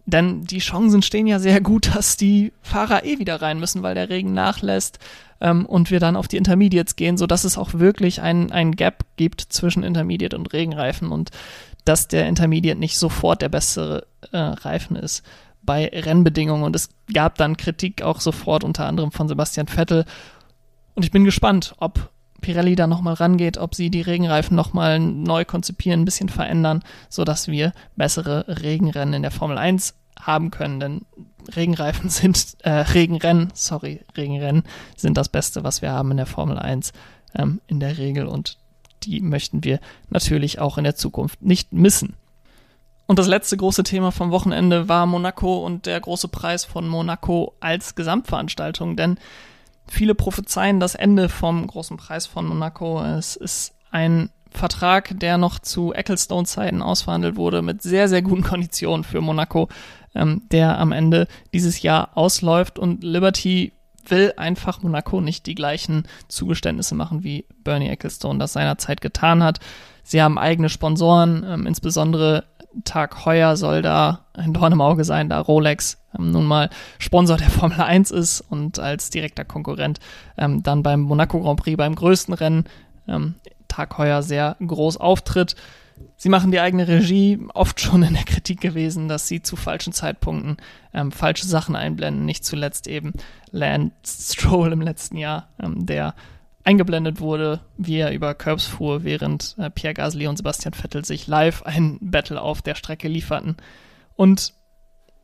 denn 0.08 0.44
die 0.44 0.60
Chancen 0.60 1.02
stehen 1.02 1.28
ja 1.28 1.40
sehr 1.40 1.62
gut, 1.62 1.96
dass 1.96 2.18
die 2.18 2.54
Fahrer 2.62 3.06
eh 3.06 3.20
wieder 3.20 3.42
rein 3.42 3.60
müssen, 3.60 3.84
weil 3.84 3.96
der 3.96 4.10
Regen 4.10 4.34
nachlässt 4.34 5.00
ähm, 5.42 5.66
und 5.66 5.92
wir 5.92 6.00
dann 6.00 6.16
auf 6.16 6.28
die 6.28 6.38
Intermediates 6.38 6.96
gehen, 6.96 7.18
so 7.18 7.28
dass 7.28 7.44
es 7.44 7.58
auch 7.58 7.74
wirklich 7.74 8.22
ein, 8.22 8.52
ein 8.52 8.74
Gap 8.74 9.06
gibt 9.18 9.42
zwischen 9.42 9.84
Intermediate 9.84 10.38
und 10.38 10.54
Regenreifen 10.54 11.12
und 11.12 11.32
dass 11.86 12.08
der 12.08 12.28
Intermediate 12.28 12.80
nicht 12.80 12.98
sofort 12.98 13.42
der 13.42 13.50
bessere 13.50 14.08
äh, 14.32 14.38
Reifen 14.38 14.96
ist 14.96 15.24
bei 15.62 15.88
Rennbedingungen. 15.88 16.64
Und 16.64 16.76
es 16.76 16.90
gab 17.14 17.38
dann 17.38 17.58
Kritik 17.58 18.02
auch 18.02 18.22
sofort 18.22 18.64
unter 18.64 18.86
anderem 18.86 19.12
von 19.12 19.28
Sebastian 19.28 19.68
Vettel. 19.68 20.06
Und 20.96 21.04
ich 21.04 21.12
bin 21.12 21.26
gespannt, 21.26 21.76
ob 21.78 22.10
Pirelli 22.42 22.76
da 22.76 22.88
nochmal 22.88 23.16
rangeht, 23.16 23.58
ob 23.58 23.76
sie 23.76 23.90
die 23.90 24.02
Regenreifen 24.02 24.56
nochmal 24.56 25.00
neu 25.00 25.46
konzipieren, 25.46 26.02
ein 26.02 26.06
bisschen 26.06 26.30
verändern, 26.30 26.84
sodass 27.10 27.48
wir 27.48 27.74
bessere 27.96 28.46
Regenrennen 28.62 29.16
in 29.16 29.22
der 29.22 29.32
Formel 29.32 29.58
1 29.58 29.96
haben 30.20 30.52
können. 30.52 30.80
Denn 30.80 31.06
Regenreifen 31.56 32.10
sind, 32.12 32.58
äh, 32.64 32.70
Regenrennen, 32.70 33.50
sorry, 33.54 34.02
Regenrennen 34.16 34.64
sind 34.96 35.18
das 35.18 35.30
Beste, 35.30 35.64
was 35.64 35.82
wir 35.82 35.92
haben 35.92 36.12
in 36.12 36.18
der 36.18 36.26
Formel 36.26 36.60
1 36.60 36.94
ähm, 37.36 37.62
in 37.68 37.80
der 37.80 37.98
Regel 37.98 38.28
und 38.28 38.58
die 39.04 39.22
möchten 39.22 39.64
wir 39.64 39.80
natürlich 40.10 40.60
auch 40.60 40.78
in 40.78 40.84
der 40.84 40.96
Zukunft 40.96 41.42
nicht 41.42 41.74
missen. 41.74 42.16
Und 43.08 43.20
das 43.20 43.28
letzte 43.28 43.56
große 43.56 43.84
Thema 43.84 44.12
vom 44.12 44.32
Wochenende 44.32 44.90
war 44.90 45.06
Monaco 45.06 45.64
und 45.64 45.86
der 45.86 46.00
große 46.00 46.28
Preis 46.28 46.66
von 46.66 46.88
Monaco 46.88 47.54
als 47.60 47.94
Gesamtveranstaltung, 47.94 48.96
denn 48.96 49.20
Viele 49.88 50.16
prophezeien 50.16 50.80
das 50.80 50.96
Ende 50.96 51.30
vom 51.30 51.66
großen 51.68 51.98
Preis 51.98 52.26
von 52.26 52.46
Monaco. 52.46 53.04
Es 53.04 53.36
ist 53.36 53.74
ein 53.92 54.30
Vertrag, 54.52 55.20
der 55.20 55.38
noch 55.38 55.60
zu 55.60 55.94
Ecclestone-Zeiten 55.94 56.82
ausverhandelt 56.82 57.36
wurde, 57.36 57.62
mit 57.62 57.82
sehr, 57.82 58.08
sehr 58.08 58.22
guten 58.22 58.44
Konditionen 58.44 59.04
für 59.04 59.22
Monaco, 59.22 59.70
ähm, 60.16 60.44
der 60.52 60.80
am 60.80 60.92
Ende 60.92 61.28
dieses 61.54 61.82
Jahr 61.82 62.18
ausläuft. 62.18 62.80
Und 62.80 63.04
Liberty 63.04 63.74
will 64.08 64.34
einfach 64.38 64.82
Monaco 64.82 65.22
nicht 65.22 65.46
die 65.46 65.56
gleichen 65.56 66.04
Zugeständnisse 66.28 66.96
machen, 66.96 67.24
wie 67.24 67.46
Bernie 67.64 67.90
Ecclestone 67.90 68.40
das 68.40 68.54
seinerzeit 68.54 69.02
getan 69.02 69.44
hat. 69.44 69.60
Sie 70.04 70.22
haben 70.22 70.38
eigene 70.38 70.70
Sponsoren, 70.70 71.44
ähm, 71.48 71.68
insbesondere 71.68 72.46
Tag 72.84 73.26
Heuer 73.26 73.56
soll 73.56 73.82
da 73.82 74.26
ein 74.34 74.54
Dorn 74.54 74.74
im 74.74 74.82
Auge 74.82 75.04
sein, 75.04 75.30
da 75.30 75.40
Rolex 75.40 75.98
ähm, 76.18 76.32
nun 76.32 76.46
mal 76.46 76.70
Sponsor 77.00 77.38
der 77.38 77.50
Formel 77.50 77.80
1 77.80 78.12
ist 78.12 78.42
und 78.42 78.80
als 78.80 79.10
direkter 79.10 79.46
Konkurrent 79.46 80.00
ähm, 80.38 80.64
dann 80.64 80.84
beim 80.84 81.02
Monaco 81.02 81.40
Grand 81.40 81.60
Prix, 81.60 81.78
beim 81.78 81.96
größten 81.96 82.34
Rennen, 82.34 82.66
ähm, 83.08 83.36
Tag 83.68 83.98
Heuer 83.98 84.22
sehr 84.24 84.56
groß 84.66 84.98
auftritt. 84.98 85.56
Sie 86.18 86.30
machen 86.30 86.52
die 86.52 86.60
eigene 86.60 86.88
Regie, 86.88 87.40
oft 87.54 87.80
schon 87.80 88.04
in 88.04 88.14
der 88.14 88.24
Kritik 88.24 88.60
gewesen, 88.60 89.08
dass 89.08 89.28
sie 89.28 89.42
zu 89.42 89.56
falschen 89.56 89.94
Zeitpunkten 89.94 90.58
ähm, 90.94 91.12
falsche 91.12 91.46
Sachen 91.46 91.76
einblenden, 91.76 92.26
nicht 92.26 92.46
zuletzt 92.46 92.88
eben 92.88 93.14
Lance 93.52 94.34
Stroll 94.34 94.74
im 94.74 94.82
letzten 94.82 95.18
Jahr, 95.18 95.50
ähm, 95.62 95.86
der 95.86 96.16
eingeblendet 96.66 97.22
wurde, 97.22 97.62
wie 97.78 97.98
er 97.98 98.12
über 98.12 98.34
Curbs 98.34 98.66
fuhr, 98.66 99.04
während 99.04 99.56
äh, 99.58 99.70
Pierre 99.70 99.94
Gasly 99.94 100.28
und 100.28 100.38
Sebastian 100.38 100.74
Vettel 100.74 101.06
sich 101.06 101.28
live 101.28 101.64
ein 101.64 102.00
Battle 102.02 102.42
auf 102.42 102.62
der 102.62 102.76
Strecke 102.76 103.08
lieferten. 103.08 103.56
Und 104.16 104.54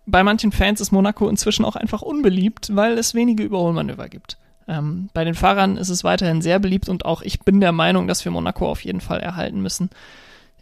bei 0.06 0.24
manchen 0.24 0.52
Fans 0.52 0.80
ist 0.82 0.92
Monaco 0.92 1.28
inzwischen 1.28 1.66
auch 1.66 1.76
einfach 1.76 2.02
unbeliebt, 2.02 2.76
weil 2.76 2.98
es 2.98 3.16
wenige 3.16 3.44
Überholmanöver 3.44 4.08
gibt. 4.08 4.38
Ähm, 4.68 5.10
bei 5.14 5.24
den 5.24 5.34
Fahrern 5.34 5.78
ist 5.78 5.90
es 5.90 6.04
weiterhin 6.04 6.42
sehr 6.42 6.60
beliebt 6.60 6.90
und 6.90 7.06
auch 7.06 7.24
ich 7.24 7.40
bin 7.40 7.60
der 7.60 7.72
Meinung, 7.72 8.08
dass 8.08 8.24
wir 8.24 8.32
Monaco 8.32 8.70
auf 8.70 8.84
jeden 8.84 9.02
Fall 9.02 9.20
erhalten 9.20 9.62
müssen. 9.62 9.90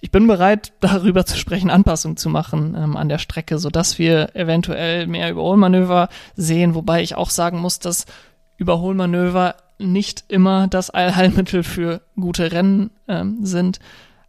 Ich 0.02 0.12
bin 0.12 0.28
bereit, 0.28 0.72
darüber 0.80 1.26
zu 1.26 1.38
sprechen, 1.38 1.70
Anpassungen 1.70 2.16
zu 2.16 2.30
machen 2.30 2.76
ähm, 2.78 2.96
an 2.96 3.10
der 3.10 3.18
Strecke, 3.18 3.60
sodass 3.60 4.00
wir 4.00 4.34
eventuell 4.36 5.08
mehr 5.08 5.30
Überholmanöver 5.30 6.08
sehen, 6.36 6.74
wobei 6.74 7.02
ich 7.02 7.16
auch 7.16 7.30
sagen 7.30 7.60
muss, 7.60 7.80
dass 7.80 8.06
Überholmanöver 8.58 9.56
nicht 9.80 10.26
immer 10.28 10.68
das 10.68 10.90
Allheilmittel 10.90 11.64
für 11.64 12.02
gute 12.20 12.52
Rennen 12.52 12.92
ähm, 13.08 13.46
sind. 13.46 13.80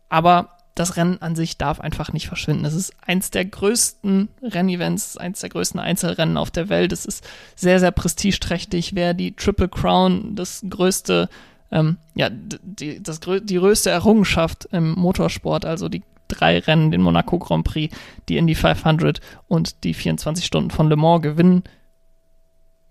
Aber 0.08 0.56
das 0.74 0.96
Rennen 0.96 1.20
an 1.20 1.36
sich 1.36 1.58
darf 1.58 1.80
einfach 1.80 2.12
nicht 2.12 2.28
verschwinden. 2.28 2.64
Es 2.64 2.74
ist 2.74 2.92
eins 3.04 3.30
der 3.30 3.44
größten 3.44 4.28
Rennevents, 4.42 5.16
eins 5.16 5.40
der 5.40 5.50
größten 5.50 5.80
Einzelrennen 5.80 6.36
auf 6.36 6.50
der 6.50 6.68
Welt. 6.68 6.92
Es 6.92 7.04
ist 7.04 7.28
sehr, 7.54 7.80
sehr 7.80 7.90
prestigeträchtig. 7.90 8.94
Wer 8.94 9.12
die 9.12 9.32
Triple 9.36 9.68
Crown, 9.68 10.36
das 10.36 10.64
größte, 10.68 11.28
ähm, 11.70 11.98
ja, 12.14 12.30
die, 12.30 13.02
das, 13.02 13.20
die 13.20 13.56
größte 13.56 13.90
Errungenschaft 13.90 14.68
im 14.72 14.92
Motorsport, 14.92 15.64
also 15.64 15.88
die 15.88 16.02
drei 16.28 16.60
Rennen, 16.60 16.92
den 16.92 17.02
Monaco 17.02 17.38
Grand 17.38 17.64
Prix, 17.64 17.94
die 18.28 18.36
Indy 18.36 18.54
500 18.54 19.20
und 19.48 19.84
die 19.84 19.94
24 19.94 20.46
Stunden 20.46 20.70
von 20.70 20.88
Le 20.88 20.96
Mans 20.96 21.22
gewinnen 21.22 21.64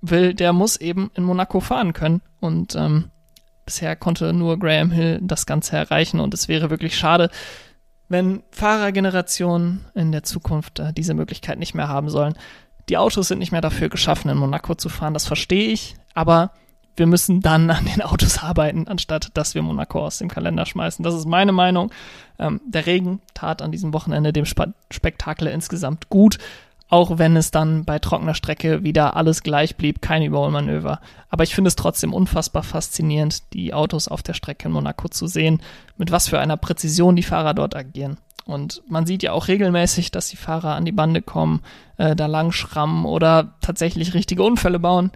will, 0.01 0.33
der 0.33 0.53
muss 0.53 0.77
eben 0.77 1.11
in 1.15 1.23
Monaco 1.23 1.59
fahren 1.59 1.93
können. 1.93 2.21
Und 2.39 2.75
ähm, 2.75 3.11
bisher 3.65 3.95
konnte 3.95 4.33
nur 4.33 4.57
Graham 4.57 4.91
Hill 4.91 5.19
das 5.21 5.45
Ganze 5.45 5.77
erreichen. 5.77 6.19
Und 6.19 6.33
es 6.33 6.47
wäre 6.47 6.69
wirklich 6.69 6.97
schade, 6.97 7.29
wenn 8.07 8.43
Fahrergenerationen 8.51 9.85
in 9.93 10.11
der 10.11 10.23
Zukunft 10.23 10.79
äh, 10.79 10.93
diese 10.93 11.13
Möglichkeit 11.13 11.59
nicht 11.59 11.75
mehr 11.75 11.87
haben 11.87 12.09
sollen. 12.09 12.33
Die 12.89 12.97
Autos 12.97 13.27
sind 13.27 13.37
nicht 13.39 13.51
mehr 13.51 13.61
dafür 13.61 13.89
geschaffen, 13.89 14.29
in 14.31 14.37
Monaco 14.37 14.73
zu 14.73 14.89
fahren, 14.89 15.13
das 15.13 15.27
verstehe 15.27 15.71
ich, 15.71 15.95
aber 16.15 16.51
wir 16.95 17.05
müssen 17.05 17.39
dann 17.39 17.69
an 17.69 17.85
den 17.85 18.01
Autos 18.01 18.39
arbeiten, 18.39 18.87
anstatt 18.87 19.29
dass 19.35 19.55
wir 19.55 19.61
Monaco 19.61 20.05
aus 20.05 20.17
dem 20.17 20.27
Kalender 20.27 20.65
schmeißen. 20.65 21.03
Das 21.03 21.13
ist 21.13 21.25
meine 21.25 21.51
Meinung. 21.51 21.91
Ähm, 22.39 22.61
der 22.65 22.87
Regen 22.87 23.21
tat 23.33 23.61
an 23.61 23.71
diesem 23.71 23.93
Wochenende 23.93 24.33
dem 24.33 24.45
Spe 24.45 24.73
Spektakel 24.91 25.47
insgesamt 25.47 26.09
gut 26.09 26.39
auch 26.89 27.19
wenn 27.19 27.37
es 27.37 27.51
dann 27.51 27.85
bei 27.85 27.99
trockener 27.99 28.33
Strecke 28.33 28.83
wieder 28.83 29.15
alles 29.15 29.43
gleich 29.43 29.75
blieb, 29.77 30.01
kein 30.01 30.23
Überholmanöver. 30.23 30.99
Aber 31.29 31.43
ich 31.43 31.53
finde 31.53 31.67
es 31.67 31.75
trotzdem 31.75 32.13
unfassbar 32.13 32.63
faszinierend, 32.63 33.53
die 33.53 33.73
Autos 33.73 34.07
auf 34.07 34.23
der 34.23 34.33
Strecke 34.33 34.67
in 34.67 34.73
Monaco 34.73 35.07
zu 35.07 35.27
sehen, 35.27 35.61
mit 35.97 36.11
was 36.11 36.27
für 36.27 36.39
einer 36.39 36.57
Präzision 36.57 37.15
die 37.15 37.23
Fahrer 37.23 37.53
dort 37.53 37.75
agieren. 37.75 38.17
Und 38.45 38.81
man 38.87 39.05
sieht 39.05 39.21
ja 39.21 39.33
auch 39.33 39.47
regelmäßig, 39.47 40.09
dass 40.09 40.29
die 40.29 40.35
Fahrer 40.35 40.73
an 40.73 40.83
die 40.85 40.91
Bande 40.91 41.21
kommen, 41.21 41.61
äh, 41.97 42.15
da 42.15 42.25
lang 42.25 42.51
schrammen 42.51 43.05
oder 43.05 43.53
tatsächlich 43.61 44.15
richtige 44.15 44.41
Unfälle 44.41 44.79
bauen, 44.79 45.11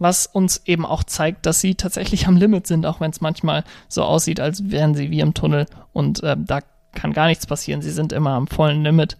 was 0.00 0.26
uns 0.26 0.62
eben 0.66 0.84
auch 0.84 1.04
zeigt, 1.04 1.46
dass 1.46 1.60
sie 1.60 1.76
tatsächlich 1.76 2.26
am 2.26 2.36
Limit 2.36 2.66
sind, 2.66 2.84
auch 2.84 3.00
wenn 3.00 3.12
es 3.12 3.20
manchmal 3.20 3.62
so 3.86 4.02
aussieht, 4.02 4.40
als 4.40 4.70
wären 4.70 4.96
sie 4.96 5.12
wie 5.12 5.20
im 5.20 5.34
Tunnel 5.34 5.66
und 5.92 6.24
äh, 6.24 6.36
da 6.36 6.60
kann 6.92 7.12
gar 7.12 7.26
nichts 7.28 7.46
passieren. 7.46 7.82
Sie 7.82 7.92
sind 7.92 8.12
immer 8.12 8.30
am 8.30 8.48
vollen 8.48 8.82
Limit. 8.82 9.16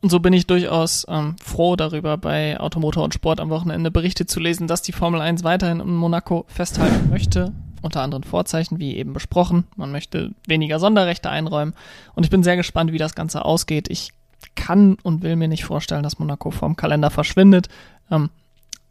Und 0.00 0.10
so 0.10 0.20
bin 0.20 0.32
ich 0.32 0.46
durchaus 0.46 1.04
ähm, 1.08 1.34
froh 1.42 1.74
darüber, 1.74 2.16
bei 2.16 2.58
Automotor 2.60 3.02
und 3.02 3.14
Sport 3.14 3.40
am 3.40 3.50
Wochenende 3.50 3.90
Berichte 3.90 4.26
zu 4.26 4.38
lesen, 4.38 4.68
dass 4.68 4.82
die 4.82 4.92
Formel 4.92 5.20
1 5.20 5.42
weiterhin 5.42 5.80
in 5.80 5.94
Monaco 5.94 6.44
festhalten 6.48 7.10
möchte. 7.10 7.52
Unter 7.82 8.02
anderen 8.02 8.24
Vorzeichen, 8.24 8.78
wie 8.78 8.96
eben 8.96 9.12
besprochen. 9.12 9.64
Man 9.76 9.92
möchte 9.92 10.32
weniger 10.46 10.80
Sonderrechte 10.80 11.30
einräumen. 11.30 11.74
Und 12.14 12.24
ich 12.24 12.30
bin 12.30 12.42
sehr 12.42 12.56
gespannt, 12.56 12.92
wie 12.92 12.98
das 12.98 13.14
Ganze 13.14 13.44
ausgeht. 13.44 13.88
Ich 13.88 14.12
kann 14.54 14.96
und 15.02 15.22
will 15.22 15.36
mir 15.36 15.48
nicht 15.48 15.64
vorstellen, 15.64 16.02
dass 16.02 16.18
Monaco 16.18 16.50
vom 16.50 16.76
Kalender 16.76 17.10
verschwindet. 17.10 17.68
Ähm, 18.10 18.30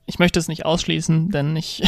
ich 0.06 0.20
möchte 0.20 0.40
es 0.40 0.48
nicht 0.48 0.66
ausschließen, 0.66 1.32
denn 1.32 1.56
ich 1.56 1.84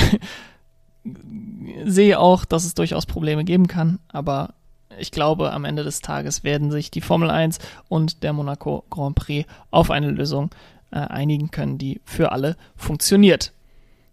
sehe 1.86 2.20
auch, 2.20 2.46
dass 2.46 2.66
es 2.66 2.74
durchaus 2.74 3.06
Probleme 3.06 3.44
geben 3.44 3.68
kann. 3.68 4.00
Aber 4.10 4.54
ich 4.98 5.12
glaube, 5.12 5.52
am 5.52 5.66
Ende 5.66 5.84
des 5.84 6.02
Tages 6.02 6.44
werden 6.44 6.72
sich 6.72 6.92
die 6.92 7.02
Formel 7.02 7.30
1 7.30 7.60
und 7.88 8.24
der 8.24 8.34
Monaco 8.34 8.84
Grand 8.90 9.16
Prix 9.16 9.48
auf 9.72 9.92
eine 9.92 10.10
Lösung 10.10 10.50
äh, 10.92 10.98
einigen 10.98 11.52
können, 11.52 11.78
die 11.78 12.02
für 12.04 12.32
alle 12.32 12.58
funktioniert. 12.76 13.54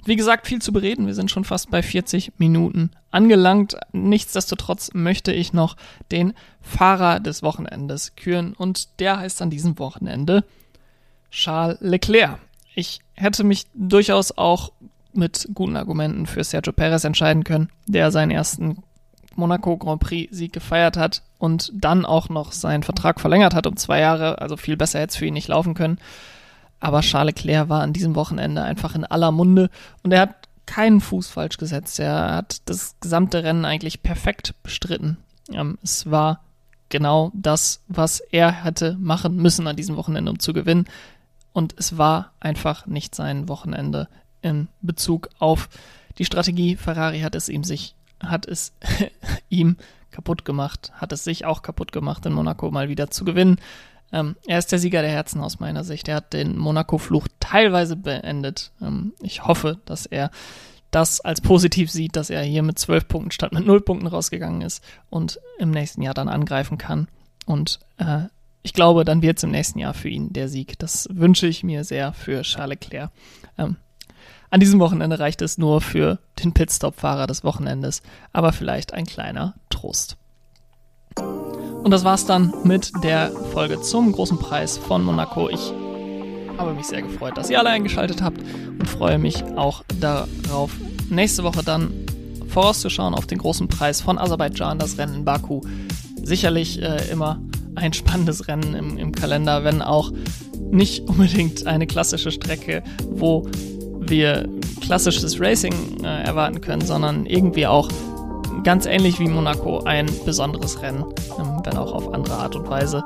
Wie 0.04 0.16
gesagt, 0.16 0.46
viel 0.46 0.62
zu 0.62 0.72
bereden. 0.72 1.06
Wir 1.06 1.14
sind 1.14 1.32
schon 1.32 1.44
fast 1.44 1.70
bei 1.70 1.82
40 1.82 2.38
Minuten 2.38 2.92
angelangt. 3.10 3.76
Nichtsdestotrotz 3.92 4.90
möchte 4.94 5.32
ich 5.32 5.52
noch 5.52 5.76
den 6.12 6.32
Fahrer 6.60 7.18
des 7.18 7.42
Wochenendes 7.42 8.14
küren 8.14 8.52
und 8.52 9.00
der 9.00 9.18
heißt 9.18 9.42
an 9.42 9.50
diesem 9.50 9.78
Wochenende 9.80 10.44
Charles 11.30 11.78
Leclerc. 11.80 12.38
Ich 12.76 13.00
hätte 13.14 13.42
mich 13.42 13.64
durchaus 13.74 14.36
auch 14.36 14.70
mit 15.12 15.48
guten 15.54 15.76
Argumenten 15.76 16.26
für 16.26 16.44
Sergio 16.44 16.72
Perez 16.72 17.02
entscheiden 17.02 17.42
können, 17.42 17.70
der 17.86 18.12
seinen 18.12 18.30
ersten 18.30 18.82
Monaco 19.36 19.76
Grand 19.76 20.00
Prix 20.00 20.34
Sieg 20.36 20.52
gefeiert 20.52 20.96
hat. 20.96 21.22
und 21.38 21.70
dann 21.74 22.06
auch 22.06 22.30
noch 22.30 22.52
seinen 22.52 22.82
Vertrag 22.82 23.20
verlängert 23.20 23.54
hat 23.54 23.66
um 23.66 23.76
zwei 23.76 24.00
Jahre. 24.00 24.40
Also 24.40 24.56
viel 24.56 24.76
besser 24.76 25.00
hätte 25.00 25.10
es 25.10 25.16
für 25.16 25.26
ihn 25.26 25.34
nicht 25.34 25.48
laufen 25.48 25.74
können. 25.74 25.98
Aber 26.80 27.00
Charles 27.00 27.34
Leclerc 27.36 27.68
war 27.68 27.82
an 27.82 27.92
diesem 27.92 28.14
Wochenende 28.14 28.62
einfach 28.62 28.94
in 28.94 29.04
aller 29.04 29.32
Munde 29.32 29.70
und 30.02 30.12
er 30.12 30.20
hat 30.20 30.34
keinen 30.66 31.00
Fuß 31.00 31.28
falsch 31.28 31.56
gesetzt. 31.58 31.98
Er 32.00 32.34
hat 32.34 32.68
das 32.68 32.96
gesamte 33.00 33.44
Rennen 33.44 33.64
eigentlich 33.64 34.02
perfekt 34.02 34.54
bestritten. 34.62 35.16
Ähm, 35.52 35.78
es 35.82 36.10
war 36.10 36.40
genau 36.88 37.30
das, 37.34 37.82
was 37.88 38.20
er 38.20 38.64
hätte 38.64 38.96
machen 39.00 39.36
müssen 39.36 39.66
an 39.66 39.76
diesem 39.76 39.96
Wochenende, 39.96 40.30
um 40.30 40.38
zu 40.38 40.52
gewinnen. 40.52 40.86
Und 41.52 41.74
es 41.78 41.96
war 41.96 42.32
einfach 42.40 42.86
nicht 42.86 43.14
sein 43.14 43.48
Wochenende 43.48 44.08
in 44.42 44.68
Bezug 44.82 45.30
auf 45.38 45.68
die 46.18 46.24
Strategie. 46.24 46.76
Ferrari 46.76 47.20
hat 47.20 47.34
es 47.34 47.48
ihm 47.48 47.64
sich, 47.64 47.94
hat 48.20 48.46
es 48.46 48.72
ihm 49.48 49.76
kaputt 50.10 50.44
gemacht, 50.44 50.92
hat 50.94 51.12
es 51.12 51.24
sich 51.24 51.44
auch 51.44 51.62
kaputt 51.62 51.92
gemacht, 51.92 52.24
in 52.26 52.32
Monaco 52.32 52.70
mal 52.70 52.88
wieder 52.88 53.10
zu 53.10 53.24
gewinnen. 53.24 53.58
Ähm, 54.12 54.36
er 54.46 54.58
ist 54.58 54.72
der 54.72 54.78
Sieger 54.78 55.02
der 55.02 55.10
Herzen 55.10 55.40
aus 55.40 55.60
meiner 55.60 55.84
Sicht. 55.84 56.08
Er 56.08 56.16
hat 56.16 56.32
den 56.32 56.56
Monaco-Fluch 56.56 57.28
teilweise 57.40 57.96
beendet. 57.96 58.72
Ähm, 58.80 59.12
ich 59.20 59.44
hoffe, 59.44 59.78
dass 59.84 60.06
er 60.06 60.30
das 60.90 61.20
als 61.20 61.40
positiv 61.40 61.90
sieht, 61.90 62.16
dass 62.16 62.30
er 62.30 62.42
hier 62.42 62.62
mit 62.62 62.78
zwölf 62.78 63.08
Punkten 63.08 63.32
statt 63.32 63.52
mit 63.52 63.66
null 63.66 63.80
Punkten 63.80 64.06
rausgegangen 64.06 64.62
ist 64.62 64.82
und 65.10 65.40
im 65.58 65.70
nächsten 65.70 66.02
Jahr 66.02 66.14
dann 66.14 66.28
angreifen 66.28 66.78
kann. 66.78 67.08
Und 67.44 67.80
äh, 67.98 68.22
ich 68.62 68.72
glaube, 68.72 69.04
dann 69.04 69.22
wird 69.22 69.36
es 69.36 69.44
im 69.44 69.50
nächsten 69.50 69.78
Jahr 69.78 69.94
für 69.94 70.08
ihn 70.08 70.32
der 70.32 70.48
Sieg. 70.48 70.78
Das 70.78 71.08
wünsche 71.12 71.46
ich 71.46 71.62
mir 71.62 71.84
sehr 71.84 72.12
für 72.12 72.42
Charles 72.42 72.78
Leclerc. 72.80 73.10
Ähm, 73.58 73.76
an 74.50 74.60
diesem 74.60 74.80
Wochenende 74.80 75.18
reicht 75.18 75.42
es 75.42 75.58
nur 75.58 75.80
für 75.80 76.18
den 76.42 76.52
Pitstop-Fahrer 76.52 77.26
des 77.26 77.44
Wochenendes, 77.44 78.02
aber 78.32 78.52
vielleicht 78.52 78.94
ein 78.94 79.06
kleiner 79.06 79.54
Trost. 79.70 80.16
Und 81.18 81.90
das 81.90 82.04
war's 82.04 82.26
dann 82.26 82.52
mit 82.64 82.92
der 83.02 83.30
Folge 83.52 83.80
zum 83.80 84.12
großen 84.12 84.38
Preis 84.38 84.76
von 84.76 85.04
Monaco. 85.04 85.48
Ich 85.48 85.72
habe 86.58 86.74
mich 86.74 86.86
sehr 86.86 87.02
gefreut, 87.02 87.36
dass 87.36 87.50
ihr 87.50 87.58
alle 87.58 87.70
eingeschaltet 87.70 88.22
habt 88.22 88.40
und 88.40 88.88
freue 88.88 89.18
mich 89.18 89.44
auch 89.56 89.84
darauf, 90.00 90.72
nächste 91.10 91.44
Woche 91.44 91.62
dann 91.62 91.92
vorauszuschauen 92.48 93.14
auf 93.14 93.26
den 93.26 93.38
großen 93.38 93.68
Preis 93.68 94.00
von 94.00 94.18
Aserbaidschan, 94.18 94.78
das 94.78 94.98
Rennen 94.98 95.14
in 95.14 95.24
Baku. 95.24 95.60
Sicherlich 96.22 96.80
äh, 96.82 97.08
immer 97.10 97.40
ein 97.74 97.92
spannendes 97.92 98.48
Rennen 98.48 98.74
im, 98.74 98.98
im 98.98 99.12
Kalender, 99.12 99.62
wenn 99.64 99.82
auch 99.82 100.10
nicht 100.70 101.08
unbedingt 101.08 101.66
eine 101.66 101.86
klassische 101.86 102.30
Strecke, 102.30 102.82
wo 103.10 103.46
wir 104.08 104.48
klassisches 104.80 105.40
Racing 105.40 106.04
äh, 106.04 106.22
erwarten 106.24 106.60
können, 106.60 106.82
sondern 106.82 107.26
irgendwie 107.26 107.66
auch 107.66 107.88
ganz 108.62 108.86
ähnlich 108.86 109.18
wie 109.18 109.28
Monaco 109.28 109.80
ein 109.84 110.06
besonderes 110.24 110.82
Rennen, 110.82 111.04
ähm, 111.38 111.60
wenn 111.64 111.76
auch 111.76 111.92
auf 111.92 112.12
andere 112.12 112.34
Art 112.34 112.56
und 112.56 112.68
Weise. 112.68 113.04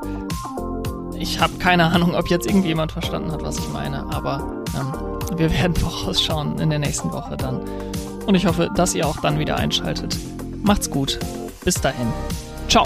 Ich 1.17 1.39
habe 1.39 1.53
keine 1.59 1.85
Ahnung, 1.85 2.15
ob 2.15 2.29
jetzt 2.29 2.47
irgendjemand 2.47 2.91
verstanden 2.91 3.31
hat, 3.31 3.43
was 3.43 3.57
ich 3.59 3.69
meine, 3.69 4.03
aber 4.11 4.63
ähm, 4.75 5.37
wir 5.37 5.51
werden 5.51 5.75
vorausschauen 5.75 6.59
in 6.59 6.69
der 6.69 6.79
nächsten 6.79 7.11
Woche 7.11 7.37
dann. 7.37 7.61
Und 8.25 8.35
ich 8.35 8.45
hoffe, 8.45 8.69
dass 8.75 8.95
ihr 8.95 9.07
auch 9.07 9.17
dann 9.21 9.39
wieder 9.39 9.57
einschaltet. 9.57 10.17
Macht's 10.63 10.89
gut. 10.89 11.19
Bis 11.63 11.75
dahin. 11.75 12.07
Ciao. 12.67 12.85